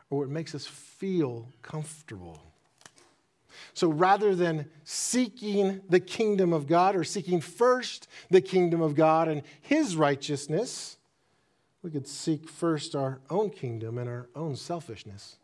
or 0.08 0.20
what 0.20 0.30
makes 0.30 0.54
us 0.54 0.66
feel 0.66 1.46
comfortable. 1.60 2.40
So 3.74 3.90
rather 3.90 4.34
than 4.34 4.64
seeking 4.82 5.82
the 5.90 6.00
kingdom 6.00 6.54
of 6.54 6.66
God 6.66 6.96
or 6.96 7.04
seeking 7.04 7.42
first 7.42 8.08
the 8.30 8.40
kingdom 8.40 8.80
of 8.80 8.94
God 8.94 9.28
and 9.28 9.42
his 9.60 9.94
righteousness, 9.94 10.96
we 11.82 11.90
could 11.90 12.06
seek 12.06 12.48
first 12.48 12.94
our 12.94 13.20
own 13.28 13.50
kingdom 13.50 13.98
and 13.98 14.08
our 14.08 14.28
own 14.34 14.54
selfishness. 14.54 15.36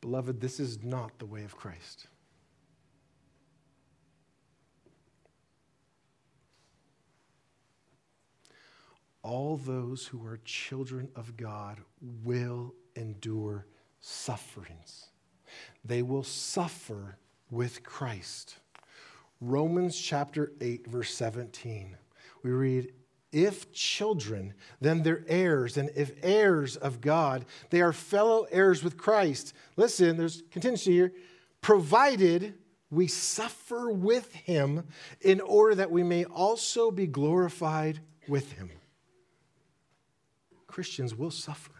Beloved, 0.00 0.40
this 0.40 0.60
is 0.60 0.84
not 0.84 1.18
the 1.18 1.26
way 1.26 1.42
of 1.42 1.56
Christ. 1.56 2.06
All 9.22 9.56
those 9.56 10.06
who 10.06 10.24
are 10.24 10.38
children 10.44 11.08
of 11.16 11.36
God 11.36 11.80
will 12.00 12.72
endure 12.94 13.66
sufferings. 14.00 15.08
They 15.84 16.02
will 16.02 16.22
suffer 16.22 17.18
with 17.50 17.82
Christ. 17.82 18.58
Romans 19.40 19.98
chapter 19.98 20.52
8, 20.60 20.86
verse 20.86 21.14
17. 21.14 21.96
We 22.42 22.50
read, 22.50 22.92
If 23.32 23.72
children, 23.72 24.54
then 24.80 25.02
they're 25.02 25.24
heirs, 25.28 25.76
and 25.76 25.90
if 25.94 26.12
heirs 26.22 26.76
of 26.76 27.00
God, 27.00 27.44
they 27.70 27.82
are 27.82 27.92
fellow 27.92 28.46
heirs 28.50 28.82
with 28.82 28.96
Christ. 28.96 29.52
Listen, 29.76 30.16
there's 30.16 30.42
contingency 30.50 30.92
here. 30.92 31.12
Provided 31.60 32.54
we 32.90 33.08
suffer 33.08 33.90
with 33.90 34.32
him 34.32 34.84
in 35.20 35.40
order 35.40 35.74
that 35.74 35.90
we 35.90 36.02
may 36.02 36.24
also 36.24 36.90
be 36.90 37.06
glorified 37.06 38.00
with 38.28 38.52
him. 38.52 38.70
Christians 40.66 41.14
will 41.14 41.30
suffer. 41.30 41.72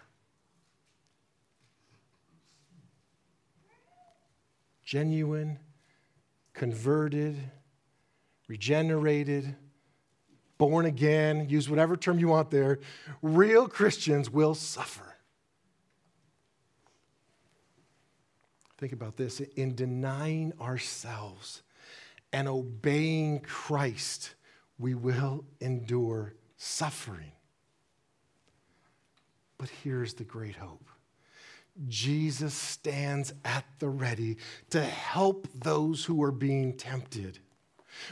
Genuine 4.85 5.59
converted, 6.57 7.37
regenerated, 8.49 9.55
born 10.59 10.87
again, 10.87 11.49
use 11.49 11.69
whatever 11.69 11.97
term 11.97 12.19
you 12.19 12.29
want 12.29 12.51
there, 12.51 12.81
real 13.21 13.69
Christians 13.69 14.31
will 14.31 14.55
suffer. 14.55 15.15
Think 18.79 18.93
about 18.93 19.17
this 19.17 19.41
in 19.41 19.75
denying 19.75 20.53
ourselves 20.61 21.63
and 22.33 22.49
obeying 22.49 23.41
Christ, 23.41 24.35
we 24.79 24.95
will 24.95 25.45
endure 25.61 26.35
suffering. 26.57 27.33
But 29.59 29.71
here's 29.83 30.15
the 30.15 30.25
great 30.25 30.57
hope 30.57 30.89
Jesus 31.89 32.55
stands 32.55 33.33
at 33.45 33.65
the 33.79 33.89
ready 33.89 34.39
to 34.71 34.83
help 34.83 35.49
those 35.55 36.05
who 36.05 36.23
are 36.23 36.33
being 36.33 36.73
tempted. 36.75 37.39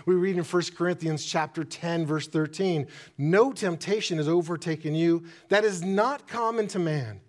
We 0.06 0.14
read 0.14 0.36
in 0.36 0.44
1 0.44 0.62
Corinthians 0.76 1.24
chapter 1.24 1.64
10 1.64 2.06
verse 2.06 2.26
13, 2.26 2.86
no 3.18 3.52
temptation 3.52 4.18
has 4.18 4.28
overtaken 4.28 4.94
you 4.94 5.24
that 5.48 5.64
is 5.64 5.82
not 5.82 6.26
common 6.26 6.66
to 6.68 6.78
man. 6.78 7.20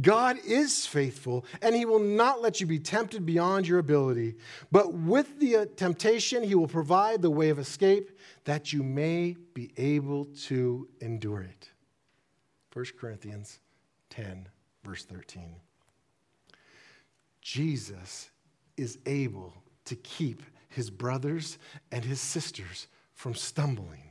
God 0.00 0.38
is 0.44 0.86
faithful 0.86 1.44
and 1.62 1.74
he 1.74 1.84
will 1.84 2.00
not 2.00 2.42
let 2.42 2.60
you 2.60 2.66
be 2.66 2.78
tempted 2.78 3.24
beyond 3.24 3.66
your 3.66 3.78
ability, 3.78 4.34
but 4.70 4.92
with 4.92 5.38
the 5.38 5.56
uh, 5.56 5.66
temptation 5.76 6.42
he 6.42 6.54
will 6.54 6.68
provide 6.68 7.22
the 7.22 7.30
way 7.30 7.48
of 7.50 7.58
escape 7.58 8.18
that 8.44 8.72
you 8.72 8.82
may 8.82 9.36
be 9.54 9.72
able 9.76 10.26
to 10.46 10.88
endure 11.00 11.42
it. 11.42 11.70
1 12.72 12.84
Corinthians 12.98 13.60
10 14.10 14.48
verse 14.84 15.04
13. 15.04 15.56
Jesus 17.48 18.28
is 18.76 18.98
able 19.06 19.54
to 19.86 19.96
keep 19.96 20.42
his 20.68 20.90
brothers 20.90 21.56
and 21.90 22.04
his 22.04 22.20
sisters 22.20 22.88
from 23.14 23.34
stumbling. 23.34 24.10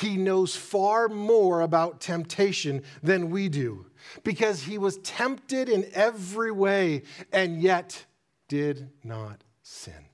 He 0.00 0.16
knows 0.16 0.56
far 0.56 1.08
more 1.08 1.60
about 1.60 2.00
temptation 2.00 2.82
than 3.02 3.28
we 3.28 3.50
do 3.50 3.84
because 4.24 4.62
he 4.62 4.78
was 4.78 4.96
tempted 4.98 5.68
in 5.68 5.86
every 5.92 6.50
way 6.50 7.02
and 7.34 7.60
yet 7.60 8.06
did 8.48 8.88
not 9.04 9.44
sin. 9.62 10.06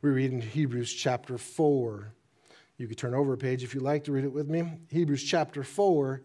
We 0.00 0.08
read 0.08 0.32
in 0.32 0.40
Hebrews 0.40 0.90
chapter 0.90 1.36
4. 1.36 2.14
You 2.78 2.88
could 2.88 2.96
turn 2.96 3.14
over 3.14 3.34
a 3.34 3.38
page 3.38 3.62
if 3.62 3.74
you'd 3.74 3.82
like 3.82 4.04
to 4.04 4.12
read 4.12 4.24
it 4.24 4.32
with 4.32 4.48
me. 4.48 4.78
Hebrews 4.88 5.22
chapter 5.22 5.62
4, 5.62 6.22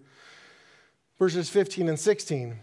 verses 1.20 1.50
15 1.50 1.90
and 1.90 2.00
16. 2.00 2.62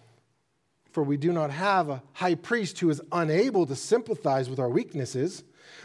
For 0.93 1.03
we 1.03 1.17
do 1.17 1.33
not 1.33 1.51
have 1.51 1.89
a 1.89 2.03
high 2.15 2.35
priest 2.35 2.79
who 2.81 2.91
is 2.91 3.01
unable 3.13 3.67
to 3.67 3.77
sympathize 3.77 4.51
with 4.51 4.59
our 4.59 4.69
weaknesses, 4.69 5.45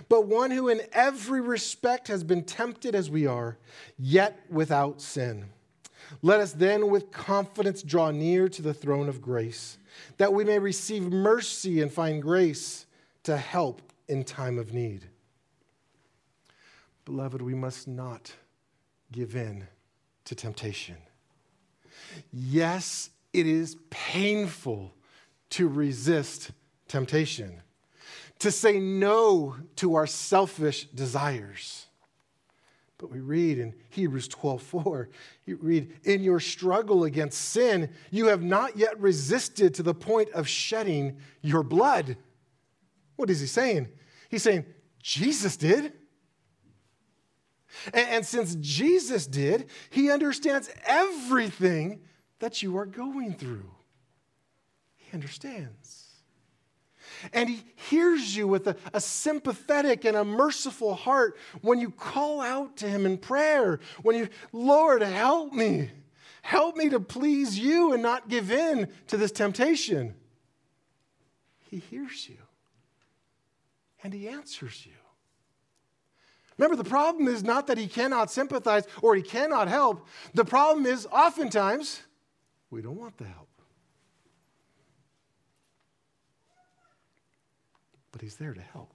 but 0.09 0.27
one 0.27 0.51
who 0.51 0.67
in 0.67 0.81
every 0.91 1.41
respect 1.41 2.07
has 2.07 2.23
been 2.23 2.43
tempted 2.43 2.95
as 2.95 3.09
we 3.09 3.27
are, 3.27 3.57
yet 3.97 4.39
without 4.49 5.01
sin. 5.01 5.45
Let 6.21 6.39
us 6.39 6.53
then 6.53 6.89
with 6.89 7.11
confidence 7.11 7.83
draw 7.83 8.11
near 8.11 8.49
to 8.49 8.61
the 8.61 8.73
throne 8.73 9.07
of 9.09 9.21
grace, 9.21 9.77
that 10.17 10.33
we 10.33 10.43
may 10.43 10.59
receive 10.59 11.03
mercy 11.03 11.81
and 11.81 11.91
find 11.91 12.21
grace 12.21 12.85
to 13.23 13.37
help 13.37 13.81
in 14.07 14.23
time 14.23 14.57
of 14.57 14.73
need. 14.73 15.05
Beloved, 17.05 17.41
we 17.41 17.53
must 17.53 17.87
not 17.87 18.33
give 19.11 19.35
in 19.35 19.67
to 20.25 20.35
temptation. 20.35 20.97
Yes, 22.33 23.11
it 23.33 23.45
is 23.45 23.77
painful 23.89 24.94
to 25.55 25.69
resist 25.69 26.51
temptation, 26.89 27.61
to 28.39 28.51
say 28.51 28.77
no 28.77 29.55
to 29.77 29.95
our 29.95 30.05
selfish 30.05 30.85
desires. 30.87 31.85
But 32.97 33.09
we 33.09 33.21
read 33.21 33.59
in 33.59 33.73
Hebrews 33.89 34.27
12 34.27 34.61
4, 34.61 35.09
you 35.45 35.57
read, 35.61 35.93
In 36.03 36.21
your 36.23 36.41
struggle 36.41 37.05
against 37.05 37.39
sin, 37.39 37.89
you 38.11 38.25
have 38.25 38.43
not 38.43 38.75
yet 38.75 38.99
resisted 38.99 39.73
to 39.75 39.83
the 39.83 39.93
point 39.93 40.29
of 40.31 40.45
shedding 40.45 41.19
your 41.41 41.63
blood. 41.63 42.17
What 43.15 43.29
is 43.29 43.39
he 43.39 43.47
saying? 43.47 43.87
He's 44.29 44.43
saying, 44.43 44.65
Jesus 45.01 45.55
did. 45.55 45.93
And, 47.93 48.09
and 48.09 48.25
since 48.25 48.55
Jesus 48.55 49.25
did, 49.25 49.69
he 49.89 50.11
understands 50.11 50.69
everything 50.85 52.01
that 52.39 52.61
you 52.61 52.77
are 52.77 52.85
going 52.85 53.35
through. 53.35 53.74
Understands. 55.15 56.03
And 57.31 57.47
he 57.47 57.63
hears 57.89 58.35
you 58.35 58.49
with 58.49 58.67
a, 58.67 58.75
a, 58.93 58.99
sympathetic 58.99 60.03
and 60.03 60.17
a 60.17 60.25
merciful 60.25 60.93
heart 60.93 61.37
when 61.61 61.79
you 61.79 61.89
call 61.89 62.41
out 62.41 62.75
to 62.77 62.89
him 62.89 63.05
in 63.05 63.17
prayer, 63.17 63.79
when 64.01 64.17
you, 64.17 64.27
Lord, 64.51 65.01
help 65.01 65.53
me. 65.53 65.89
Help 66.41 66.75
me 66.75 66.89
to 66.89 66.99
please 66.99 67.57
you 67.57 67.93
and 67.93 68.03
not 68.03 68.27
give 68.27 68.51
in 68.51 68.89
to 69.07 69.15
this 69.15 69.31
temptation. 69.31 70.15
He 71.71 71.79
hears 71.79 72.27
you 72.27 72.37
and 74.03 74.13
he 74.13 74.27
answers 74.27 74.85
you. 74.85 74.91
Remember, 76.57 76.75
the 76.75 76.89
problem 76.89 77.29
is 77.29 77.41
not 77.41 77.67
that 77.67 77.77
he 77.77 77.87
cannot 77.87 78.29
sympathize 78.29 78.85
or 79.01 79.15
he 79.15 79.21
cannot 79.21 79.69
help. 79.69 80.05
The 80.33 80.45
problem 80.45 80.85
is 80.85 81.07
oftentimes 81.09 82.01
we 82.69 82.81
don't 82.81 82.97
want 82.97 83.17
the 83.17 83.23
help. 83.23 83.47
But 88.15 88.21
he's 88.21 88.37
there 88.37 88.53
to 88.53 88.61
help. 88.61 88.93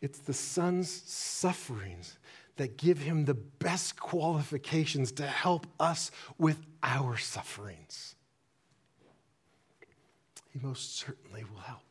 It's 0.00 0.18
the 0.18 0.32
son's 0.32 0.90
sufferings 0.90 2.18
that 2.56 2.76
give 2.76 2.98
him 2.98 3.24
the 3.24 3.34
best 3.34 3.96
qualifications 4.00 5.12
to 5.12 5.26
help 5.28 5.68
us 5.78 6.10
with 6.38 6.66
our 6.82 7.16
sufferings. 7.16 8.16
He 10.48 10.58
most 10.58 10.96
certainly 10.96 11.44
will 11.44 11.60
help 11.60 11.89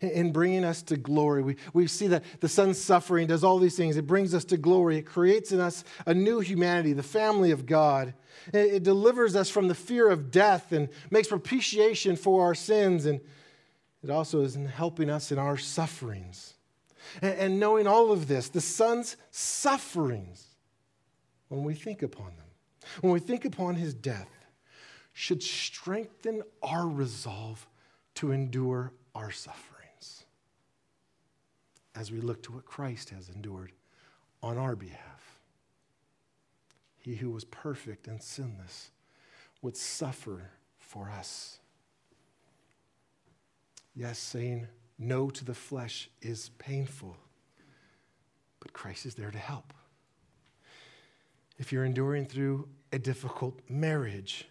in 0.00 0.32
bringing 0.32 0.64
us 0.64 0.82
to 0.82 0.96
glory. 0.96 1.42
We, 1.42 1.56
we 1.72 1.86
see 1.86 2.06
that 2.08 2.24
the 2.40 2.48
Son's 2.48 2.80
suffering 2.80 3.26
does 3.26 3.44
all 3.44 3.58
these 3.58 3.76
things. 3.76 3.96
It 3.96 4.06
brings 4.06 4.34
us 4.34 4.44
to 4.46 4.56
glory. 4.56 4.98
It 4.98 5.02
creates 5.02 5.52
in 5.52 5.60
us 5.60 5.84
a 6.06 6.14
new 6.14 6.40
humanity, 6.40 6.92
the 6.92 7.02
family 7.02 7.50
of 7.50 7.66
God. 7.66 8.14
It, 8.52 8.74
it 8.74 8.82
delivers 8.82 9.36
us 9.36 9.50
from 9.50 9.68
the 9.68 9.74
fear 9.74 10.08
of 10.08 10.30
death 10.30 10.72
and 10.72 10.88
makes 11.10 11.28
propitiation 11.28 12.16
for 12.16 12.44
our 12.44 12.54
sins. 12.54 13.06
And 13.06 13.20
it 14.02 14.10
also 14.10 14.42
is 14.42 14.56
in 14.56 14.66
helping 14.66 15.10
us 15.10 15.32
in 15.32 15.38
our 15.38 15.56
sufferings. 15.56 16.54
And, 17.22 17.34
and 17.38 17.60
knowing 17.60 17.86
all 17.86 18.12
of 18.12 18.28
this, 18.28 18.48
the 18.48 18.60
Son's 18.60 19.16
sufferings, 19.30 20.46
when 21.48 21.64
we 21.64 21.74
think 21.74 22.02
upon 22.02 22.26
them, 22.36 22.46
when 23.00 23.12
we 23.12 23.20
think 23.20 23.44
upon 23.44 23.76
his 23.76 23.94
death, 23.94 24.28
should 25.14 25.42
strengthen 25.42 26.42
our 26.62 26.88
resolve 26.88 27.66
to 28.16 28.32
endure 28.32 28.92
our 29.14 29.30
suffering 29.30 29.73
as 31.94 32.10
we 32.10 32.20
look 32.20 32.42
to 32.44 32.52
what 32.52 32.64
Christ 32.64 33.10
has 33.10 33.28
endured 33.28 33.72
on 34.42 34.58
our 34.58 34.76
behalf. 34.76 35.40
He 36.98 37.16
who 37.16 37.30
was 37.30 37.44
perfect 37.44 38.06
and 38.06 38.22
sinless 38.22 38.90
would 39.62 39.76
suffer 39.76 40.50
for 40.78 41.10
us. 41.10 41.58
Yes, 43.94 44.18
saying 44.18 44.66
no 44.98 45.30
to 45.30 45.44
the 45.44 45.54
flesh 45.54 46.08
is 46.20 46.50
painful, 46.58 47.16
but 48.60 48.72
Christ 48.72 49.06
is 49.06 49.14
there 49.14 49.30
to 49.30 49.38
help. 49.38 49.72
If 51.58 51.72
you're 51.72 51.84
enduring 51.84 52.26
through 52.26 52.68
a 52.92 52.98
difficult 52.98 53.60
marriage, 53.68 54.48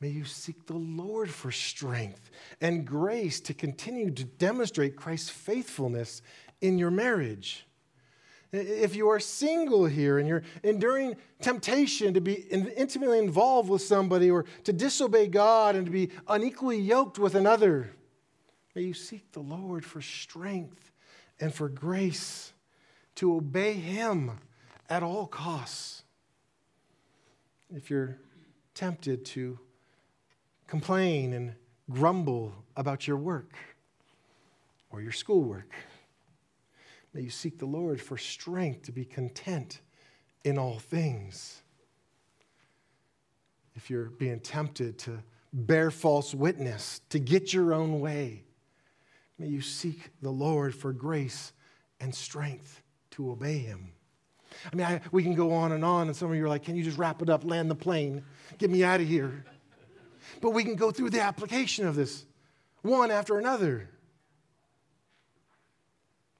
may 0.00 0.08
you 0.08 0.24
seek 0.24 0.66
the 0.66 0.76
Lord 0.76 1.30
for 1.30 1.50
strength 1.50 2.30
and 2.60 2.86
grace 2.86 3.40
to 3.40 3.54
continue 3.54 4.10
to 4.10 4.24
demonstrate 4.24 4.96
Christ's 4.96 5.30
faithfulness 5.30 6.22
in 6.64 6.78
your 6.78 6.90
marriage. 6.90 7.66
If 8.50 8.96
you 8.96 9.10
are 9.10 9.20
single 9.20 9.84
here 9.84 10.18
and 10.18 10.26
you're 10.26 10.44
enduring 10.62 11.16
temptation 11.42 12.14
to 12.14 12.22
be 12.22 12.32
intimately 12.32 13.18
involved 13.18 13.68
with 13.68 13.82
somebody 13.82 14.30
or 14.30 14.46
to 14.62 14.72
disobey 14.72 15.26
God 15.26 15.76
and 15.76 15.84
to 15.84 15.92
be 15.92 16.10
unequally 16.26 16.78
yoked 16.78 17.18
with 17.18 17.34
another, 17.34 17.90
may 18.74 18.82
you 18.82 18.94
seek 18.94 19.30
the 19.32 19.40
Lord 19.40 19.84
for 19.84 20.00
strength 20.00 20.90
and 21.38 21.52
for 21.52 21.68
grace 21.68 22.54
to 23.16 23.34
obey 23.34 23.74
Him 23.74 24.30
at 24.88 25.02
all 25.02 25.26
costs. 25.26 26.04
If 27.74 27.90
you're 27.90 28.16
tempted 28.74 29.26
to 29.26 29.58
complain 30.66 31.34
and 31.34 31.54
grumble 31.90 32.54
about 32.74 33.06
your 33.06 33.18
work 33.18 33.52
or 34.90 35.02
your 35.02 35.12
schoolwork, 35.12 35.74
May 37.14 37.22
you 37.22 37.30
seek 37.30 37.58
the 37.58 37.66
Lord 37.66 38.02
for 38.02 38.18
strength 38.18 38.82
to 38.82 38.92
be 38.92 39.04
content 39.04 39.80
in 40.42 40.58
all 40.58 40.80
things. 40.80 41.62
If 43.76 43.88
you're 43.88 44.10
being 44.10 44.40
tempted 44.40 44.98
to 45.00 45.22
bear 45.52 45.92
false 45.92 46.34
witness, 46.34 47.00
to 47.10 47.20
get 47.20 47.52
your 47.52 47.72
own 47.72 48.00
way, 48.00 48.42
may 49.38 49.46
you 49.46 49.60
seek 49.60 50.10
the 50.20 50.30
Lord 50.30 50.74
for 50.74 50.92
grace 50.92 51.52
and 52.00 52.12
strength 52.12 52.82
to 53.12 53.30
obey 53.30 53.58
Him. 53.58 53.92
I 54.72 54.76
mean, 54.76 54.86
I, 54.86 55.00
we 55.12 55.22
can 55.22 55.34
go 55.34 55.52
on 55.52 55.72
and 55.72 55.84
on, 55.84 56.08
and 56.08 56.16
some 56.16 56.30
of 56.30 56.36
you 56.36 56.44
are 56.44 56.48
like, 56.48 56.64
can 56.64 56.74
you 56.74 56.82
just 56.82 56.98
wrap 56.98 57.22
it 57.22 57.30
up, 57.30 57.44
land 57.44 57.70
the 57.70 57.76
plane, 57.76 58.24
get 58.58 58.70
me 58.70 58.82
out 58.82 59.00
of 59.00 59.06
here? 59.06 59.44
But 60.40 60.50
we 60.50 60.64
can 60.64 60.74
go 60.74 60.90
through 60.90 61.10
the 61.10 61.20
application 61.20 61.86
of 61.86 61.94
this 61.94 62.24
one 62.82 63.10
after 63.10 63.38
another. 63.38 63.88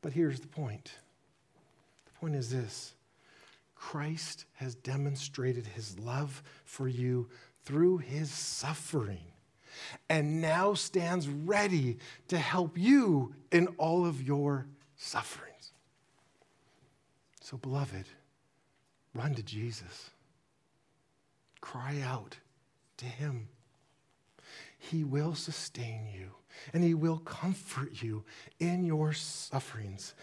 But 0.04 0.12
here's 0.12 0.38
the 0.38 0.46
point 0.46 0.98
the 2.04 2.12
point 2.20 2.34
is 2.34 2.50
this 2.50 2.92
Christ 3.74 4.44
has 4.56 4.74
demonstrated 4.74 5.66
his 5.66 5.98
love 5.98 6.42
for 6.66 6.86
you 6.86 7.30
through 7.64 7.98
his 7.98 8.30
suffering 8.30 9.24
and 10.10 10.42
now 10.42 10.74
stands 10.74 11.26
ready 11.26 11.96
to 12.28 12.36
help 12.36 12.76
you 12.76 13.34
in 13.50 13.68
all 13.78 14.04
of 14.04 14.20
your 14.20 14.66
sufferings. 14.94 15.72
So, 17.40 17.56
beloved, 17.56 18.04
run 19.14 19.34
to 19.36 19.42
Jesus. 19.42 20.10
Cry 21.62 22.02
out 22.04 22.36
to 22.98 23.06
him. 23.06 23.48
He 24.78 25.04
will 25.04 25.34
sustain 25.34 26.08
you 26.12 26.30
and 26.72 26.82
He 26.82 26.94
will 26.94 27.18
comfort 27.18 28.02
you 28.02 28.24
in 28.58 28.84
your 28.84 29.12
sufferings. 29.12 30.14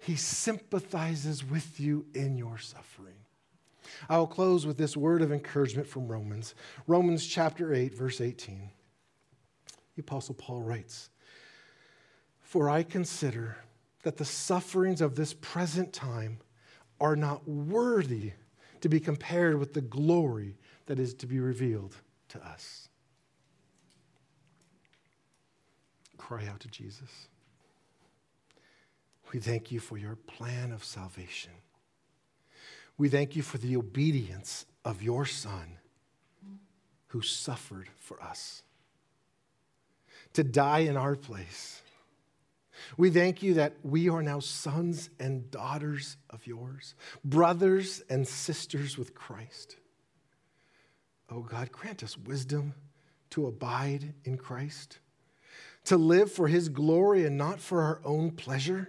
He 0.00 0.16
sympathizes 0.16 1.44
with 1.44 1.80
you 1.80 2.06
in 2.14 2.36
your 2.36 2.58
suffering. 2.58 3.14
I 4.08 4.18
will 4.18 4.26
close 4.26 4.66
with 4.66 4.76
this 4.76 4.96
word 4.96 5.22
of 5.22 5.32
encouragement 5.32 5.86
from 5.86 6.08
Romans, 6.08 6.54
Romans 6.86 7.26
chapter 7.26 7.74
8, 7.74 7.94
verse 7.94 8.20
18. 8.20 8.70
The 9.96 10.00
Apostle 10.00 10.34
Paul 10.34 10.62
writes, 10.62 11.10
For 12.40 12.68
I 12.68 12.82
consider 12.82 13.58
that 14.02 14.16
the 14.16 14.24
sufferings 14.24 15.00
of 15.00 15.16
this 15.16 15.34
present 15.34 15.92
time 15.92 16.38
are 17.00 17.16
not 17.16 17.48
worthy 17.48 18.32
to 18.80 18.88
be 18.88 19.00
compared 19.00 19.58
with 19.58 19.72
the 19.72 19.80
glory 19.80 20.56
that 20.86 20.98
is 20.98 21.14
to 21.14 21.26
be 21.26 21.40
revealed 21.40 21.96
to 22.28 22.46
us. 22.46 22.88
Cry 26.26 26.46
out 26.46 26.60
to 26.60 26.68
Jesus. 26.68 27.28
We 29.32 29.40
thank 29.40 29.70
you 29.70 29.78
for 29.78 29.98
your 29.98 30.16
plan 30.16 30.72
of 30.72 30.82
salvation. 30.82 31.52
We 32.96 33.08
thank 33.08 33.36
you 33.36 33.42
for 33.42 33.58
the 33.58 33.76
obedience 33.76 34.64
of 34.84 35.02
your 35.02 35.26
Son 35.26 35.78
who 37.08 37.20
suffered 37.20 37.90
for 37.98 38.22
us 38.22 38.62
to 40.32 40.42
die 40.42 40.80
in 40.80 40.96
our 40.96 41.14
place. 41.14 41.82
We 42.96 43.10
thank 43.10 43.42
you 43.42 43.54
that 43.54 43.74
we 43.82 44.08
are 44.08 44.22
now 44.22 44.40
sons 44.40 45.10
and 45.20 45.50
daughters 45.50 46.16
of 46.30 46.46
yours, 46.46 46.94
brothers 47.24 48.02
and 48.08 48.26
sisters 48.26 48.96
with 48.96 49.14
Christ. 49.14 49.76
Oh 51.30 51.40
God, 51.40 51.70
grant 51.70 52.02
us 52.02 52.16
wisdom 52.16 52.74
to 53.30 53.46
abide 53.46 54.14
in 54.24 54.38
Christ, 54.38 54.98
to 55.84 55.96
live 55.96 56.32
for 56.32 56.48
his 56.48 56.68
glory 56.68 57.24
and 57.24 57.36
not 57.36 57.60
for 57.60 57.82
our 57.82 58.00
own 58.04 58.30
pleasure. 58.30 58.88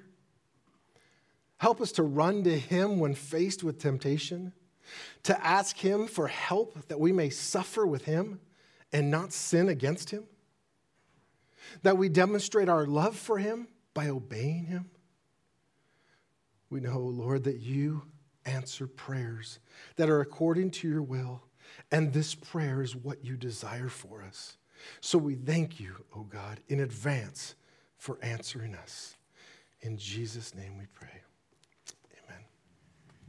Help 1.57 1.81
us 1.81 1.91
to 1.93 2.03
run 2.03 2.43
to 2.43 2.57
him 2.57 2.99
when 2.99 3.13
faced 3.13 3.63
with 3.63 3.79
temptation, 3.79 4.53
to 5.23 5.45
ask 5.45 5.77
him 5.77 6.07
for 6.07 6.27
help 6.27 6.87
that 6.87 6.99
we 6.99 7.11
may 7.11 7.29
suffer 7.29 7.85
with 7.85 8.05
him 8.05 8.39
and 8.93 9.11
not 9.11 9.33
sin 9.33 9.69
against 9.69 10.09
him, 10.09 10.25
that 11.83 11.97
we 11.97 12.07
demonstrate 12.07 12.69
our 12.69 12.85
love 12.85 13.15
for 13.15 13.37
him 13.37 13.67
by 13.93 14.09
obeying 14.09 14.65
him. 14.65 14.89
We 16.69 16.79
know, 16.79 16.99
Lord, 16.99 17.43
that 17.45 17.59
you 17.59 18.03
answer 18.45 18.87
prayers 18.87 19.59
that 19.95 20.09
are 20.09 20.21
according 20.21 20.71
to 20.71 20.87
your 20.87 21.01
will, 21.01 21.43
and 21.91 22.13
this 22.13 22.35
prayer 22.35 22.81
is 22.81 22.95
what 22.95 23.23
you 23.23 23.37
desire 23.37 23.89
for 23.89 24.21
us. 24.21 24.57
So 25.01 25.17
we 25.17 25.35
thank 25.35 25.79
you, 25.79 25.95
O 26.15 26.19
oh 26.19 26.23
God, 26.23 26.59
in 26.67 26.79
advance 26.79 27.55
for 27.97 28.17
answering 28.21 28.75
us. 28.75 29.15
In 29.81 29.97
Jesus' 29.97 30.55
name 30.55 30.77
we 30.77 30.85
pray. 30.93 31.24